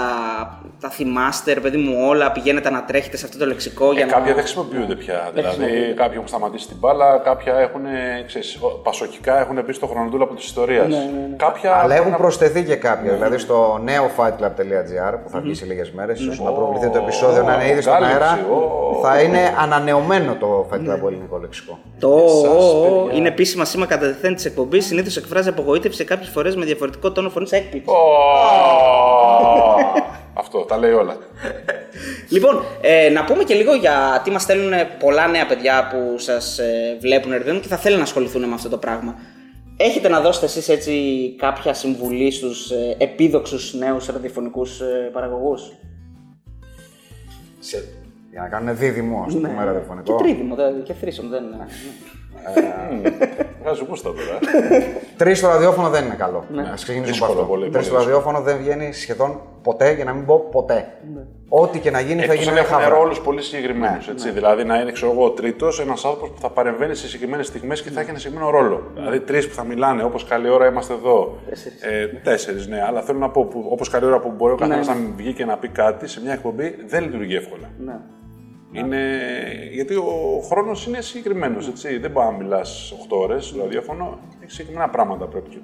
[0.81, 2.33] τα θυμάστε, ρε παιδί μου, όλα.
[2.33, 4.13] Πηγαίνετε να τρέχετε σε αυτό το λεξικό για Ε, να.
[4.13, 5.31] κάποια δεν χρησιμοποιούνται πια.
[5.35, 5.93] δηλαδή, χρησιμοποιούνται.
[5.95, 10.35] κάποιοι έχουν σταματήσει την μπάλα, κάποια έχουν, ε, ξέρεις, ο- πασοκικά έχουν μπει στο χρονοτούλαπο
[10.35, 10.95] της ιστορίας.
[11.37, 11.73] Κάποια.
[11.75, 13.13] Αλλά έχουν έχουν- προσθεθεί και κάποια.
[13.13, 17.43] Δηλαδή στο νέο fightclub.gr που θα βγει σε λίγες μέρες, ίσως να προβληθεί το επεισόδιο
[17.43, 18.39] να είναι ήδη στον κάλυψη, αέρα.
[18.53, 19.01] ω.
[19.03, 21.70] Θα είναι ανανεωμένο το Fight Club ελληνικό λεξικό.
[21.99, 23.19] Το Εσάς, ο, ο, παιδιά.
[23.19, 24.87] είναι επίσημα σήμα κατά τεθέν της εκπομπής.
[24.87, 27.91] Συνήθως εκφράζει απογοήτευση κάποιες φορές με διαφορετικό τόνο φωνής έκπληξη.
[27.91, 27.95] Ω,
[30.35, 31.17] Αυτό, τα λέει όλα.
[32.29, 36.59] Λοιπόν, ε, να πούμε και λίγο για τι μας στέλνουν πολλά νέα παιδιά που σας
[36.59, 39.15] ε, βλέπουν ρε παιδί μου, και θα θέλουν να ασχοληθούν με αυτό το πράγμα.
[39.77, 40.93] Έχετε να δώσετε εσείς έτσι
[41.39, 45.63] κάποια συμβουλή στους ε, επίδοξους νέους ραδιοφωνικούς ε, παραγωγούς;
[47.59, 47.85] Σε-
[48.31, 50.15] Για να κάνουν δίδυμο, ας πούμε, Και ραδιοφωνικό.
[50.17, 51.57] τρίδημο δε- και θρήσιμο δεν είναι.
[53.63, 54.39] Βγάζω πούστα τώρα.
[55.17, 56.39] Τρεις στο ραδιόφωνο δεν είναι καλό.
[56.39, 57.45] Α ξεκινήσουμε από Δύσκολο, αυτό.
[57.45, 60.87] πολύ, Τρεις πολύ στο ραδιόφωνο δεν βγαίνει σχεδόν ποτέ, για να μην πω ποτέ.
[61.49, 62.97] Ό,τι και να γίνει θα Εκτός γίνει αν μια έχουν χάβρα.
[62.99, 64.33] ρόλους πολύ συγκεκριμένους.
[64.35, 67.83] Δηλαδή να είναι, ξέρω εγώ, ο τρίτος, ένας άνθρωπος που θα παρεμβαίνει σε συγκεκριμένες στιγμές
[67.83, 68.91] και θα έχει ένα συγκεκριμένο ρόλο.
[68.95, 71.39] Δηλαδή τρεις που θα μιλάνε, όπως καλή ώρα είμαστε εδώ.
[71.81, 72.83] Ε, Τέσσερις, ναι.
[72.87, 75.57] Αλλά θέλω να πω, όπως καλή ώρα που μπορεί ο καθένας να βγει και να
[75.57, 77.71] πει κάτι σε μια εκπομπή, δεν λειτουργεί εύκολα.
[78.73, 78.79] Ναι.
[78.79, 78.99] Είναι...
[79.73, 81.73] Γιατί ο χρόνος είναι συγκεκριμένος.
[82.01, 84.19] Δεν μπορεί να μιλάς 8 ώρες στο ραδιόφωνο.
[84.43, 85.49] Έχει συγκεκριμένα πράγματα πρέπει.
[85.49, 85.59] και-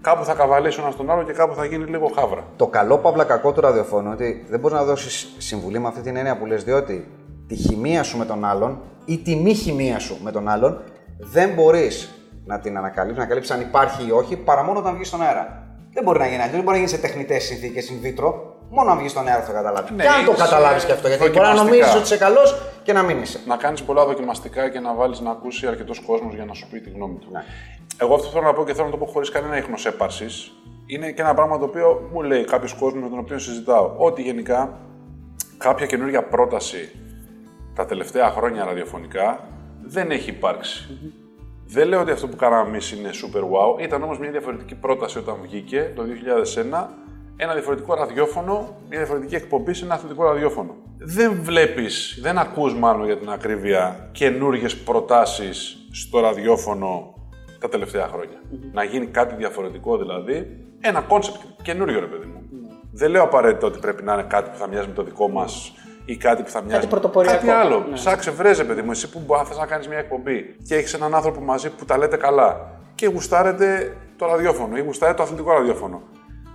[0.00, 2.44] Κάπου θα καβαλήσει ο ένα τον άλλο και κάπου θα γίνει λίγο χάβρα.
[2.56, 6.16] Το καλό παύλα κακό του ραδιοφώνου ότι δεν μπορείς να δώσεις συμβουλή με αυτή την
[6.16, 7.08] έννοια που λες, διότι
[7.46, 10.82] τη χημεία σου με τον άλλον ή τη μη χημεία σου με τον άλλον
[11.18, 15.06] δεν μπορείς να την ανακαλύψεις, να καλύψει αν υπάρχει ή όχι, παρά μόνο όταν βγεις
[15.08, 15.68] στον αέρα.
[15.92, 18.32] Δεν μπορεί να γίνει αλλιώς, δεν μπορεί να γίνει σε τεχνητές συνθήκες in vitro.
[18.70, 19.90] Μόνο αν βγεις στον αέρα θα το καταλάβεις.
[19.90, 21.70] Ναι, και αν το είσαι καταλάβεις και αυτό, γιατί μπορεί να δοκιμαστικά.
[21.70, 22.48] νομίζεις ότι είσαι καλός
[22.82, 23.40] και να μην είσαι.
[23.46, 26.80] να κάνεις πολλά δοκιμαστικά και να βάλεις να ακούσει αρκετός κόσμος για να σου πει
[26.80, 27.28] τη γνώμη του.
[27.32, 27.44] Ναι.
[27.98, 30.52] Εγώ αυτό θέλω να πω και θέλω να το πω χωρίς κανένα ίχνο έπαρσης.
[30.86, 33.94] Είναι και ένα πράγμα το οποίο μου λέει κάποιος κόσμος με τον οποίο συζητάω.
[33.96, 34.78] Ότι γενικά
[35.58, 36.90] κάποια καινούργια πρόταση
[37.74, 39.48] τα τελευταία χρόνια ραδιοφωνικά
[39.82, 40.98] δεν έχει υπάρξει.
[41.66, 43.82] Δεν λέω ότι αυτό που κάναμε εμείς είναι super wow.
[43.82, 46.86] Ήταν όμως μια διαφορετική πρόταση όταν βγήκε το 2001.
[47.42, 50.76] Ένα διαφορετικό ραδιόφωνο, μια διαφορετική εκπομπή σε ένα αθλητικό ραδιόφωνο.
[50.98, 57.14] Δεν βλέπεις, δεν ακούς μάλλον για την ακρίβεια καινούργιες προτάσεις στο ραδιόφωνο
[57.60, 58.42] τα τελευταία χρόνια.
[58.72, 62.42] Να γίνει κάτι διαφορετικό δηλαδή, ένα concept καινούριο ρε παιδί μου.
[62.92, 65.72] Δεν λέω απαραίτητα ότι πρέπει να είναι κάτι που θα μοιάζει με το δικό μας
[66.04, 66.86] ή κάτι που θα μοιάζει.
[66.86, 67.36] πρωτοποριακό.
[67.36, 67.84] Κάτι άλλο.
[67.88, 67.94] Ναι.
[67.94, 71.40] Ψάξε, βρες, παιδί μου, εσύ που μπορεί να κάνεις μια εκπομπή και έχεις έναν άνθρωπο
[71.40, 76.02] μαζί που τα λέτε καλά και γουστάρετε το ραδιόφωνο ή γουστάρετε το αθλητικό ραδιόφωνο.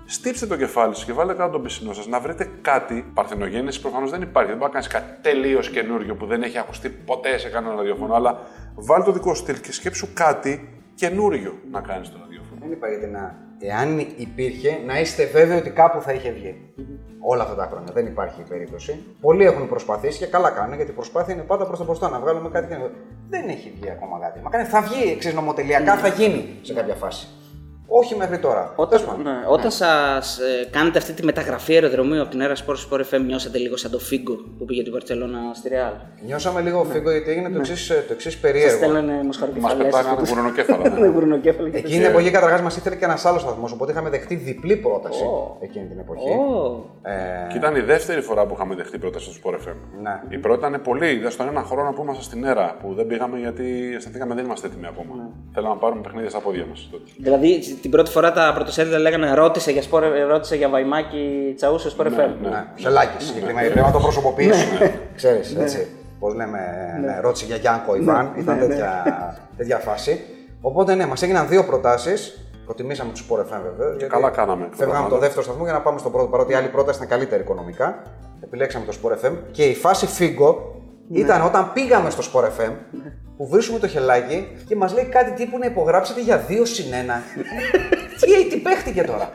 [0.08, 3.12] Στύψτε το κεφάλι σας και βάλτε κάτω τον πισινό σας να βρείτε κάτι.
[3.14, 4.50] Παρθενογέννηση προφανώς δεν υπάρχει.
[4.50, 8.14] Δεν μπορεί να κάνεις κάτι τελείως καινούριο που δεν έχει ακουστεί ποτέ σε κανένα ραδιόφωνο.
[8.14, 8.40] Αλλά
[8.76, 12.60] βάλει το δικό σου στυλ και σκέψου κάτι καινούριο να κάνεις στο ραδιόφωνο.
[12.62, 13.44] Δεν υπάρχει να.
[13.60, 16.74] Εάν υπήρχε, να είστε βέβαιοι ότι κάπου θα είχε βγει.
[17.20, 17.94] Όλα αυτά τα χρόνια.
[17.94, 19.06] Δεν υπάρχει περίπτωση.
[19.22, 22.20] Πολλοί έχουν προσπαθήσει και καλά κάνουν γιατί η προσπάθεια είναι πάντα προς τα μπροστά να
[22.20, 22.96] βγάλουμε κάτι καινούριο.
[23.30, 24.40] Δεν έχει βγει ακόμα κάτι.
[24.40, 27.28] Μα κάνει, θα βγει, ξέρεις, νομοτελειακά θα γίνει σε κάποια φάση.
[27.88, 28.74] Όχι μέχρι τώρα.
[28.76, 29.34] Όταν, Τέλος πάντων.
[29.34, 33.22] ναι, όταν σας ε, κάνετε αυτή τη μεταγραφή αεροδρομίου από την Έρα Sport Sport FM,
[33.26, 35.92] νιώσατε λίγο σαν το Φίγκο που πήγε την Βαρκελόνα στη Ρεάλ.
[36.26, 38.76] Νιώσαμε λίγο φίγκο γιατί έγινε το εξής το εξής Σας περίεργο.
[38.78, 39.86] στέλνανε Μας μοσχαροκεφαλές.
[39.86, 40.90] πετάγανε γουρνοκέφαλα.
[40.90, 44.10] Ναι, γουρνοκέφαλα και Εκείνη την εποχή καταρχάς μας ήθελε και ένας άλλος σταθμός, οπότε είχαμε
[44.10, 45.24] δεχτεί διπλή πρόταση
[45.60, 46.30] εκείνη την εποχή.
[46.30, 49.76] Ω, Ε, Και ήταν η δεύτερη φορά που είχαμε δεχτεί πρόταση στο Sport FM.
[50.02, 50.22] Ναι.
[50.30, 53.40] Η πρώτη ήταν πολύ, ήταν στον ένα χρόνο που ήμασταν στην ΕΡΑ, που δεν πήγαμε
[53.40, 55.30] γιατί αισθανθήκαμε δεν είμαστε έτοιμοι ακόμα.
[55.54, 56.90] Θέλαμε να πάρουμε παιχνίδια στα πόδια μας.
[57.18, 57.48] Δηλαδή
[57.82, 62.30] την πρώτη φορά τα πρωτοσέλιδα λέγανε ρώτησε για, σπορ, ρώτησε για Βαϊμάκι Τσαούσος Sport FM.
[62.42, 63.70] Ναι, Σελάκη συγκεκριμένα.
[63.72, 65.00] Πρέπει να το προσωποποιήσουμε.
[65.16, 65.88] Ξέρεις, έτσι.
[66.20, 66.60] Πώς λέμε,
[67.02, 69.04] ναι, ρώτησε για Γιάνκο Ιβάν, ήταν τέτοια,
[69.58, 70.24] τέτοια φάση.
[70.62, 72.40] Οπότε ναι, μας έγιναν δύο προτάσεις.
[72.66, 74.08] Προτιμήσαμε τους Sport FM βεβαίως.
[74.08, 74.70] καλά κάναμε.
[74.72, 77.10] Φεύγαμε από το δεύτερο σταθμό για να πάμε στον πρώτο, παρότι η άλλη πρόταση ήταν
[77.10, 78.04] καλύτερη οικονομικά.
[78.44, 80.75] επιλέξαμε το Sport FM και η φάση Φίγκο
[81.12, 82.72] ήταν όταν πήγαμε στο Sport FM
[83.38, 86.94] που βρίσκουμε το χελάκι και μας λέει κάτι τύπου να υπογράψετε για 2 συν 1.
[88.20, 89.32] τι, τι παίχτηκε τώρα;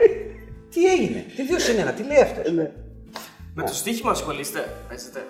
[0.71, 2.53] τι έγινε, τι 2 συν 1, τι λέει αυτός;
[3.55, 5.25] Με το στοίχημα ασχολείστε, παίζετε;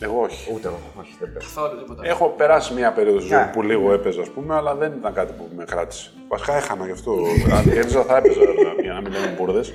[0.00, 0.52] Εγώ όχι.
[0.54, 1.46] Ούτε εγώ, όχι, δεν παίζω.
[1.54, 2.02] Καθόλου τίποτα.
[2.06, 3.50] Έχω περάσει μια περίοδο στη ζωή Ναι.
[3.52, 6.10] που λίγο έπαιζα, ας πούμε, αλλά δεν ήταν κάτι που με κράτησε.
[6.28, 7.12] Βασικά έχανα γι' αυτό.
[7.56, 8.40] Αν κέρδιζα, θα έπαιζα
[8.82, 9.72] για να μην λέμε μπουρδες.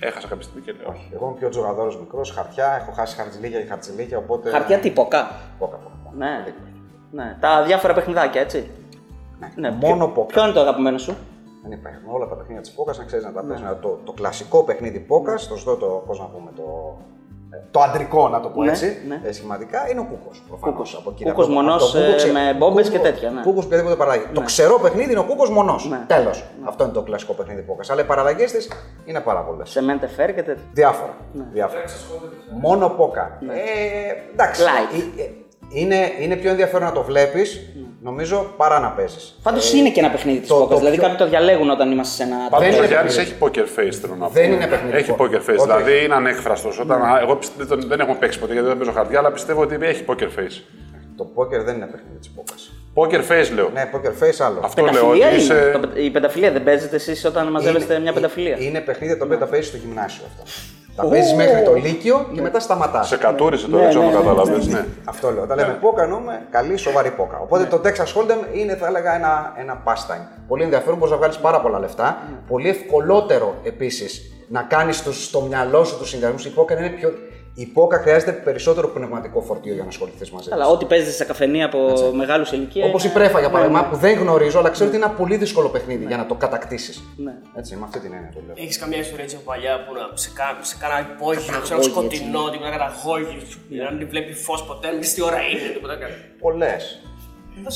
[0.00, 0.96] Έχασα κάποια στιγμή και λέω.
[1.14, 4.50] Εγώ είμαι πιο τζογαδόρος μικρός, χαρτιά, έχω χάσει χαρτζηλίκια και χαρτζηλίκια, οπότε.
[4.50, 5.30] Χαρτιά τύποκα.
[5.58, 6.16] Πόκα, πόκα.
[6.16, 6.44] Ναι.
[7.10, 7.36] ναι.
[7.40, 8.70] Τα διάφορα παιχνιδάκια, έτσι.
[9.54, 9.70] Ναι.
[9.70, 10.26] Μόνο ποιο, πόκα.
[10.26, 11.16] ποιο είναι το αγαπημένο σου;
[11.62, 13.62] Δεν υπάρχουν όλα τα παιχνίδια της Πόκας, να ξέρεις να τα παίζει.
[13.80, 17.19] Το, το κλασικό παιχνίδι Πόκας, το ζητώ το, πώς να πούμε, το, ε,
[17.70, 19.20] το αντρικό να το πω Ναι, έτσι, ναι.
[19.24, 20.42] ε, σχηματικά, είναι ο Κούκος.
[20.60, 21.02] Κούκος.
[21.24, 23.40] Κούκος μονός, ε, με μπόμπες και τέτοια, ναι.
[23.40, 24.24] Κούκος οποιαδήποτε παραλλαγή.
[24.32, 25.88] Το ξερό παιχνίδι είναι ο Κούκος μονός.
[25.88, 26.04] Ναι.
[26.06, 26.44] Τέλος.
[26.64, 27.82] Αυτό είναι το κλασικό παιχνίδι Πόκα.
[27.88, 28.68] Αλλά οι παραλλαγές της
[29.04, 29.70] είναι πάρα πολλές.
[29.70, 30.64] Σε μέντε φέρ και τέτοια.
[30.72, 31.16] Διάφορα.
[31.32, 31.44] Ναι.
[31.52, 31.82] Διάφορα.
[32.60, 33.38] Μόνο πόκα.
[33.40, 34.62] Ε, εντάξει.
[34.62, 35.30] Light.
[35.74, 37.60] Ε, ε, Είναι, είναι πιο ενδιαφέρον να το βλέπεις,
[38.02, 39.38] νομίζω, παρά να παίζεις.
[39.42, 40.68] Πάντως είναι και ένα παιχνίδι της το- πόκα.
[40.68, 42.36] το Δηλαδή πιο- κάποιοι το διαλέγουν όταν είμαστε σε ένα.
[42.50, 43.30] Πάντως Δεν ο είναι Γιάννη παιχνίδι.
[43.30, 44.32] έχει poker face, θέλω να πω.
[44.32, 44.96] Δεν είναι παιχνιδικό.
[44.98, 45.66] Έχει poker face, Όχι.
[45.66, 46.78] δηλαδή είναι ανέκφραστος.
[46.78, 49.78] Όταν, εγώ πιστεύω, δεν- δεν έχουμε παίξει ποτέ γιατί δεν παίζω χαρτιά, αλλά πιστεύω ότι
[49.80, 50.56] έχει poker face.
[51.16, 52.72] Το πόκερ δεν είναι παιχνίδι της πόκας.
[52.94, 53.70] Poker face λέω.
[53.74, 54.60] Ναι, poker face άλλο.
[54.64, 55.42] Αυτό λέω Πενταφιλία ότι είναι.
[55.42, 55.78] είσαι.
[55.82, 58.56] Το- Η πενταφιλία δεν παίζετε εσείς όταν μαζεύεστε μια πενταφιλία.
[58.56, 60.42] Είναι, είναι παιχνίδια τα οποία τα παίζει στο γυμνάσιο αυτό.
[60.96, 63.08] Τα παίζεις μέχρι το Λύκειο και μετά σταματάς.
[63.08, 64.24] Σε κατούρισε τώρα, Ναι, δεν ξέρω αν ναι, ναι.
[64.36, 64.64] κατάλαβε.
[64.64, 64.84] Ναι.
[65.04, 65.42] Αυτό λέω.
[65.42, 67.38] Όταν λέμε πόκα εννοούμε καλή, σοβαρή πόκα.
[67.38, 70.24] Οπότε το Texas Hold'em είναι, θα έλεγα, ένα, ένα pastime.
[70.48, 72.18] Πολύ ενδιαφέρον, μπορείς να βγάλεις πάρα πολλά λεφτά.
[72.48, 76.38] Πολύ ευκολότερο επίσης να κάνεις στο μυαλό σου τους συνδυασμού.
[76.46, 77.12] Η πόκα είναι πιο.
[77.62, 80.72] Η πόκα χρειάζεται περισσότερο πνευματικό φορτίο για να ασχοληθείς μαζί Αλλά της.
[80.72, 81.80] ό,τι παίζετε σε καφενεία από
[82.14, 82.84] μεγάλους ηλικία.
[82.84, 83.88] Όπως η είναι- πρέφα για Ναι, παράδειγμα, ναι.
[83.88, 87.02] που δεν γνωρίζω, αλλά ξέρω ότι είναι ένα πολύ δύσκολο παιχνίδι για να το κατακτήσεις.
[87.16, 87.32] Ναι.
[87.54, 88.54] Έτσι, με αυτή την έννοια το λέω.
[88.58, 91.90] Έχεις καμιά ιστορία έτσι από παλιά που να σε, κα, σε κάνα υπόγειο, ξέρω Αγώγη,
[91.90, 93.36] σκοτεινό, τίποτα καταγόγει,
[93.84, 96.14] να μην βλέπεις φως ποτέ, να μην τι ώρα είναι, τίποτα κάτι.
[96.44, 96.82] Πολλές.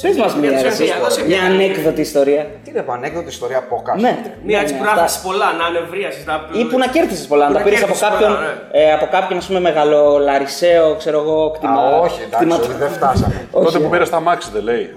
[0.03, 2.43] Πες μας μια, δώσε εσύ, μια, δώσε μια ανέκδοτη ιστορία.
[2.65, 4.01] Τι είναι πανέκδοτη ιστορία από κάτω.
[4.01, 4.13] Ναι.
[4.45, 5.03] Μια έτσι ναι, που να αυτά.
[5.03, 6.25] έχεις πολλά, να ανεβρίασεις.
[6.27, 6.35] Να...
[6.61, 8.81] Ή που να κέρδισες πολλά, να Που τα να πήρες από κέρδισες κάποιον, πολλά, ναι.
[8.81, 11.81] ε, από κάποιον ας πούμε μεγαλολαρισαίο, ξέρω εγώ, κτημα...
[11.81, 13.35] Α, όχι, εντάξει, κτημα- όχι, δεν φτάσαμε.
[13.51, 13.89] Όχι, Τότε που ε.
[13.95, 14.85] πήρες τα μάξι, δεν λέει.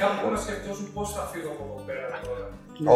[0.00, 2.44] Κάπου μπορεί να σκεφτόσουν πώς θα φύγω από εδώ πέρα τώρα.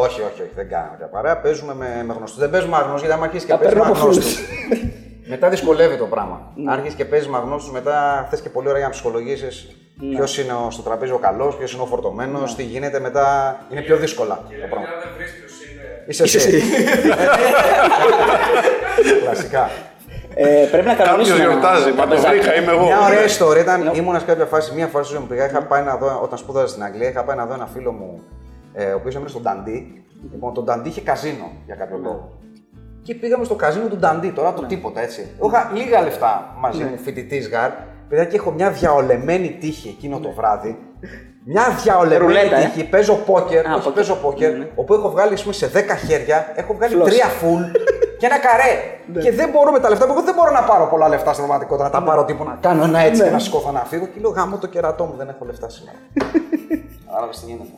[0.04, 1.36] όχι, όχι, όχι, δεν κάνουμε τέτοια παρέα.
[1.44, 2.38] Παίζουμε με, με γνωστούς.
[2.44, 4.22] Δεν παίζουμε αγνώστου, γιατί άμα αρχίσεις και Τα παίζει με παίρνω από αγνώστου.
[4.22, 4.40] φίλους.
[5.32, 6.36] μετά δυσκολεύει το πράγμα.
[6.58, 9.56] Αν αρχίσει και παίζει με αγνώστου, μετά θες και πολύ ωραία να ψυχολογήσεις
[9.94, 10.14] Ναι.
[10.16, 13.56] ποιος είναι ο- στο τραπέζι ο καλός, ποιος είναι ο φορτωμένος, τι γίνεται μετά.
[13.70, 14.88] Είναι πιο δύσκολα το πράγμα.
[14.88, 16.04] Αν δεν βρεις ποιος είναι.
[16.06, 16.62] Είσαι εσύ.
[19.22, 19.70] Κλασικά.
[20.34, 21.42] Ε, πρέπει να Κάποιο κανονίσουμε.
[21.42, 22.38] ένα γιορτάζει, μα το τραπεζάκι.
[22.38, 22.84] βρήκα, είμαι εγώ.
[22.84, 25.62] Μια ωραία ιστορία ήταν, ήμουνα σε κάποια φάση, μια φορά στη ζωή μου πήγα, είχα
[25.62, 28.22] πάει να δω, όταν σπούδαζα στην Αγγλία, είχα πάει να δω ένα φίλο μου,
[28.74, 30.04] ε, ο οποίος έμενε στον Νταντί.
[30.32, 32.38] Λοιπόν, τον Νταντί είχε καζίνο για κάποιο λόγο.
[33.02, 35.30] Και πήγαμε στο καζίνο του Νταντί, τώρα το τίποτα έτσι.
[35.38, 37.70] Εγώ είχα λίγα λεφτά μαζί μου, φοιτητής γαρ.
[38.12, 40.78] Παιδιά και έχω μια διαολεμένη τύχη εκείνο το βράδυ.
[41.44, 42.64] Μια διαολεμένη Ρουλέτα, ε.
[42.64, 42.84] τύχη.
[42.88, 43.92] Παίζω πόκερ, Α, όχι, πόκερ.
[43.92, 44.68] παίζω πόκερ, Ναι.
[44.74, 47.08] όπου έχω βγάλει ας πούμε, σε 10 χέρια, έχω βγάλει Φλος.
[47.08, 47.62] τρία full
[48.18, 48.72] και ένα καρέ.
[49.12, 49.22] Ναι.
[49.22, 51.44] Και δεν μπορώ με τα λεφτά μου, εγώ δεν μπορώ να πάρω πολλά λεφτά στην
[51.44, 51.84] πραγματικότητα.
[51.88, 53.04] Να τα πάρω τύπου να κάνω ένα Ναι.
[53.06, 54.06] έτσι και να σηκώθω να φύγω.
[54.06, 55.98] Και λέω γάμο το κερατό μου, δεν έχω λεφτά σήμερα.
[57.16, 57.68] Άρα τι γίνεται.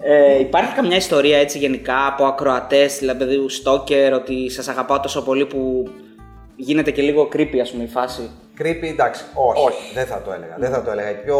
[0.00, 5.46] Ε, υπάρχει καμιά ιστορία έτσι γενικά από ακροατές, δηλαδή στόκερ, ότι σας αγαπάω τόσο πολύ
[5.46, 5.88] που
[6.56, 9.94] γίνεται και λίγο creepy, ας πούμε, η φάση; Creepy, εντάξει, όχι, Όχι.
[9.94, 10.56] δεν θα το έλεγα.
[10.58, 11.10] Δεν θα το έλεγα.
[11.10, 11.38] Η πιο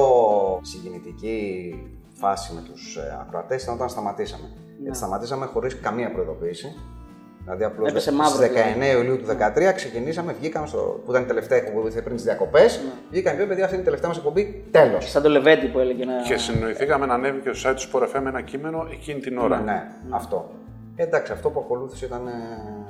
[0.62, 1.74] συγκινητική
[2.12, 4.50] φάση με τους ακροατές ήταν όταν σταματήσαμε.
[4.82, 6.76] Γιατί σταματήσαμε χωρίς καμία προειδοποίηση.
[7.44, 8.90] Δηλαδή, απλώς Έπεσε στι μαύρο, 19 δηλαδή.
[8.96, 11.00] Ιουλίου του 2013 ξεκινήσαμε, βγήκαμε στο.
[11.04, 12.80] που ήταν η τελευταία εκπομπή που ήρθε πριν τις διακοπές.
[13.10, 14.64] Βγήκαμε και παιδιά, αυτή είναι η τελευταία μας εκπομπή.
[14.70, 15.10] Τέλος.
[15.10, 16.12] Σαν το Λεβέντι που έλεγε να.
[16.22, 19.60] Και συνοηθήκαμε να ανέβει και στο site του Sport FM ένα κείμενο εκείνη την ώρα.
[19.60, 20.50] Ναι, αυτό.
[20.96, 22.32] Ε, εντάξει, αυτό που ακολούθησε ήταν ε,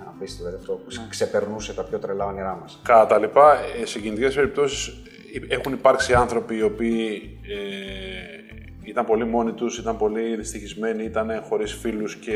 [0.09, 0.44] απίστευτο.
[0.44, 2.80] Δηλαδή, αυτό που ξεπερνούσε τα πιο τρελά όνειρά μας.
[2.84, 5.03] Κατά τα λοιπά, ε, σε κινητικές περιπτώσεις
[5.48, 11.72] έχουν υπάρξει άνθρωποι οι οποίοι ε, ήταν πολύ μόνοι τους, ήταν πολύ δυστυχισμένοι, ήταν χωρίς
[11.72, 12.34] φίλους και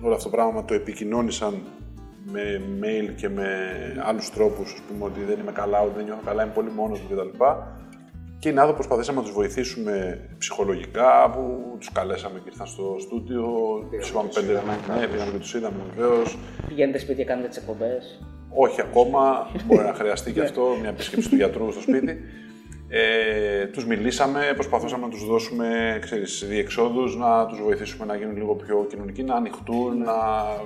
[0.00, 1.62] όλο αυτό το πράγμα το επικοινώνησαν
[2.24, 3.46] με mail και με
[4.04, 4.72] άλλους τρόπους.
[4.72, 7.44] Α πούμε ότι δεν είμαι καλά, ότι δεν νιώθω καλά, είμαι πολύ μόνος μου κτλ.
[8.40, 12.96] Και είναι άνθρωποι που προσπαθήσαμε να τους βοηθήσουμε ψυχολογικά, που τους καλέσαμε και ήρθαν στο
[13.00, 13.44] στούντιο.
[14.00, 14.52] Τους είπαμε πέντε.
[14.98, 16.38] Ναι, πήγαμε και τους είδαμε βεβαίως.
[16.68, 18.22] Πηγαίνετε σπίτια, κάνετε τις εκπομπές.
[18.48, 22.18] Όχι ακόμα, μπορεί να χρειαστεί και αυτό, μια επίσκεψη του γιατρού στο σπίτι.
[22.88, 28.54] Ε, τους μιλήσαμε, προσπαθούσαμε να τους δώσουμε ξέρεις, διεξόδους, να τους βοηθήσουμε να γίνουν λίγο
[28.54, 30.14] πιο κοινωνικοί, να ανοιχτούν, να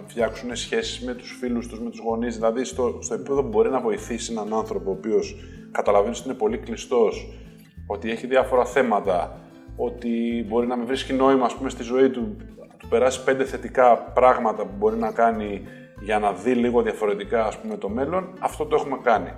[0.06, 2.34] φτιάξουν σχέσεις με τους φίλους τους, με τους γονείς.
[2.34, 5.36] Δηλαδή στο, στο επίπεδο που μπορεί να βοηθήσει έναν άνθρωπο ο οποίος
[5.72, 7.28] καταλαβαίνεις ότι είναι πολύ κλειστός,
[7.86, 9.36] ότι έχει διάφορα θέματα,
[9.76, 12.36] ότι μπορεί να μην βρίσκει νόημα ας πούμε, στη ζωή του,
[12.78, 15.62] του περάσει πέντε θετικά πράγματα που μπορεί να κάνει
[16.00, 19.28] για να δει λίγο διαφορετικά ας πούμε, το μέλλον, αυτό το έχουμε κάνει.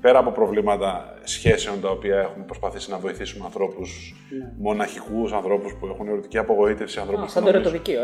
[0.00, 4.14] Πέρα από προβλήματα σχέσεων τα οποία έχουμε προσπαθήσει να βοηθήσουμε ανθρώπους
[4.58, 8.02] μοναχικούς, ανθρώπους που έχουν ερωτική απογοήτευση, ανθρώπους που Σαν το νομίζουν- ερωτοδικείο,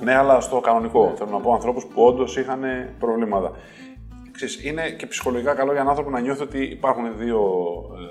[0.00, 0.04] ε.
[0.04, 1.12] ναι, αλλά στο κανονικό.
[1.16, 2.62] Θέλω να πω ανθρώπους που όντως είχαν
[2.98, 3.52] προβλήματα.
[4.32, 7.40] Ξέρεις, είναι και ψυχολογικά καλό για έναν άνθρωπο να νιώθει ότι υπάρχουν δύο,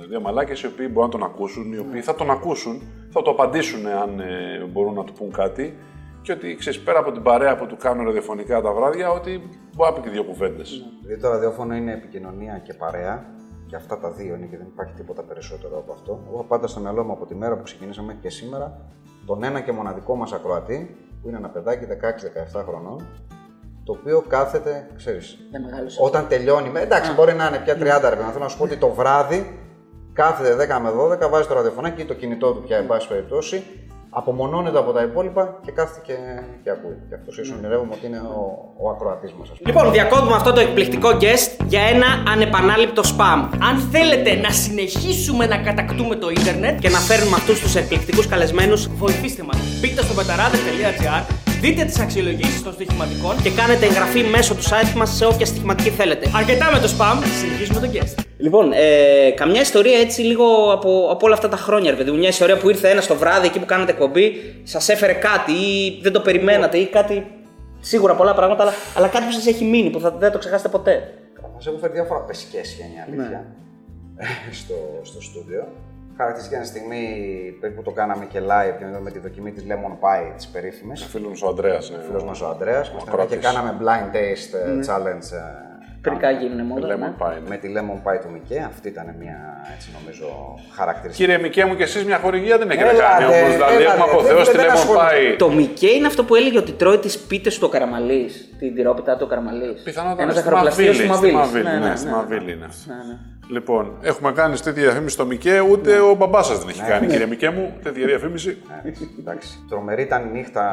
[0.03, 3.21] ε, δύο μαλάκες οι οποίοι μπορούν να τον ακούσουν, οι οποίοι θα τον ακούσουν, θα
[3.21, 5.77] το απαντήσουν αν ε, μπορούν να του πούν κάτι
[6.21, 9.41] και ότι ξέρεις, πέρα από την παρέα που του κάνουν ραδιοφωνικά τα βράδια, ότι
[9.75, 10.83] μπορεί να πει και δύο κουβέντες.
[11.01, 13.39] Δηλαδή το ραδιόφωνο είναι επικοινωνία και παρέα.
[13.67, 16.23] Και αυτά τα δύο είναι και δεν υπάρχει τίποτα περισσότερο από αυτό.
[16.27, 18.85] Εγώ έχω πάντα στο μυαλό μου από τη μέρα που ξεκινήσαμε και σήμερα
[19.25, 21.85] τον ένα και μοναδικό μας ακροατή, που είναι ένα παιδάκι
[22.59, 23.07] 16-17 χρονών,
[23.91, 25.97] το οποίο κάθεται, ξέρεις, Δεν μεγάλωσε.
[26.01, 28.63] όταν τελειώνει, με, εντάξει, μπορεί να είναι πια 30 ρε παιδί, θέλω να σου πω
[28.63, 29.59] ότι το βράδυ
[30.13, 30.89] κάθεται 10 με
[31.25, 33.63] 12, βάζει το ραδιοφωνάκι ή το κινητό του πια, εν πάση περιπτώσει,
[34.09, 36.13] απομονώνεται από τα υπόλοιπα και κάθεται και,
[36.63, 36.97] και ακούει.
[37.09, 38.41] Και αυτός ίσω ονειρεύομαι ότι είναι ο,
[38.83, 39.71] ο ακροατής μας, ας πούμε.
[39.71, 43.49] Λοιπόν, διακόπτουμε αυτό το εκπληκτικό guest για ένα ανεπανάληπτο spam.
[43.69, 48.87] Αν θέλετε να συνεχίσουμε να κατακτούμε το ίντερνετ, Και να φέρνουμε αυτούς τους εκπληκτικούς καλεσμένους
[48.87, 49.57] βοηθήστε μας.
[49.81, 51.23] Μπείτε στο πεταράδε.gr,
[51.61, 55.89] δείτε τις αξιολογήσεις των στοιχηματικών και κάνετε εγγραφή μέσω του site μας σε όποια στοιχηματική
[55.89, 56.31] θέλετε.
[56.35, 58.23] Αρκετά με το spam, συνεχίζουμε τον guest.
[58.37, 62.17] Λοιπόν, ε, καμιά ιστορία έτσι λίγο από, από όλα αυτά τα χρόνια, ρε παιδί μου.
[62.17, 64.33] Μια ιστορία που ήρθε ένας το βράδυ εκεί που κάνατε εκπομπή,
[64.63, 67.25] σας έφερε κάτι ή δεν το περιμένατε ή κάτι.
[67.79, 70.69] Σίγουρα πολλά πράγματα, αλλά, αλλά κάτι που σας έχει μείνει, που θα, δεν το ξεχάσετε
[70.69, 71.13] ποτέ.
[71.53, 73.45] Μας έχουν φέρει διάφορα πεσικέ σχέδια, αλήθεια.
[74.61, 75.67] στο, στο στούντιο.
[76.17, 77.03] Χαρακτηριστική μια στιγμή
[77.59, 81.03] περίπου το κάναμε και live και με τη δοκιμή της Lemon Pie της περίφημης.
[81.03, 81.73] Φίλος μου ο Αντρέα.
[81.73, 82.03] Ναι.
[82.07, 82.81] Φίλος μας ο Αντρέα.
[82.81, 83.37] και ακροατής.
[83.39, 85.27] κάναμε blind taste ε, challenge.
[85.33, 85.69] ε,
[86.01, 86.87] Τελικά γίνουν μόνο.
[86.87, 87.13] Lemon ναι.
[87.19, 87.49] Pie, ναι.
[87.49, 88.63] Με τη Lemon Pie του Μικέ.
[88.67, 89.37] Αυτή ήταν μια
[89.75, 90.25] έτσι νομίζω
[90.77, 91.23] χαρακτηριστική.
[91.29, 93.53] Κύριε Μικέ μου και εσείς μια χορηγία δεν έχετε Έλατε, κάνει όμως.
[93.53, 95.07] Δηλαδή έλατε, έχουμε δεν- αποθεώσει τη δεν Lemon ασχολούμαι.
[95.33, 95.35] Pie.
[95.37, 99.17] Το Μικέ είναι αυτό που έλεγε ότι τρώει τις πίτες του το καραμαλής, την τυρόπιτα
[99.17, 99.81] του καραμαλής.
[99.83, 101.07] Πιθανότατα Ένας στη ζαχαροπλαστείο Μαβίλη.
[101.09, 101.63] του Στη Μαβίλη.
[101.63, 102.85] Μαβίλη, ναι, στη Μαβίλη είναι αυτός.
[103.51, 107.25] Λοιπόν, έχουμε κάνεις τέτοια διαφήμιση στο Μικέ, ούτε ο μπαμπάς σας δεν έχει κάνει, κύριε
[107.25, 108.57] Μικέ μου, τέτοια διαφήμιση.
[108.83, 109.65] Ναι, εντάξει.
[109.69, 110.63] Τρομερή ήταν η νύχτα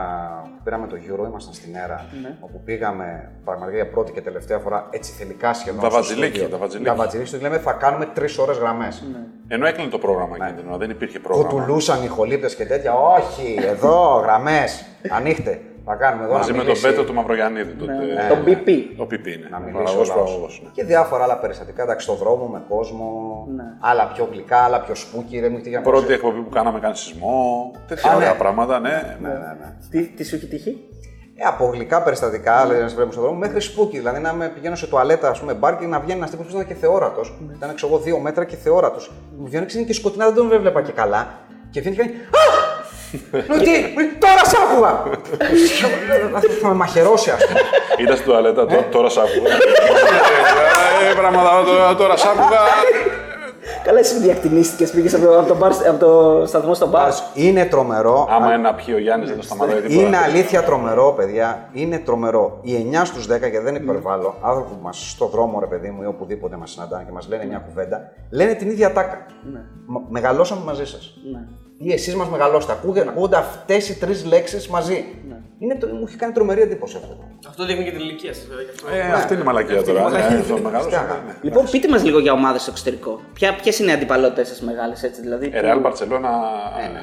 [0.45, 2.07] που πήραμε το γύρο, ήμασταν στην Έρα.
[2.41, 5.81] Όπου πήγαμε πραγματικά για πρώτη και τελευταία φορά έτσι θελικά σχεδόν.
[5.81, 6.49] Τα στο βατζιλίκι, στούντιο.
[6.49, 6.89] τα βατζιλίκι.
[6.89, 7.29] Τα βατζιλίκι.
[7.29, 9.05] στο λέμε θα κάνουμε τρεις ώρες γραμμές.
[9.49, 11.51] Ενώ έκλεινε το πρόγραμμα εκείνη την ώρα, δεν υπήρχε πρόγραμμα.
[11.51, 12.93] Κουτουλούσαν οι χολύπτες και τέτοια.
[12.95, 14.85] Όχι, εδώ γραμμές.
[15.11, 15.61] Ανοίχτε.
[15.91, 16.87] Θα κάνουμε εδώ Μαζί να με τον μιλήσει.
[16.89, 17.73] Πέτρο του Μαυρογιαννίδη.
[17.73, 17.93] τότε.
[18.29, 18.69] Το BP.
[18.97, 19.47] Ο PP είναι.
[19.51, 20.25] Να ο μιλήσει παραγωγός ο λαός.
[20.25, 20.71] παραγωγός, ναι.
[20.73, 21.83] Και διάφορα άλλα περιστατικά.
[21.83, 23.09] Εντάξει, στο δρόμο με κόσμο.
[23.81, 25.41] Άλλα πιο γλυκά, άλλα πιο σπούκι.
[25.41, 27.71] Δεν μου έχει τύχει να Πρώτη προσέ- εκπομπή που κάναμε κάνει σεισμό.
[27.89, 28.39] Τέτοια Α, ωραία ναι.
[28.39, 29.17] πράγματα, ναι.
[29.21, 29.77] Ναι, ναι, ναι.
[29.91, 30.73] Τι, τι σου έχει τύχει;
[31.37, 32.69] Ε, από γλυκά περιστατικά, mm.
[32.69, 33.99] λένε στον δρόμο, μέχρι σπούκι.
[33.99, 36.53] Δηλαδή να με πηγαίνω σε τουαλέτα, ας πούμε, μπαρ και να βγαίνει ένας τύπος που
[36.55, 37.39] ήταν και θεόρατος.
[37.57, 39.13] Ήταν ξέρω εγώ δύο μέτρα και θεόρατος.
[39.39, 41.29] Μου βγαίνει ξύνη και σκοτεινά, δεν τον έβλεπα και καλά.
[41.71, 42.15] Και βγαίνει και κάνει.
[43.33, 43.39] Α!
[43.49, 43.73] Λέω, τι,
[44.19, 45.03] τώρα σ' άκουγα!
[46.61, 47.61] Θα με μαχαιρώσει, α πούμε.
[47.99, 49.55] Ήταν στην τουαλέτα, τω- τώρα σ' άκουγα.
[51.11, 52.59] Ε, πράγματα, τώρα- τώρα σ' άκουγα.
[53.85, 57.11] Καλά, εσύ διακτηνίστηκες, πήγες από, το- από, το μπαρ- από το σταθμό στο μπαρ.
[57.35, 58.27] Είναι τρομερό.
[58.31, 60.07] Άμα ένα πιει ο Γιάννης δεν το σταματάει τίποτα.
[60.07, 61.69] Είναι αλήθεια τρομερό, παιδιά.
[61.73, 62.59] Είναι τρομερό.
[62.63, 66.03] Οι 9 στους 10, και δεν υπερβάλλω, άνθρωποι που μα στο δρόμο, ρε παιδί μου,
[66.03, 68.01] ή οπουδήποτε μας συναντάνε και μας λένε μια κουβέντα,
[68.31, 69.27] λένε την ίδια τάκα.
[69.87, 71.15] Μα- Μεγαλώσαμε μαζί σας.
[71.79, 72.73] Ή εσείς μας μεγαλώσετε.
[72.73, 75.05] Ακούγε- Ακούγονται αυτές οι τρεις λέξεις μαζί.
[75.61, 77.17] Είναι, το- μου έχει κάνει τρομερή εντύπωση αυτό.
[77.49, 78.63] Αυτό δείχνει και την ηλικία σα, βέβαια.
[78.65, 78.89] γι' αυτό.
[78.95, 80.03] Ε, αυτή είναι η μαλακία τώρα.
[80.03, 80.37] μαλακία.
[80.37, 80.85] Ε, αυτό μεγάλο.
[80.85, 81.23] Φυσικά.
[81.43, 83.21] Λοιπόν, πείτε μας λίγο για ομάδες στο εξωτερικό.
[83.63, 85.51] Ποιες είναι οι αντιπαλότητες σας μεγάλες, έτσι δηλαδή.
[85.53, 86.31] Ε, που- Real Barcelona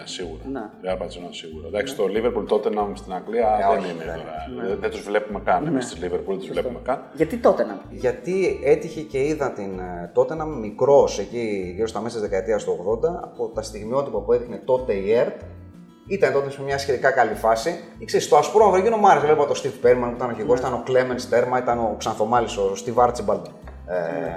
[0.04, 0.42] σίγουρα.
[0.52, 0.62] Ναι.
[0.84, 1.68] Real Barcelona σίγουρα.
[1.68, 4.68] Εντάξει, το Liverpool Tottenham στην Αγγλία δεν όχι, είναι δεν τώρα.
[4.68, 5.68] Δεν, δεν τους βλέπουμε καν.
[5.68, 7.02] Εμείς τη Liverpool δεν τους βλέπουμε καν.
[7.14, 7.82] Γιατί τότε να.
[7.90, 12.64] Γιατί έτυχε και είδα την ε, τότε να μικρός εκεί γύρω στα μέσα της δεκαετίας
[12.64, 15.42] του 80 από τα στιγμιότυπα που έδειχνε τότε η ΕΡΤ.
[16.08, 17.80] Ήταν τότε σε μια σχετικά καλή φάση.
[17.98, 19.26] Ήξερε, στο ασπρό Μαυρογίνο μου άρεσε.
[19.26, 22.58] Βλέπα τον Steve Perman που ήταν ο αρχηγό, ήταν ο Clemens Τέρμα, ήταν ο Ξανθομάλης,
[22.58, 23.42] ο Steve Archibald
[23.88, 23.96] ε,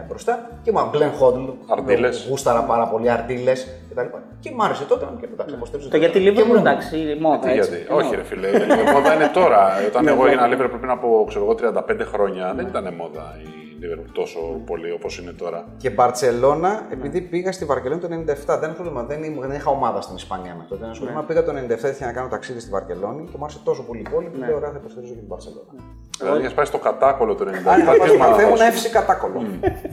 [0.09, 0.51] μπροστά.
[0.62, 1.53] Και μου Glenn Hodl.
[1.69, 2.23] Αρτίλες.
[2.23, 3.53] που Γούσταρα πάρα πολύ αρτίλε
[3.91, 4.01] κτλ.
[4.41, 5.89] Και μου άρεσε τότε και εντάξει, υποστήριζα.
[5.91, 7.39] Το γιατί Και Liverpool μου- εντάξει, μόδα.
[7.39, 7.71] Τι έτσι.
[7.71, 7.93] γιατί.
[7.93, 8.49] Όχι, ρε φίλε.
[8.49, 8.53] Η
[8.95, 9.69] μόδα είναι τώρα.
[9.87, 11.55] Όταν εγώ έγινα Liverpool πριν από ξέρω εγώ,
[11.89, 15.64] 35 χρόνια, δεν ήταν μόδα η Liverpool τόσο πολύ όπως είναι τώρα.
[15.76, 19.70] Και Μπαρσελόνα, επειδή πήγα στη Βαρκελόνη το 97, δεν είναι πρόβλημα, δεν, ήμουν- δεν είχα
[19.70, 20.81] ομάδα στην Ισπανία με τότε.
[20.81, 21.22] Δεν είναι πρόβλημα.
[21.22, 24.09] Πήγα το 97, έτυχε να κάνω ταξίδι στη Βαρκελόνη και μου άρεσε τόσο πολύ η
[24.12, 25.72] πόλη που λέω: Ωραία, θα υποστηρίζω και την Μπαρσελόνα.
[26.18, 27.49] Δηλαδή, είχες πάει στο κατάκολο το 97.
[27.72, 29.43] Αν είχα τι πάει στο ομάδα καφέ θα μου σου- να έφυσε κατάκολο.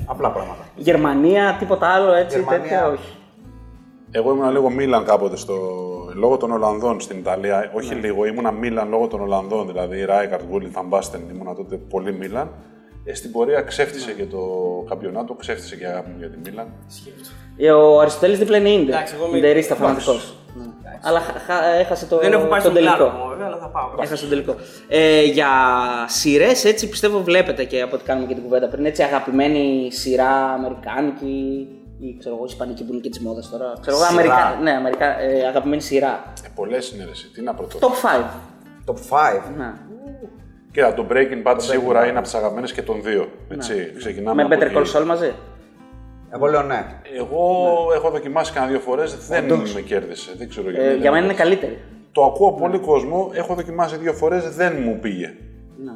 [0.06, 0.64] Απλά πράγματα.
[0.76, 2.62] Γερμανία, τίποτα άλλο έτσι, Γερμανία.
[2.62, 3.18] τέτοια, όχι.
[4.12, 5.54] Εγώ ήμουν λίγο Μίλαν κάποτε στο...
[6.16, 7.72] λόγω των Ολλανδών στην Ιταλία.
[7.76, 9.68] Όχι λίγο, ήμουνα Μίλαν λόγω των Ολλανδών.
[9.68, 12.50] Δηλαδή Ράικαρτ, Γκούλι, Θαμπάστεν, ήμουνα τότε πολύ Μίλαν.
[13.08, 14.40] Ε, στην πορεία ξέφτισε και το
[14.90, 16.68] καμπιονάτο, ξέφτισε και η αγάπη μου για τη Μίλαν.
[17.58, 18.94] Ε, Ο Αριστοτέλης δίπλα είναι Ίντερ.
[18.96, 20.36] Εντάξει, εγώ είμαι- Ιντερίστα φανατικός.
[21.02, 22.96] Αλλά χα- χα- έχασε το, Δεν έχω πάει τον στον τελικό.
[22.96, 23.90] κλάδο μου, βέβαια, αλλά θα πάω.
[24.02, 24.56] Έχασε τον τελικό.
[24.88, 25.48] Ε, για
[26.08, 28.86] σειρές, έτσι πιστεύω βλέπετε και από ό,τι κάνουμε και την κουβέντα πριν.
[28.86, 31.68] Έτσι, αγαπημένη σειρά αμερικάνικη
[32.00, 33.74] ή ξέρω εγώ, ισπανική που είναι και της μόδας τώρα.
[33.82, 34.20] Ξέρω εγώ, Σειρά.
[34.22, 34.60] Αμερικα...
[34.62, 35.20] ναι, Αμερικα...
[35.22, 36.24] ε, αγαπημένη σειρά.
[36.46, 37.28] Ε, Πολλές είναι ρε, εσύ.
[37.34, 37.78] Τι να πρωτό.
[37.82, 38.24] Top 5.
[38.86, 39.42] Top 5.
[39.58, 39.74] Ναι.
[40.76, 43.28] Κοίτα, το Breaking Bad σίγουρα είναι από τις αγαπημένες και των δύο.
[43.48, 44.92] Έτσι, ξεκινάμε Με από Better εκεί.
[44.94, 45.34] Call Saul μαζί;
[46.34, 46.86] Εγώ λέω ναι.
[47.18, 50.34] Εγώ έχω δοκιμάσει κανένα δύο φορές, δεν με κέρδισε.
[50.38, 50.86] Δεν ξέρω γιατί.
[50.86, 51.80] Ε, δεν για μένα μου είναι καλύτερη.
[52.12, 55.34] Το ακούω από πολύ κόσμο, έχω δοκιμάσει δύο φορές, δεν μου πήγε.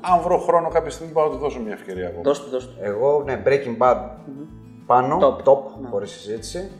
[0.02, 2.22] Αν βρω χρόνο κάποια στιγμή, πάω να του δώσω μια ευκαιρία ακόμα.
[2.24, 2.78] Δώσ' του, δώσ' του.
[2.82, 3.98] Εγώ, ναι, Breaking Bad
[4.86, 5.50] πάνω, Top.
[5.52, 5.60] top,
[5.90, 6.72] χωρίς συζήτηση.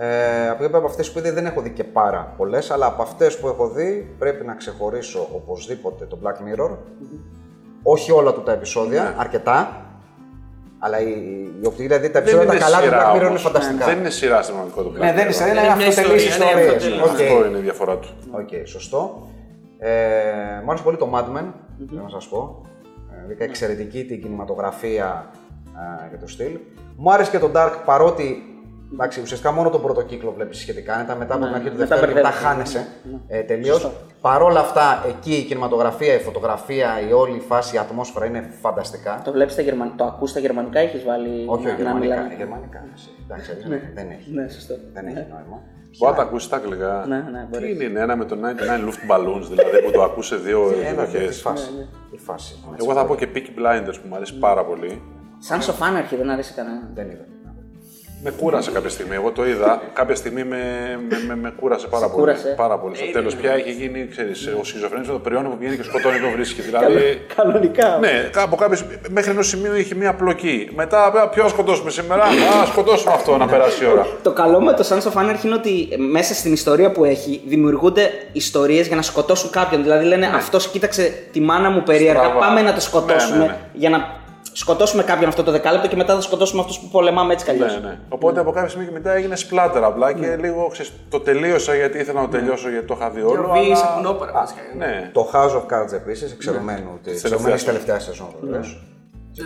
[0.00, 3.38] Ε, από, από αυτές που είδε δεν έχω δει και πάρα πολλές, αλλά από αυτές
[3.38, 6.70] που έχω δει πρέπει να ξεχωρίσω οπωσδήποτε το Black Mirror.
[7.82, 9.82] Όχι όλα του τα επεισόδια, αρκετά.
[10.78, 11.10] Αλλά η,
[11.62, 13.42] η οπτική, δηλαδή τα Δεν επεισόδια τα είναι καλά του σειρά Black Mirror είναι όμως.
[13.42, 13.84] φανταστικά.
[13.86, 15.04] Δεν είναι σειρά στην πραγματικότητα.
[15.04, 16.92] Ναι, δεν είναι σειρά, είναι Είναι μια αυτοτελείς ιστορία, ναι, ιστορίες.
[16.92, 17.02] αυτοτελής.
[17.02, 17.32] Οκ.
[17.32, 18.08] Αυτό είναι η διαφορά του.
[18.30, 19.28] Οκ, σωστό.
[19.78, 19.90] Ε,
[20.64, 21.44] μου άρεσε πολύ το Mad Men,
[21.88, 22.62] θέλω να σας πω.
[23.12, 25.30] Ε, βρήκα εξαιρετική την κινηματογραφία
[26.04, 26.58] ε, και το στυλ.
[26.96, 28.42] Μου άρεσε και το Dark παρότι
[28.92, 31.86] εντάξει, ουσιαστικά μόνο τον πρώτο κύκλο βλέπεις σχετικά άνετα, μετά από την αρχή του μετά
[31.96, 32.46] δεύτερου μετά μπερδεύεσαι.
[32.46, 32.86] χάνεσαι
[33.28, 33.90] ε, τελείως.
[34.20, 38.50] Παρ' όλα αυτά, εκεί η κινηματογραφία, η φωτογραφία, η όλη η φάση, η ατμόσφαιρα είναι
[38.60, 39.20] φανταστικά.
[39.24, 41.28] Το βλέπεις στα γερμανικά, το ακούς στα γερμανικά, έχεις βάλει.
[41.46, 41.98] Όχι, να- όχι, να γερμανικά.
[42.16, 42.34] μιλάνε.
[42.36, 43.08] Γερμανικά, εσύ.
[43.24, 44.30] εντάξει, δεν- δεν έχει.
[44.32, 44.74] Ναι, σωστό.
[44.92, 45.58] Δεν έχει νόημα.
[45.98, 47.04] Μπορεί να τα ακούσει τα αγγλικά.
[47.08, 47.74] Ναι, ναι, Τι μπορείς.
[47.74, 51.24] είναι, είναι ένα με το 99 Luftballons, δηλαδή που το ακούς σε δύο Ένα εκδοχέ.
[51.24, 51.70] η φάση.
[52.10, 52.58] Η φάση.
[52.80, 55.02] Εγώ θα πω και Peaky Blinders που μου αρέσει πάρα πολύ.
[55.38, 56.90] Σαν σοφάναρχη δεν αρέσει κανένα.
[56.94, 57.24] Δεν είδα.
[58.22, 59.14] Με κούρασε κάποια στιγμή.
[59.14, 59.82] Εγώ το είδα.
[59.92, 60.56] Κάποια στιγμή με,
[61.08, 62.20] με, με, με κούρασε πάρα Σε πολύ.
[62.24, 62.54] κούρασε.
[62.56, 62.96] Πάρα πολύ.
[62.96, 66.18] Στο τέλος πια έχει γίνει, ξέρεις, ο σχιζοφρενής με το περιόνι που πηγαίνει και σκοτώνει
[66.20, 66.60] το βρίσκει.
[66.60, 67.20] Δηλαδή.
[67.36, 67.98] Κανονικά.
[68.00, 68.78] Ναι, από κάποιο,
[69.10, 70.68] μέχρι ενός σημείου είχε μία πλοκή.
[70.74, 74.06] Μετά, «Α, ποιο θα σκοτώσουμε σήμερα; Α, σκοτώσουμε αυτό να περάσει η ώρα.
[74.22, 78.10] Το καλό με το Sons of Anarchy είναι ότι μέσα στην ιστορία που έχει δημιουργούνται
[78.32, 79.82] ιστορίες για να σκοτώσουν κάποιον.
[79.82, 82.38] Δηλαδή λένε αυτός κοίταξε τη μάνα μου περίεργα, Στραβά.
[82.38, 83.56] πάμε να το σκοτώσουμε Ναι, ναι, ναι.
[83.72, 84.17] για να
[84.58, 87.74] σκοτώσουμε κάποιον αυτό το δεκάλεπτο και μετά θα σκοτώσουμε αυτούς που πολεμάμε έτσι κι αλλιώς.
[87.80, 87.98] Ναι, ναι.
[88.08, 91.98] Οπότε από κάποια στιγμή και μετά έγινε σπλάτερ απλά και λίγο ξέρεις, το τελείωσα γιατί
[91.98, 93.48] ήθελα να το τελειώσω γιατί το είχα δει Και όλο.
[93.50, 94.60] ο Β σε αλλά- κουνόπερα βασικά.
[94.74, 94.86] είναι.
[94.86, 95.10] Ναι.
[95.12, 98.82] Το House of Cards επίσης, εξαιρεμένου τη τελευταίας εξαιρεμένη τελευταία σεζόν βεβαίως.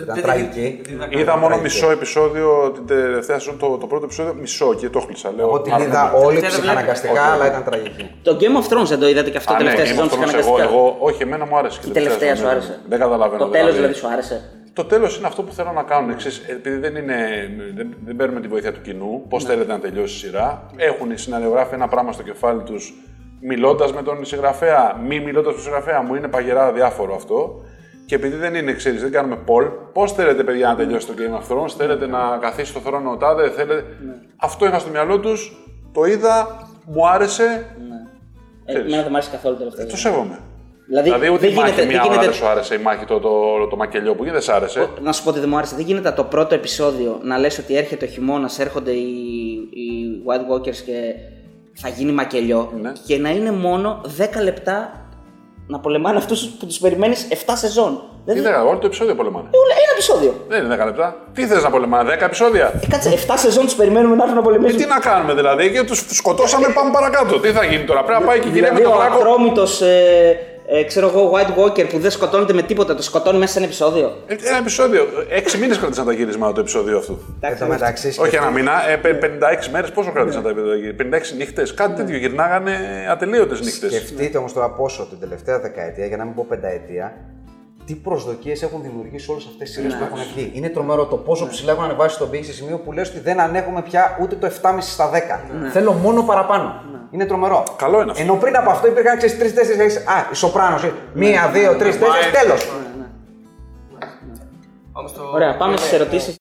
[0.01, 0.81] Ήταν Δεν- τραγική.
[0.87, 1.63] δεν- δεν- Είδα μόνο Τραγική.
[1.75, 5.31] μισό επεισόδιο την τελευταία σεζόν, το, το πρώτο επεισόδιο μισό και το χλείσα.
[5.35, 6.25] Λέω, Εγώ την «Α, είδα ναι».
[6.25, 7.33] όλη δεν ψυχαναγκαστικά, βλέπετε.
[7.33, 8.09] αλλά ήταν τραγική.
[8.23, 10.11] Το Game of Thrones δεν το είδατε και αυτό Α, ναι, τελευταία Game σεζόν of
[10.11, 10.63] Thrones, εγώ, ψυχαναγκαστικά.
[10.63, 11.79] εγώ, όχι, εμένα μου άρεσε.
[11.83, 12.79] και Η τελευταία σου σεζόν, άρεσε.
[12.89, 13.43] Δεν καταλαβαίνω.
[13.45, 14.49] Το τέλος δηλαδή σου άρεσε.
[14.73, 16.09] Το τέλος είναι αυτό που θέλω να κάνουν.
[16.09, 17.17] Εξής, επειδή δεν, είναι,
[17.75, 20.65] δεν, δεν παίρνουμε τη βοήθεια του κοινού, πώς θέλετε να τελειώσει η σειρά.
[20.75, 22.93] Έχουν οι συναδεγράφοι ένα πράγμα στο κεφάλι τους,
[23.41, 26.01] μιλώντας με τον συγγραφέα, μη μιλώντας με τον συγγραφέα.
[26.01, 27.61] Μου είναι παγερά διάφορο αυτό.
[28.05, 31.39] Και επειδή δεν είναι, ξέρεις, δεν κάνουμε poll, πώς θέλετε, παιδιά, να τελειώσει το Game
[31.41, 33.83] of Thrones, θέλετε να καθίσει στο θρόνο ο τάδε, θέλετε.
[34.37, 37.65] Αυτό είχα στο μυαλό τους, το είδα, μου άρεσε,
[38.65, 39.85] Ε, Εμένα δεν μου άρεσε καθόλου το τελευταίο.
[39.87, 40.39] το σέβομαι.
[40.87, 42.77] Δηλαδή, Δηλαδή, ούτε δεν η μάχη γίνεται, μία δεν ώρα γίνεται, δεν σου άρεσε, η
[42.77, 44.89] μάχη το, το, το, μακελιό που γίνεται, δεν σ' άρεσε.
[45.01, 45.75] Να σου πω ότι δεν μου άρεσε.
[45.75, 49.07] Δεν γίνεται το πρώτο επεισόδιο να λες ότι έρχεται ο χειμώνας, έρχονται οι,
[49.53, 51.13] οι White Walkers και
[51.73, 52.91] θα γίνει μακελιό Ναι.
[53.05, 55.02] και να είναι μόνο 10 λεπτά
[55.67, 58.01] να πολεμάνε αυτούς που τους περιμένεις 7 σεζόν.
[58.25, 59.47] Τι Δηλαδή, δεν όλο το επεισόδιο πολεμάνε.
[59.51, 60.31] όλα ένα επεισόδιο.
[60.47, 61.15] Δεν είναι 10 λεπτά.
[61.33, 64.41] Τι θες να πολεμάνε, 10 επεισόδια; Ε, κάτσε 7 σεζόν τους περιμένουμε να έρθουν να
[64.41, 64.77] Ε, πολεμήσουν.
[64.77, 67.39] τι να κάνουμε δηλαδή, και του σκοτώσαμε, πάμε παρακάτω.
[67.39, 69.15] Τι θα γίνει τώρα, πρέπει να πάει και η κυρία με δηλαδή, το ο βράκο.
[69.15, 70.37] ατρόμητος, ε,
[70.79, 73.67] ε, ξέρω εγώ, White Walker που δεν σκοτώνεται με τίποτα, το σκοτώνει μέσα σε ένα
[73.67, 74.17] επεισόδιο.
[74.27, 75.07] Ε, Ένα επεισόδιο.
[75.53, 77.19] 6 μήνες κράτησαν τα γυρίσματα το επεισόδιο αυτού.
[77.39, 80.93] Εν τω μεταξύ, Όχι ένα μήνα, ε, πε- 56 μέρες πόσο κράτησαν τα επεισόδια.
[80.97, 82.17] 56 νύχτες, κάτι τέτοιο.
[82.17, 82.75] Γυρνάγανε
[83.11, 83.93] ατελείωτες νύχτες.
[83.93, 87.13] Σκεφτείτε όμως τώρα πόσο την τελευταία δεκαετία, για να μην πω πενταετία,
[87.85, 90.51] τι προσδοκίες έχουν δημιουργήσει όλες αυτές τις σειρές που έχουν βγει.
[90.53, 93.39] Είναι τρομερό το πόσο ψηλά έχουν ανεβάσει τον πύχη σε σημείο που λες ότι δεν
[93.39, 95.69] ανέχομαι πια ούτε το 7,5 στα 10.
[95.71, 96.81] Θέλω μόνο παραπάνω.
[97.11, 97.63] Είναι τρομερό.
[97.77, 98.23] Καλό είναι αυτό.
[98.23, 99.21] Ενώ πριν από αυτό υπήρχαν 3-4
[100.05, 100.77] Α, η Σοπράνο.
[101.13, 102.71] Μία, δύο, τρεις, τέσσερις, τέλος.
[104.93, 106.35] Πάμε στο- Ωραία, πάμε στις ερωτήσεις.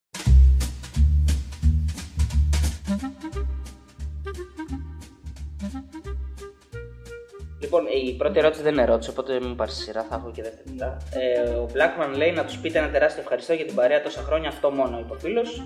[7.75, 10.71] Λοιπόν, η πρώτη ερώτηση δεν είναι ερώτηση, οπότε μην πάρεις σειρά, θα έχω και δεύτερη
[10.71, 10.97] μετά.
[11.11, 14.49] Ε, ο Blackman λέει να τους πείτε ένα τεράστιο ευχαριστώ για την παρέα τόσα χρόνια,
[14.49, 15.63] αυτό μόνο είπε ο φίλος.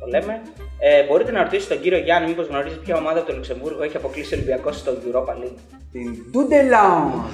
[0.00, 0.42] Το λέμε.
[0.78, 3.96] Ε, μπορείτε να ρωτήσετε τον κύριο Γιάννη, μήπως γνωρίζει ποια ομάδα από το Λουξεμβούργο έχει
[3.96, 5.58] αποκλείσει ο Ολυμπιακός στο Europa League.
[5.92, 7.30] Την Dudelange.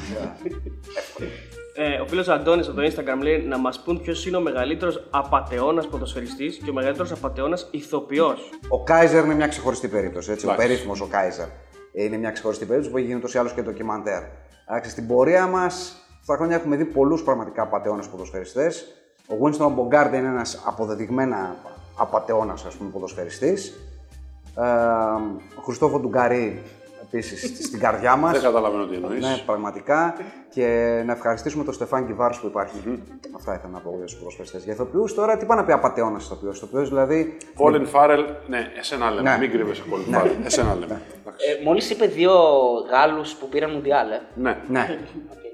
[1.74, 5.07] Ε, ο φίλος Αντώνης από το Instagram λέει να μας πούν ποιος είναι ο μεγαλύτερος
[5.11, 8.50] απαταιώνας ποδοσφαιριστή και ο μεγαλύτερος απαταιώνας ηθοποιός.
[8.68, 10.30] Ο Κάιζερ είναι μια ξεχωριστή περίπτωση.
[10.30, 10.46] Έτσι.
[10.46, 10.68] Ο Εντάξει.
[10.68, 11.46] περίφημος ο Κάιζερ
[11.93, 14.22] είναι μια ξεχωριστή περίπτωση που έχει γίνει ούτως ή άλλως και ντοκιμαντέρ.
[14.68, 18.86] Εντάξει, στην πορεία μας, στα χρόνια έχουμε δει πολλούς πραγματικά απαταιώνες ποδοσφαιριστές.
[19.28, 21.57] Ο Winston Bogarde είναι ένας αποδεδειγμένα
[21.97, 23.72] απαταιώνας ποδοσφαιριστής.
[24.57, 24.62] Ε,
[25.59, 26.62] ο Χριστόφο Ντουγκαρί
[27.12, 28.32] επίση στην καρδιά μας.
[28.32, 29.20] Δεν καταλαβαίνω τι εννοείς.
[29.24, 30.14] Ναι, πραγματικά.
[30.54, 30.66] Και
[31.06, 33.02] να ευχαριστήσουμε τον Στεφάν Κιβάρου που υπάρχει.
[33.36, 34.64] Αυτά ήθελα να πω για τους πρόσφατες.
[34.64, 36.56] Για ηθοποιούς τώρα, τι πάει να πει απαταιώνας ηθοποιός.
[36.56, 37.36] Ηθοποιός δηλαδή.
[37.58, 39.30] Colin Farrell, ναι, εσένα λέμε.
[39.30, 39.36] Ναι.
[39.38, 40.30] Μην κρύβεσαι, Colin Farrell.
[40.44, 41.00] Εσένα λέμε.
[41.20, 41.46] Εντάξει.
[41.60, 42.32] Ε, Μόλις είπε δύο
[42.90, 44.10] Γάλλους που πήραν Μουντιάλ.
[44.10, 44.20] Ε.
[44.34, 44.58] Ναι.
[44.68, 44.98] Ναι,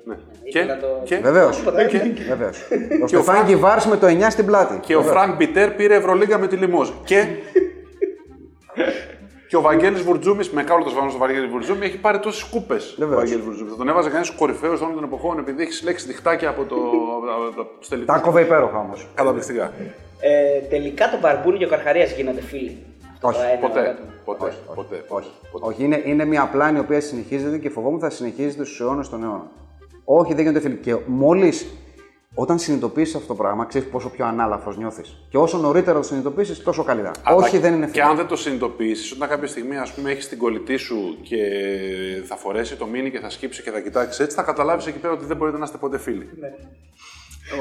[0.05, 0.15] ναι.
[0.43, 1.63] Ήθελα Και, να το- και, βεβαίως.
[1.91, 2.59] και, Βεβαίως.
[3.03, 4.79] Ο Στεφάν Κιβάρου με το 9 στην πλάτη.
[4.81, 6.89] και ο Φρανκ Μπιτέρ πήρε Ευρωλίγκα με τη Λιμόζ.
[7.05, 7.25] Και,
[9.49, 12.77] και ο Βαγγέλης Βουρτζούμης, με κάλο το σβάνο στο Βαγγέλη Βουρτζούμη, έχει πάρει τόσες κούπε.
[12.97, 13.31] Βεβαίως.
[13.71, 16.77] Θα τον έβαζε κανείς κορυφαίος όλων των εποχών επειδή έχει συλλέξει διχτάκια από το.
[16.77, 18.15] από τα- τους τελικούς.
[18.15, 19.09] Τα κόβε υπέροχα όμως.
[19.15, 19.73] Καταπληκτικά.
[20.21, 22.77] Ε, τελικά το Μπαρμπούνι και ο Καρχαρίας γίνονται φίλοι.
[23.15, 23.81] Αυτό Όχι, το ένα Ποτέ.
[23.81, 24.09] ερώτημα.
[24.25, 24.53] Ποτέ.
[24.75, 25.05] Ποτέ.
[25.09, 25.31] Όχι.
[25.53, 25.67] ποτέ.
[25.67, 29.23] Όχι, είναι, είναι μια πλάνη η οποία συνεχίζεται και φοβόμαι θα συνεχίζεται στους αιώνες των
[29.23, 29.49] αιώνων.
[30.05, 30.75] Όχι, δεν γίνονται φίλοι.
[30.77, 31.67] Και μόλις
[32.41, 35.17] όταν συνειδητοποιήσεις αυτό το πράγμα, ξέρεις πόσο πιο ανάλαφρος νιώθεις.
[35.31, 37.13] Και όσο νωρίτερα το συνειδητοποιήσεις, τόσο καλύτερα.
[37.23, 38.03] Αλλά Όχι, δεν είναι Και φίλοι.
[38.03, 41.37] αν δεν το συνειδητοποιήσεις, όταν κάποια στιγμή ας πούμε, έχεις την κολλητή σου και
[42.25, 45.13] θα φορέσει το μήνυ και θα σκύψει και θα κοιτάξεις έτσι, θα καταλάβεις εκεί πέρα
[45.13, 46.29] ότι δεν μπορείτε να είστε ποτέ φίλοι.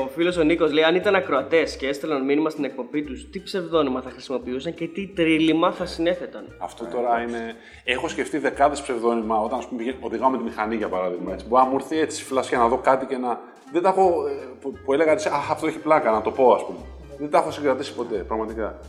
[0.04, 3.40] Ο φίλος ο Νίκος λέει: Αν ήταν ακροατές και έστελναν μήνυμα στην εκπομπή τους, τι
[3.42, 7.56] ψευδόνυμα θα χρησιμοποιούσαν και τι τρίλημα θα συνέθεταν; Αυτό τώρα είναι.
[7.84, 11.34] Έχω σκεφτεί δεκάδες ψευδόνυμα όταν ας πούμε, πηγαίνω- οδηγάω με τη μηχανή για παράδειγμα.
[11.34, 11.46] Έτσι.
[11.48, 13.40] Μπορεί να μου έρθει έτσι φλασιά να δω κάτι και να.
[13.72, 14.28] Δεν τα έχω.
[14.28, 16.80] ε, που, που έλεγα έτσι, Αχ, αυτό έχει πλάκα, να το πω ας πούμε.
[17.20, 18.80] Δεν τα έχω συγκρατήσει ποτέ, πραγματικά.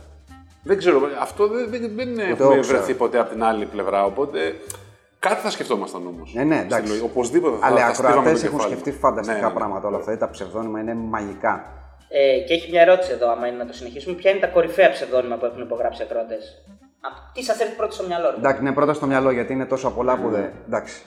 [0.63, 2.77] Δεν ξέρω, αυτό δεν, δεν, δεν έχουμε εγώ ξέρω.
[2.77, 4.03] βρεθεί ποτέ από την άλλη πλευρά.
[4.05, 4.39] Οπότε
[5.19, 6.33] κάτι θα σκεφτόμασταν όμως.
[6.33, 7.01] Ναι, ναι, εντάξει.
[7.03, 8.75] Οπωσδήποτε θα, Αλλά οι θα στείλαμε το ακροατέ έχουν κεφάλι.
[8.79, 9.53] σκεφτεί φανταστικά Ναι, ναι.
[9.53, 10.17] πράγματα όλα αυτά.
[10.17, 11.73] Τα ψευδόνυμα είναι μαγικά.
[12.09, 14.15] Ε, και έχει μια ερώτηση εδώ, άμα είναι να το συνεχίσουμε.
[14.15, 16.63] Ποια είναι τα κορυφαία ψευδόνυμα που έχουν υπογράψει ακροατές;
[17.33, 18.35] Τι σας έρθει πρώτος στο μυαλό, ρε.
[18.37, 20.51] Εντάξει, είναι πρώτα στο μυαλό γιατί είναι τόσο πολλά που δεν.
[20.67, 21.01] Εντάξει.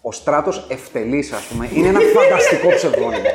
[0.00, 3.28] Ο στράτος Ευτελής, ας πούμε, είναι ένα φανταστικό ψευδόνυμο.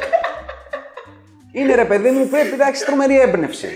[1.54, 3.68] Είναι ρε παιδί μου, πρέπει να έχει τρομερή έμπνευση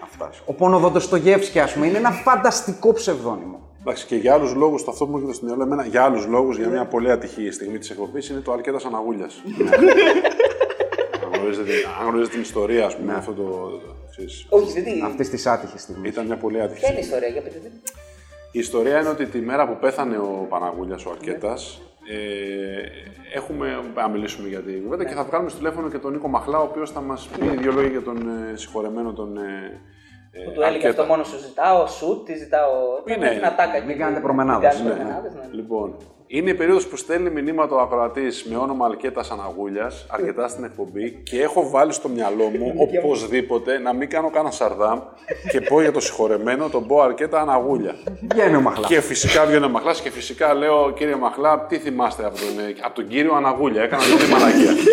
[0.00, 0.40] να φτάσει.
[0.44, 3.60] Ο Πονοδότο στο Γεύσκι, ας πούμε, είναι ένα φανταστικό ψευδόνυμο.
[3.80, 6.26] Εντάξει, και για άλλους λόγους, το αυτό που μου έρχεται στο μυαλό εμένα, για άλλους
[6.26, 9.26] λόγους, για μια πολύ ατυχή στιγμή της εκπομπής, είναι το Αλκέτα Αναγούλια.
[11.24, 13.42] αν, γνωρίζετε, αν γνωρίζετε την ιστορία, ας πούμε, αυτό το.
[13.42, 15.02] το- ξέρεις, Όχι, δεν τι.
[15.04, 16.10] Αυτής της άτυχης στιγμής.
[16.10, 17.26] ήταν μια πολύ άτυχη Ποια είναι η στιγμή.
[17.26, 17.68] ιστορία, για πείτε.
[17.68, 17.92] τι.
[18.52, 22.88] Η ιστορία είναι ότι τη μέρα που πέθανε ο Παναγούλιας, ο Αρκέτας, ε,
[23.32, 26.58] έχουμε να μιλήσουμε για την κουβέντα και θα βγάλουμε στο τηλέφωνο και τον Νίκο Μαχλά,
[26.58, 29.36] ο οποίος θα μας πει δύο λόγια για τον ε, συγχωρεμένο τον.
[29.36, 29.80] Ε, ε,
[30.44, 30.88] Που του έλεγε Αρκέτα.
[30.88, 32.72] αυτό μόνο σου ζητάω, σου τι ζητάω.
[33.04, 33.28] Είναι.
[33.30, 35.08] Την ατάκα Μην εκεί κάνετε που- προμενάδες, μην κάνετε Ναι.
[35.10, 35.56] προμενάδες, ναι.
[35.56, 40.64] Λοιπόν, είναι η περίοδος που στέλνει μηνύματα ο ακροατής με όνομα Αλκέτας Αναγούλιας, αρκετά στην
[40.64, 44.98] εκπομπή και έχω βάλει στο μυαλό μου οπωσδήποτε να μην κάνω κανένα σαρδάμ
[45.50, 47.94] και πω για το συγχωρεμένο τον πω Αρκέτα Αναγούλια.
[48.32, 48.88] Βγαίνει ο Μαχλάς.
[48.88, 52.74] Και φυσικά βγαίνει ο Μαχλάς και φυσικά λέω κύριε Μαχλά, τι θυμάστε από τον, ε,
[52.82, 53.82] από τον κύριο Αναγούλια.
[53.82, 54.72] Έκανα την μαλακία.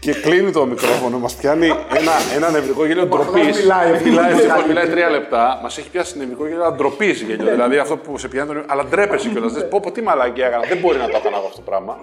[0.00, 3.60] Και κλείνει το μικρόφωνο, μας πιάνει ένα, ένα νευρικό γέλιο ντροπής.
[3.60, 5.58] μιλάει, μιλάει, ευτυχώς μιλάει τρία λεπτά.
[5.62, 7.50] Μας έχει πιάσει νευρικό γέλιο ντροπής γέλιο.
[7.50, 8.48] δηλαδή αυτό που σε πιάνει.
[8.48, 9.52] τον- Αλλά ντρέπεσαι κιόλας.
[9.52, 10.64] Λες, πω, πω, τι μαλακία έκανα.
[10.68, 11.96] Δεν μπορεί να το έκανα εγώ αυτό το πράγμα.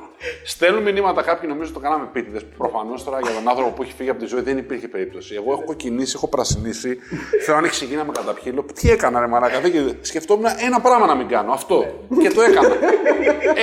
[0.45, 2.39] Στέλνουν μηνύματα κάποιοι, νομίζω το κάναμε επίτηδε.
[2.57, 5.35] Προφανώς τώρα για τον άνθρωπο που έχει φύγει από τη ζωή δεν υπήρχε περίπτωση.
[5.35, 6.97] Εγώ έχω κοκκινήσει, έχω πρασινίσει.
[7.45, 8.51] Θέλω αν έχει γίναμε καταπιεί.
[8.55, 9.59] Λέω, τι έκανα, ρε Μαλάκα.
[9.59, 9.97] Δεν γίνεται.
[10.01, 11.51] Σκεφτόμουν ένα πράγμα να μην κάνω.
[11.53, 11.85] Αυτό.
[12.21, 12.67] και το έκανα.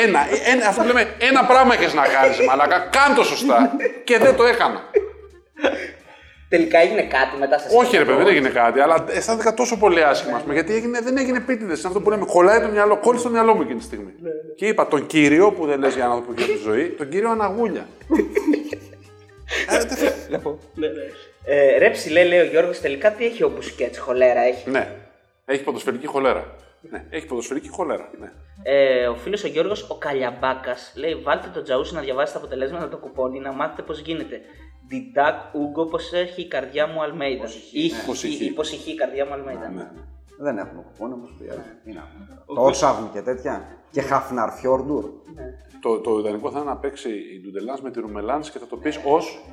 [0.04, 0.20] ένα,
[0.52, 2.78] ένα, αυτό που λέμε, ένα πράγμα έχεις να κάνεις, Μαλάκα.
[2.78, 3.76] Κάν το σωστά.
[4.04, 4.80] και δεν το έκανα.
[6.48, 10.04] Τελικά έγινε κάτι μετά σε Όχι, ρε παιδί, δεν έγινε κάτι, αλλά αισθάνθηκα τόσο πολύ
[10.04, 10.36] άσχημα.
[10.36, 11.78] ας πούμε, γιατί έγινε, δεν έγινε επίτηδες.
[11.78, 14.12] Είναι αυτό που λέμε, κολλάει το μυαλό, κόλλησε το μυαλό μου εκείνη τη στιγμή.
[14.56, 17.30] Και είπα τον κύριο, που δεν λες για άνθρωπο και για τη ζωή, τον κύριο
[17.30, 17.86] Αναγούλια.
[19.68, 20.14] ε, δεν θε-
[21.44, 24.92] Ε, ρε ψηλέ, λέει ο Γιώργος, τελικά τι έχει ο Μπουσκέτς, χολέρα έχει; ναι,
[25.44, 26.54] έχει ποδοσφαιρική χολέρα.
[26.80, 28.10] Ναι, έχει ποδοσφαιρική χολέρα.
[28.18, 28.32] Ναι.
[28.62, 32.88] Ε, ο φίλος ο Γιώργος ο Καλιαμπάκας λέει: Βάλτε τον Τζαούσι να διαβάσει τα αποτελέσματα
[32.88, 34.40] το κουπόνι να μάθετε πώς γίνεται.
[34.88, 37.44] Διτάκ Ούγκο, πώς έχει η καρδιά μου Αλμέιδα.
[37.72, 38.44] Είχε, Πώς είχε.
[38.44, 39.68] ή πώς είχε η καρδιά μου Αλμέιδα.
[39.68, 39.90] ναι.
[40.38, 41.60] Δεν έχουμε κουπόνι, όμω πειράζει.
[41.84, 42.42] Τι να έχουμε.
[42.54, 43.66] Το Ότσαβν και τέτοια.
[43.90, 45.04] Και Χαφναρφιόρντουρ.
[45.80, 48.76] Το, το ιδανικό θα είναι να παίξει η Ντουντελάνς με τη Ρουμελάνς και θα το
[48.76, 49.44] πεις ως.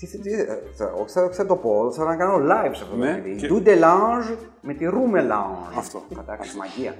[0.00, 2.82] Τι, τι, τι, ε, θα, όχι, θα, θα το πω, θα να κάνω live σε
[2.82, 3.52] αυτό Ναι, το και- video.
[3.52, 5.72] Du Delange με τη Roumelange.
[5.76, 6.02] Αυτό.
[6.14, 6.94] Κατάξει, μαγεία.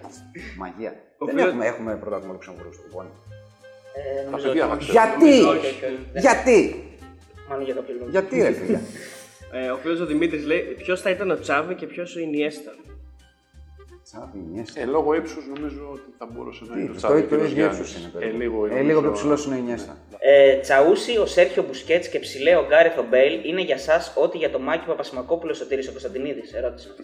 [0.59, 0.95] Μαγεία.
[1.19, 3.09] Δεν φίλος- έχουμε, έχουμε πρωτάθλημα Λουξεμβούργου στο κουπόνι.
[4.19, 5.20] Ε, Τα νομίζω παιδιά ότι- θα ξέρουν.
[5.20, 5.43] Γιατί!
[5.49, 6.07] όχι, όχι, όχι.
[6.12, 6.85] Δεν- Γιατί!
[7.49, 8.11] Μάλλον για κάποιο λόγο.
[8.11, 8.81] Γιατί ρε φίλε;
[9.53, 12.70] Ε, ο φίλο ο Δημήτρης λέει: Ποιος θα ήταν ο Τσάβη και ποιος ο Ινιέστα.
[14.11, 14.81] Τσάβη, Ινιέστα.
[14.81, 17.35] Ε, λόγω ύψους νομίζω ότι θα μπορούσε να είναι Τι, ο Το Τσάβη το και
[17.35, 17.78] ο ίδιο Γιάννης.
[17.78, 18.39] ύψος είναι Ε, περίπου.
[18.39, 19.97] λίγο, Ε, λίγο πιο ψηλός είναι ο Ινιέστα.
[20.19, 24.39] Ε, Τσαούσι, ο Σέρχιο Μπουσκέτς και ψηλέ ο Γκάρεθ ο Μπέιλ είναι για εσά ό,τι
[24.39, 26.53] για το Μάκη Παπασημακόπουλο ο Τύρης ο Κωνσταντινίδης.
[26.53, 26.89] Ερώτηση.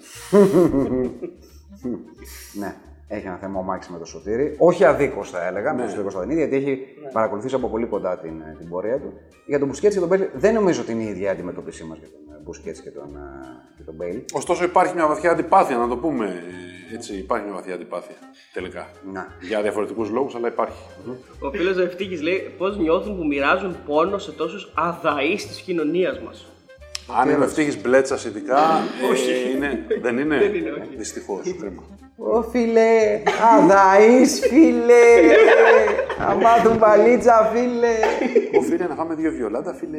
[2.60, 2.74] Ναι.
[3.08, 4.54] Έχει ένα θέμα ο Μάκης με το Σωτήρι.
[4.58, 5.76] Όχι αδίκως θα έλεγα, Ναι.
[5.76, 9.12] με το Σωτήρι Κωνσταντινίδη, γιατί έχει παρακολουθήσει από πολύ κοντά την, ε, την πορεία του.
[9.46, 12.08] Για τον Μπουσκέτς και τον Μπέιλ δεν νομίζω ότι είναι η ίδια αντιμετώπιση μας για
[12.08, 14.20] τον Μπουσκέτς και τον, ε, και τον Μπέιλ.
[14.32, 16.42] Ωστόσο υπάρχει μια βαθιά αντιπάθεια, να το πούμε
[16.90, 17.16] ε, έτσι.
[17.16, 18.14] Υπάρχει μια βαθιά αντιπάθεια
[18.52, 18.88] τελικά.
[19.12, 19.26] Να.
[19.40, 20.82] Για διαφορετικούς λόγους, αλλά υπάρχει.
[21.40, 26.20] Ο φίλος ο Ευτύχης λέει πώς νιώθουν που μοιράζουν πόνο σε τόσους αδαείς της κοινωνίας
[26.20, 26.46] μας.
[27.20, 28.58] Αν είναι ο Ευτύχης Μπλέτσας ειδικά,
[29.46, 30.96] ε, είναι, δεν είναι; Δεν είναι, όχι.
[30.96, 31.42] Δυστυχώς.
[32.16, 32.38] Κρίμα.
[32.38, 33.22] Ω φίλε,
[33.56, 35.04] αδαείς φίλε,
[36.18, 37.96] να μάθουν παλίτσα φίλε.
[38.58, 39.96] Ω φίλε, να φάμε δύο βιολάντα, φίλε.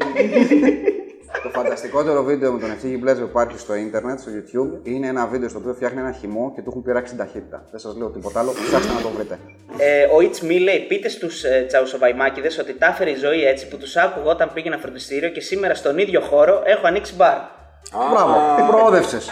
[1.43, 5.27] Το φανταστικότερο βίντεο με τον Ευτύχη Μπλέτζο που υπάρχει στο ίντερνετ, στο YouTube, είναι ένα
[5.27, 7.65] βίντεο στο οποίο φτιάχνει ένα χυμό και του έχουν πειράξει την ταχύτητα.
[7.71, 9.39] Δεν σας λέω τίποτα άλλο, ψάξτε να το βρείτε.
[9.77, 13.67] Ε, ο It's Me λέει: Πείτε στους ε, τσαουσοβαϊμάκιδε ότι τα έφερε η ζωή έτσι
[13.67, 17.37] που τους άκουγα όταν πήγαινα φροντιστήριο και σήμερα στον ίδιο χώρο έχω ανοίξει μπαρ.
[18.11, 18.33] Μπράβο,
[18.71, 19.31] προόδευσες.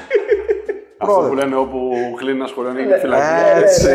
[0.97, 2.81] Αυτό που λένε όπου κλείνει ένας σχολείο Ναι.
[2.81, 3.59] είναι φυλακή.
[3.61, 3.89] Έτσι.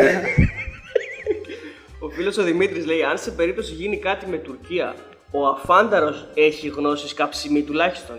[1.99, 4.95] Ο φίλος ο Δημήτρης λέει: Αν σε περίπτωση γίνει κάτι με Τουρκία,
[5.31, 8.15] ο Αφάνταρος έχει γνώσεις καψιμή τουλάχιστον.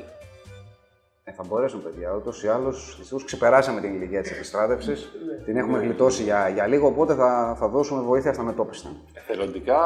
[1.25, 2.15] Ε, θα μπορέσουν, παιδιά.
[2.17, 5.11] Ούτως ή άλλως, δυστυχώς ξεπεράσαμε την ηλικία της επιστράτευσης.
[5.45, 8.89] την έχουμε γλιτώσει για, για λίγο, οπότε θα, θα δώσουμε βοήθεια στα μετόπιστα.
[9.27, 9.79] Θελοντικά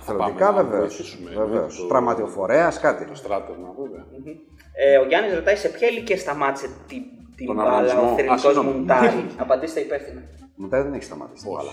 [0.00, 0.96] θα Θελοντικά πάμε να βεβαίως.
[0.96, 1.30] βοηθήσουμε.
[1.36, 1.76] Βεβαίως.
[1.80, 3.04] Το- Τραυματιοφορέας, κάτι.
[3.04, 4.04] Το στράτευμα, βέβαια.
[4.86, 7.02] Ε, ο Γιάννης ρωτάει σε ποια ηλικία σταμάτησε την,
[7.46, 8.02] την Τον μπάλα οργανισμό.
[8.02, 8.70] ο Α, θρηνικό συγγνώμη.
[8.78, 9.24] Μουντάρι.
[9.44, 10.20] Απαντήστε υπεύθυνα.
[10.62, 11.66] Μετά δεν έχει σταματήσει την Όχι.
[11.66, 11.72] μπάλα.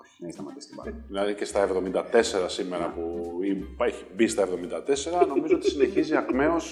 [0.00, 0.96] Όχι, δεν έχει σταματήσει την μπάλα.
[1.10, 3.02] Δηλαδή και στα 74 σήμερα που
[3.50, 6.64] ή- έχει μπει στα 74, νομίζω ότι συνεχίζει ακμαίως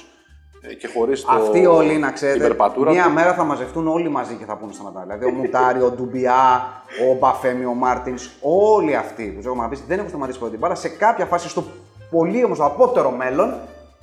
[0.61, 1.33] ε, και χωρίς το.
[1.33, 3.11] Αυτοί όλοι, να την ξέρετε, περπατούρα μία του.
[3.13, 5.01] μέρα θα μαζευτούν όλοι μαζί και θα πούνε σταματά.
[5.03, 6.73] Δηλαδή ο Μουτάρι, ο Ντουμπιά,
[7.11, 10.61] ο Μπαφέμι, ο Μάρτινς, όλοι αυτοί που τους έχουμε πει δεν έχουν σταματήσει ποτέ την
[10.61, 10.75] μπάλα.
[10.75, 11.65] Σε κάποια φάση, στο
[12.11, 13.55] πολύ όμως το απότερο μέλλον,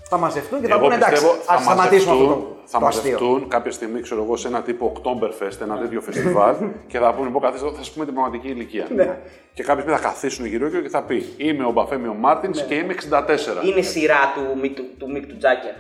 [0.10, 2.86] θα μαζευτούν και θα Εγώ πούνε εντάξει, πιστεύω ας σταματήσουμε αυτό μαζευτούν- το, θα το
[2.86, 3.12] αστείο.
[3.12, 6.56] μαζευτούν κάποια στιγμή, ξέρω εγώ, σε ένα τύπο Oktoberfest, ένα τέτοιο φεστιβάλ
[6.92, 8.88] και θα πούνε: Πω καθίστε, εδώ, θα σου πούμε την πραγματική ηλικία.
[8.96, 9.18] Ναι.
[9.54, 12.66] Και κάποιοι θα καθίσουν γύρω του και θα πει: Είμαι ο Μπαφέμι ο Μάρτινς Ναι.
[12.68, 13.66] και είμαι 64.
[13.66, 15.74] Είναι σειρά του, Μικ- του, του Μικ του Τζάκερ.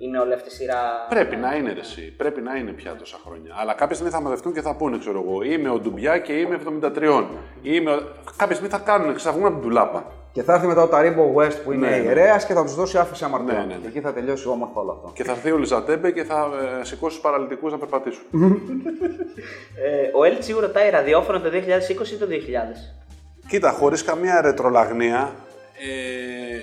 [0.00, 1.06] Είναι όλη αυτή η σειρά.
[1.08, 2.14] Πρέπει να είναι ρε, εσύ.
[2.16, 3.54] Πρέπει να είναι πια τόσα χρόνια.
[3.60, 6.58] Αλλά κάποια στιγμή θα μαζευτούν και θα πούνε, ξέρω εγώ, είμαι ο Ντουμπιά και είμαι
[6.82, 7.24] 73.
[7.62, 8.02] Είμαι ο...
[8.36, 10.04] Κάποια στιγμή θα κάνουν, θα βγουν από την τουλάπα.
[10.32, 12.02] Και θα έρθει μετά ο Ταρίμπο West που είναι Ναι, ναι.
[12.02, 13.56] ιερέας και θα τους δώσει άφηση αμαρτιών.
[13.56, 13.80] Ναι, ναι, ναι.
[13.80, 15.10] Και εκεί θα τελειώσει όμορφα όλο αυτό.
[15.14, 16.48] Και θα έρθει ο Λιζατέμπε και θα
[16.80, 18.22] ε, σηκώσει τους παραλυτικούς να περπατήσουν.
[19.84, 22.34] Ε, ο Έλτσιου ρωτάει ραδιόφωνο το 2020 ή το 2000.
[23.48, 25.32] Κοίτα, χωρίς καμία ρετρολαγνία,
[25.78, 26.58] ε,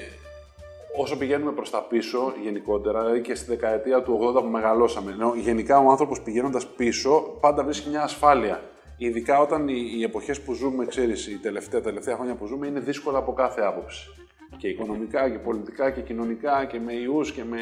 [1.01, 5.33] όσο πηγαίνουμε προς τα πίσω γενικότερα, δηλαδή και στη δεκαετία του 80 που μεγαλώσαμε, ενώ
[5.35, 8.61] γενικά ο άνθρωπος πηγαίνοντας πίσω πάντα βρίσκει μια ασφάλεια.
[8.97, 12.67] Ειδικά όταν οι, οι εποχές που ζούμε, ξέρεις, οι τελευταία, τα τελευταία χρόνια που ζούμε
[12.67, 14.07] είναι δύσκολα από κάθε άποψη.
[14.57, 17.59] Και οικονομικά και πολιτικά και κοινωνικά και με ιούς και με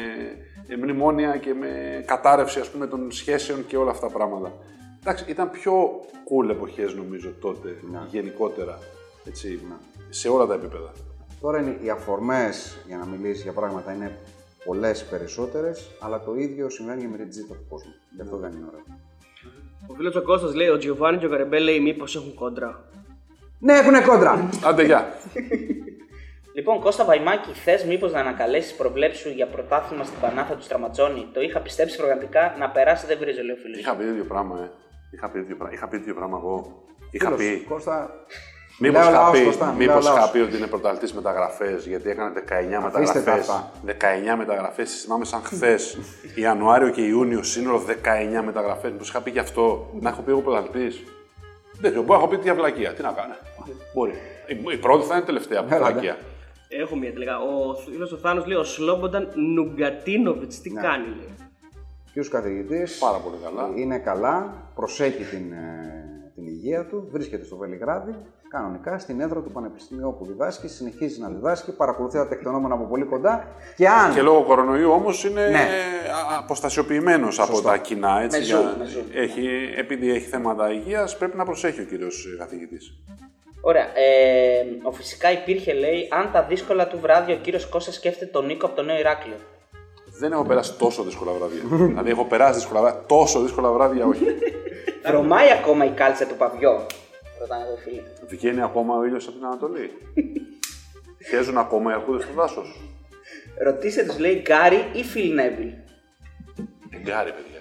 [0.68, 4.52] ε, μνημόνια και με κατάρρευση ας πούμε των σχέσεων και όλα αυτά τα πράγματα.
[5.00, 7.68] Εντάξει, ήταν πιο cool εποχές νομίζω τότε
[8.10, 8.78] γενικότερα,
[9.24, 9.60] έτσι,
[10.08, 10.92] σε όλα τα επίπεδα.
[11.40, 14.18] Τώρα είναι οι αφορμές για να μιλήσεις για πράγματα είναι
[14.64, 17.94] πολλές περισσότερες, αλλά το ίδιο συμβαίνει και με την τζίτα του κόσμου.
[18.14, 18.84] Γι' αυτό δεν είναι ωραίο.
[19.86, 22.84] Ο φίλος ο Κώστας λέει: Ο Τζιοβάνι και ο Καρεμπέ λέει: Μήπως έχουν κόντρα.
[23.58, 24.48] Ναι, έχουν κόντρα!
[24.64, 25.06] Άντε, γεια!
[26.54, 31.26] Λοιπόν, Κώστα Βαϊμάκη, θες μήπως να ανακαλέσεις προβλέψεις σου για πρωτάθλημα στην Πανάθα του Στραματζόνη.
[31.32, 33.78] Το είχα πιστέψει πραγματικά να περάσει, δεν βρίζω, λέει ο φίλο.
[33.78, 34.70] Είχα πει ίδιο πράγμα, ε.
[35.10, 36.82] Είχα πει ίδιο πράγμα, είχα πει ίδιο πράγμα εγώ.
[37.10, 37.64] Είχα Φίλος, πει.
[37.68, 38.10] Κώστα,
[38.78, 40.30] Μήπως Λέω είχα, λαός, πει, Κώστα, μήπως λέω είχα λαός.
[40.30, 43.40] πει ότι είναι πρωταθλητής μεταγραφές, γιατί έκανε 19 Αφήστε τα μεταγραφέ.
[43.52, 43.70] αυτά.
[44.32, 45.98] 19 μεταγραφές, θυμάμαι σαν χθες,
[46.34, 48.90] Ιανουάριο και Ιούνιο, σύνολο 19 μεταγραφές.
[48.92, 51.02] Μήπως είχα πει γι' αυτό, να έχω πει εγώ πρωταθλητής.
[51.80, 52.92] Δεν ξέρω, μπορεί να έχω πει διαβλακία.
[52.94, 53.34] Τι να κάνω.
[53.94, 54.12] Μπορεί.
[54.46, 56.16] Η, η πρώτη θα είναι τελευταία από Έλα, βλακία.
[56.68, 57.38] Έχω μία τελικά.
[57.38, 60.80] Ο φίλος ο Θάνος λέει: Ο Σλόμπονταν Νουγκατίνοβιτς, τι Ναι.
[60.80, 61.34] κάνει, λέει.
[62.12, 62.98] ποιος καθηγητής.
[62.98, 63.70] Πάρα πολύ καλά.
[63.74, 66.03] Είναι καλά, προσέχει την, ε,
[66.34, 68.14] την υγεία του, βρίσκεται στο Βελιγράδι,
[68.48, 73.04] κανονικά στην έδρα του Πανεπιστημίου όπου διδάσκει, συνεχίζει να διδάσκει, παρακολουθεί τα τεκτενόμενα από πολύ
[73.04, 74.14] κοντά και αν.
[74.14, 75.68] Και λόγω κορονοϊού όμως είναι Ναι.
[76.38, 78.20] αποστασιοποιημένος από τα κοινά.
[78.22, 79.04] Έτσι, Με για- Zoom, με Zoom.
[79.14, 82.92] Έχει, επειδή έχει θέματα υγείας, πρέπει να προσέχει ο κύριος καθηγητής.
[83.60, 83.82] Ωραία.
[83.84, 88.46] Ε, ο φυσικά υπήρχε, λέει, αν τα δύσκολα του βράδια ο κύριος Κώστας σκέφτεται τον
[88.46, 89.36] Νίκο από το νέο Ηράκλειο.
[90.18, 91.62] Δεν έχω περάσει τόσο δύσκολα βράδια.
[91.86, 93.02] δηλαδή, έχω περάσει δύσκολα βράδια.
[93.06, 94.24] Τόσο δύσκολα βράδια, όχι.
[95.08, 96.86] Βρωμάει ακόμα η κάλτσα του παβιό.
[97.40, 98.02] Ρωτάνε εδώ οι φίλοι.
[98.28, 99.90] Βγαίνει ακόμα ο ήλιος από την Ανατολή.
[101.28, 102.80] Χέζουν ακόμα οι αρκούδες στο δάσος.
[103.58, 105.72] Ρωτήστε τους, λέει, Γκάρι ή Φιλ Νέβιλ.
[107.02, 107.54] Γκάρι, παιδιά.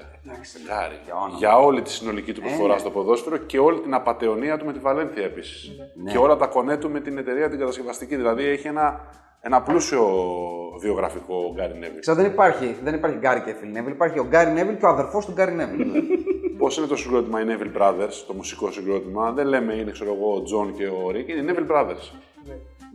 [0.66, 1.00] Γκάρι.
[1.06, 1.38] Για όνομα.
[1.38, 4.80] Για όλη τη συνολική του προσφορά στο ποδόσφαιρο και όλη την απαταιωνία του με τη
[4.80, 5.72] Βαλένθια επίσης.
[6.12, 8.16] Και όλα τα κονέ του με την εταιρεία την κατασκευαστική.
[8.16, 9.02] Δηλαδή έχει ένα,
[9.46, 10.04] ένα πλούσιο
[10.80, 12.00] βιογραφικό ο Γκάρι Νέβιλ.
[12.00, 14.90] Ξέρω, δεν υπάρχει, δεν υπάρχει Γκάρι και Φιλ Νέβιλ, υπάρχει ο Γκάρι Νέβιλ και ο
[14.90, 15.88] αδερφός του Γκάρι Νέβιλ.
[16.58, 20.34] Πώς είναι το συγκρότημα οι Neville Brothers, το μουσικό συγκρότημα, δεν λέμε είναι ξέρω εγώ
[20.36, 22.06] ο John και ο Rick, είναι οι Neville Brothers.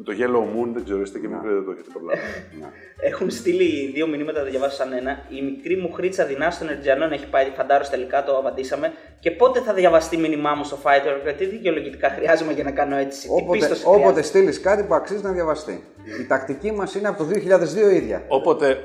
[0.01, 2.21] Με το Yellow Moon δεν ξέρω, είστε και μικροί δεν το έχετε προλάβει.
[3.11, 5.23] Έχουν στείλει δύο μηνύματα, τα διαβάσω σαν ένα.
[5.29, 8.93] Η μικρή μου χρήτσα δυνά των Ερτζιανών έχει πάει φαντάρος τελικά, το απαντήσαμε.
[9.21, 13.29] Και πότε θα διαβαστεί μήνυμά μου στο Fighter, γιατί δικαιολογητικά χρειάζομαι για να κάνω έτσι.
[13.29, 14.27] Τι Όποτε, πίστοση όποτε χρειάζεται.
[14.27, 15.85] στείλεις κάτι που αξίζει να διαβαστεί.
[16.21, 18.25] Η τακτική μας είναι από το 2002 ίδια.
[18.29, 18.79] Όποτε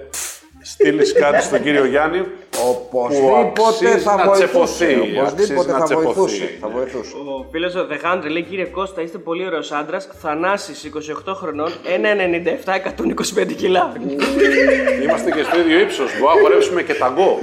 [0.73, 2.19] στείλεις κάτι στον κύριο Γιάννη,
[2.49, 4.45] που Οπωσδήποτε αξίζει θα να βοηθούσε.
[4.85, 6.35] τσεπωθεί, Οπωσδήποτε αξίζει να θα βοηθούσε.
[6.35, 6.57] τσεπωθεί.
[6.61, 7.15] Θα βοηθούσε.
[7.15, 10.09] Ο φίλος ο Δεχάντρε λέει: Κύριε Κώστα, είστε πολύ ωραίος άντρας.
[10.21, 13.93] Θανάσης 28 χρονών, 1,97, 125 κιλά.
[15.03, 16.11] Είμαστε και στο ίδιο ύψος.
[16.19, 17.37] Μπορούμε να χορέψουμε και ταγκό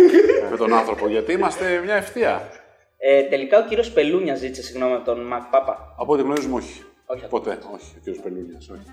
[0.50, 2.48] με τον άνθρωπο, γιατί είμαστε μια ευθεία.
[2.98, 5.94] Ε, τελικά ο κύριος Πελούνιας ζήτησε συγγνώμη από τον Μακ Πάπα.
[5.98, 6.82] Από ό,τι γνωρίζουμε, όχι.
[7.06, 7.24] Όχι.
[7.28, 7.92] Ποτέ, όχι.
[7.96, 8.92] Ο κύριος Πελούνιας, όχι.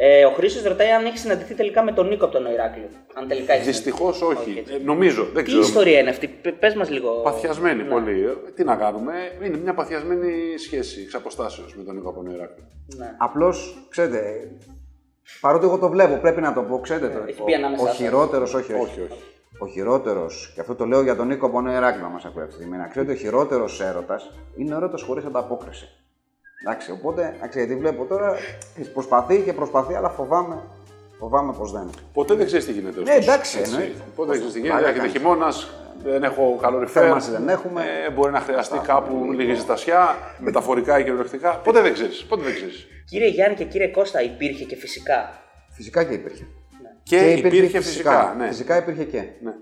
[0.00, 2.88] Ε, ο Χρήσος ρωτάει αν έχει συναντηθεί τελικά με τον Νίκο από τον Ηράκλειο.
[3.14, 3.64] Αν τελικά έχει.
[3.64, 4.58] Δυστυχώς όχι.
[4.58, 4.74] έτσι.
[4.74, 5.60] Ε, νομίζω, δεν Τι ξέρω.
[5.62, 7.10] ιστορία είναι αυτή, πε μας λίγο.
[7.22, 7.88] Παθιασμένη Ναι.
[7.88, 8.24] πολύ.
[8.24, 9.12] Ε, Τι να κάνουμε,
[9.44, 12.64] είναι μια παθιασμένη σχέση εξ αποστάσεως με τον Νίκο από τον Ηράκλειο.
[12.96, 13.14] Ναι.
[13.18, 14.50] Απλώς, ξέρετε,
[15.40, 17.06] παρότι εγώ το βλέπω, πρέπει να το πω, ξέρετε.
[17.24, 17.96] Ναι, έχει ο- πει ανάμεσά ο σας.
[17.96, 18.82] χειρότερος, όχι, όχι.
[18.82, 19.22] Όχι, όχι.
[19.58, 22.42] Ο χειρότερος, και αυτό το λέω για τον Νίκο από Νέο Ηράκλειο να μα ακούει
[22.42, 25.88] αυτή τη στιγμή, να ξέρετε, ο χειρότερος έρωτας είναι ο έρωτας χωρίς ανταπόκριση.
[26.62, 28.36] Εντάξει, οπότε, εντάξει, γιατί βλέπω τώρα,
[28.92, 30.62] προσπαθεί και προσπαθεί, αλλά φοβάμαι,
[31.18, 31.90] φοβάμαι πως δεν.
[32.12, 33.00] Ποτέ δεν ξέρεις τι γίνεται.
[33.00, 33.74] Ναι, ωστόσο, εντάξει, έτσι.
[33.74, 34.00] εννοείται.
[34.14, 34.98] Ποτέ δεν ξέρεις τι Μαλάκα γίνεται.
[34.98, 35.20] Έρχεται κάνεις.
[35.20, 35.70] χειμώνας,
[36.02, 37.02] δεν έχω καλοριφέρ.
[37.02, 37.82] Θέρμανση δεν έχουμε.
[38.06, 41.56] Ε, μπορεί να χρειαστεί κάπου λίγη ζεστασιά, μεταφορικά ή κυριολεκτικά.
[41.56, 42.24] Ποτέ δεν ξέρεις.
[42.24, 42.86] Ποτέ δεν ξέρεις.
[43.04, 46.46] Κύριε Γιάννη και κύριε Κώστα, υπήρχε και φυσικά; Φυσικά και υπήρχε.
[47.02, 48.34] Και, υπήρχε φυσικά.
[48.38, 48.46] Ναι.
[48.46, 49.18] Φυσικά υπήρχε και.
[49.40, 49.52] Ναι.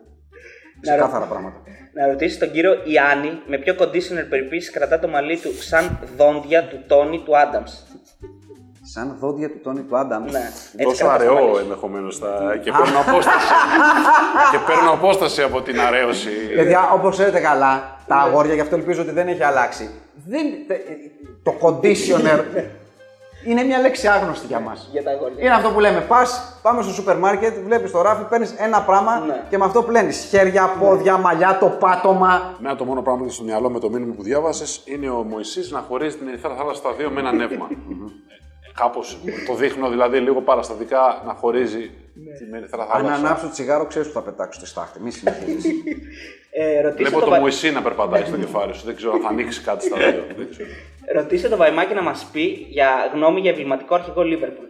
[0.91, 1.57] Ξεκάθαρα πράγματα.
[1.93, 6.69] Να ρωτήσεις τον κύριο Ιάννη με ποιο conditioner περιποίηση κρατά το μαλλί του σαν δόντια
[6.69, 7.73] του Τόνι του Άνταμς.
[8.93, 10.33] Σαν δόντια του Τόνι του Άνταμς.
[10.33, 11.61] Ναι, έτσι Τόσο κρατάς το μαλλί αραιό σου.
[11.61, 12.57] ενδεχομένως θα.
[12.63, 13.47] και παίρνω απόσταση.
[14.53, 16.31] και παίρνω απόσταση από την αρέωση.
[16.57, 19.91] Παιδιά, όπως ξέρετε καλά, τα αγόρια, γι' αυτό ελπίζω ότι δεν έχει αλλάξει.
[20.27, 20.87] Δεν, τε-
[21.43, 22.41] το conditioner
[23.47, 24.89] είναι μια λέξη άγνωστη για μας.
[24.93, 25.45] Για τα αγόρια.
[25.45, 26.01] Είναι αυτό που λέμε.
[26.01, 29.43] Πας, πάμε στο σούπερ μάρκετ, βλέπεις το ράφι, παίρνεις ένα πράγμα Ναι.
[29.51, 30.27] και με αυτό πλένεις.
[30.31, 32.55] Χέρια, πόδια, μαλλιά, το πάτωμα.
[32.61, 35.23] Εμένα το μόνο πράγμα που έχεις στο μυαλό με το μήνυμα που διάβασες είναι ο
[35.23, 37.69] Μωυσής να χωρίζει την Ερυθρά Θάλασσα στα δύο με ένα νεύμα.
[38.83, 41.91] Κάπως το δείχνω δηλαδή λίγο παραστατικά να χωρίζει
[42.39, 43.15] την Ερυθρά Αν Θάλασσα.
[43.15, 45.01] ανάψω τσιγάρο, ξέρεις που θα πετάξω τη στάχτη.
[45.03, 45.65] Μη συνεχίζεις.
[46.51, 48.85] Ε, ρωτήστε, Βλέπω το το Βα- Μωυσή να περπατάει στο κεφάλι σου.
[48.85, 50.25] Δεν ξέρω αν θα ανοίξει κάτι στα δύο.
[51.07, 51.21] Δεν ξέρω.
[51.23, 54.65] ρωτήστε το Βαϊμάκι να μας πει για γνώμη για εμβληματικό αρχηγό Λίβερπουλ.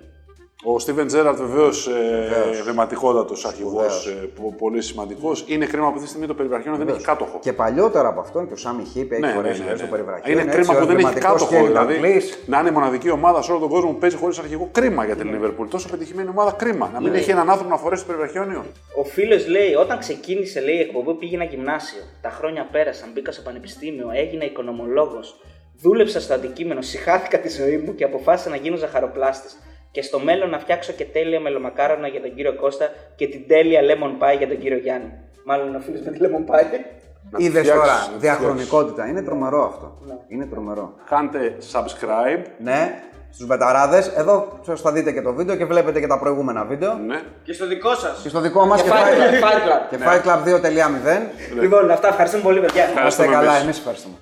[0.64, 5.44] Ο Στίβεν Τζέραρτ βεβαίως ε, βηματικότατο αρχηγός, ε, πολύ σημαντικός.
[5.46, 7.38] Είναι κρίμα που αυτή τη στιγμή το περιβραχιόν δεν έχει κάτοχο.
[7.42, 9.76] και παλιότερα από αυτόν και ο Σάμι Χίπ έχει Ναι, ναι, φορέσει ναι, ναι, ναι.
[9.78, 10.32] στο περιβραχείο.
[10.32, 11.50] Είναι έτσι, κρίμα ο που δεν έχει εμβληματικός κάτοχο.
[11.50, 12.38] Κέρι Δηλαδή, Νταγκλής.
[12.46, 14.68] να είναι η μοναδική ομάδα σε όλο τον κόσμο που παίζει χωρίς αρχηγό.
[14.72, 15.68] Κρίμα για την Λίβερπουλ.
[15.68, 16.90] Τόσο πετυχημένη ομάδα, κρίμα.
[16.92, 18.64] Να μην έχει έναν άνθρωπο να φορέσει το περιβραχιόνιο.
[18.96, 22.02] Ο φίλος λέει: Όταν ξεκίνησε λέει, η εκπομπή, πήγαινα γυμνάσιο.
[22.22, 25.40] Τα χρόνια πέρασαν, μπήκα στο πανεπιστήμιο, έγινα οικονομολόγος.
[25.82, 29.58] Δούλεψα στο αντικείμενο, συχάθηκα τη ζωή μου και αποφάσισα να γίνω ζαχαροπλάστης.
[29.90, 33.80] Και στο μέλλον να φτιάξω και τέλεια μελομακάρονα για τον κύριο Κώστα και την τέλεια
[33.80, 35.12] lemon pie για τον κύριο Γιάννη.
[35.44, 36.64] Μάλλον είναι ο φίλος με τη lemon pie.
[37.30, 39.06] Να τη Είδες φτιάξεις, τώρα, να τη διαχρονικότητα.
[39.06, 39.98] Είναι τρομερό αυτό.
[40.06, 40.14] Ναι.
[40.28, 40.94] Είναι τρομερό.
[41.08, 42.42] Κάντε subscribe.
[42.58, 44.12] Ναι, στους μπεταράδε.
[44.16, 46.94] Εδώ σας θα δείτε και το βίντεο και βλέπετε και τα προηγούμενα βίντεο.
[46.94, 47.22] Ναι.
[47.42, 48.20] Και στο δικό σας.
[48.22, 49.88] Και στο δικό μας και, Fight Club, Fight Fight Club.
[49.90, 51.60] και Fight Club 2.0.
[51.60, 52.82] Λοιπόν, αυτά ευχαριστούμε πολύ, παιδιά.
[52.82, 53.62] Να είστε Ευχαριστούμε καλά, εμείς.
[53.62, 54.14] εμείς ευχαριστούμε.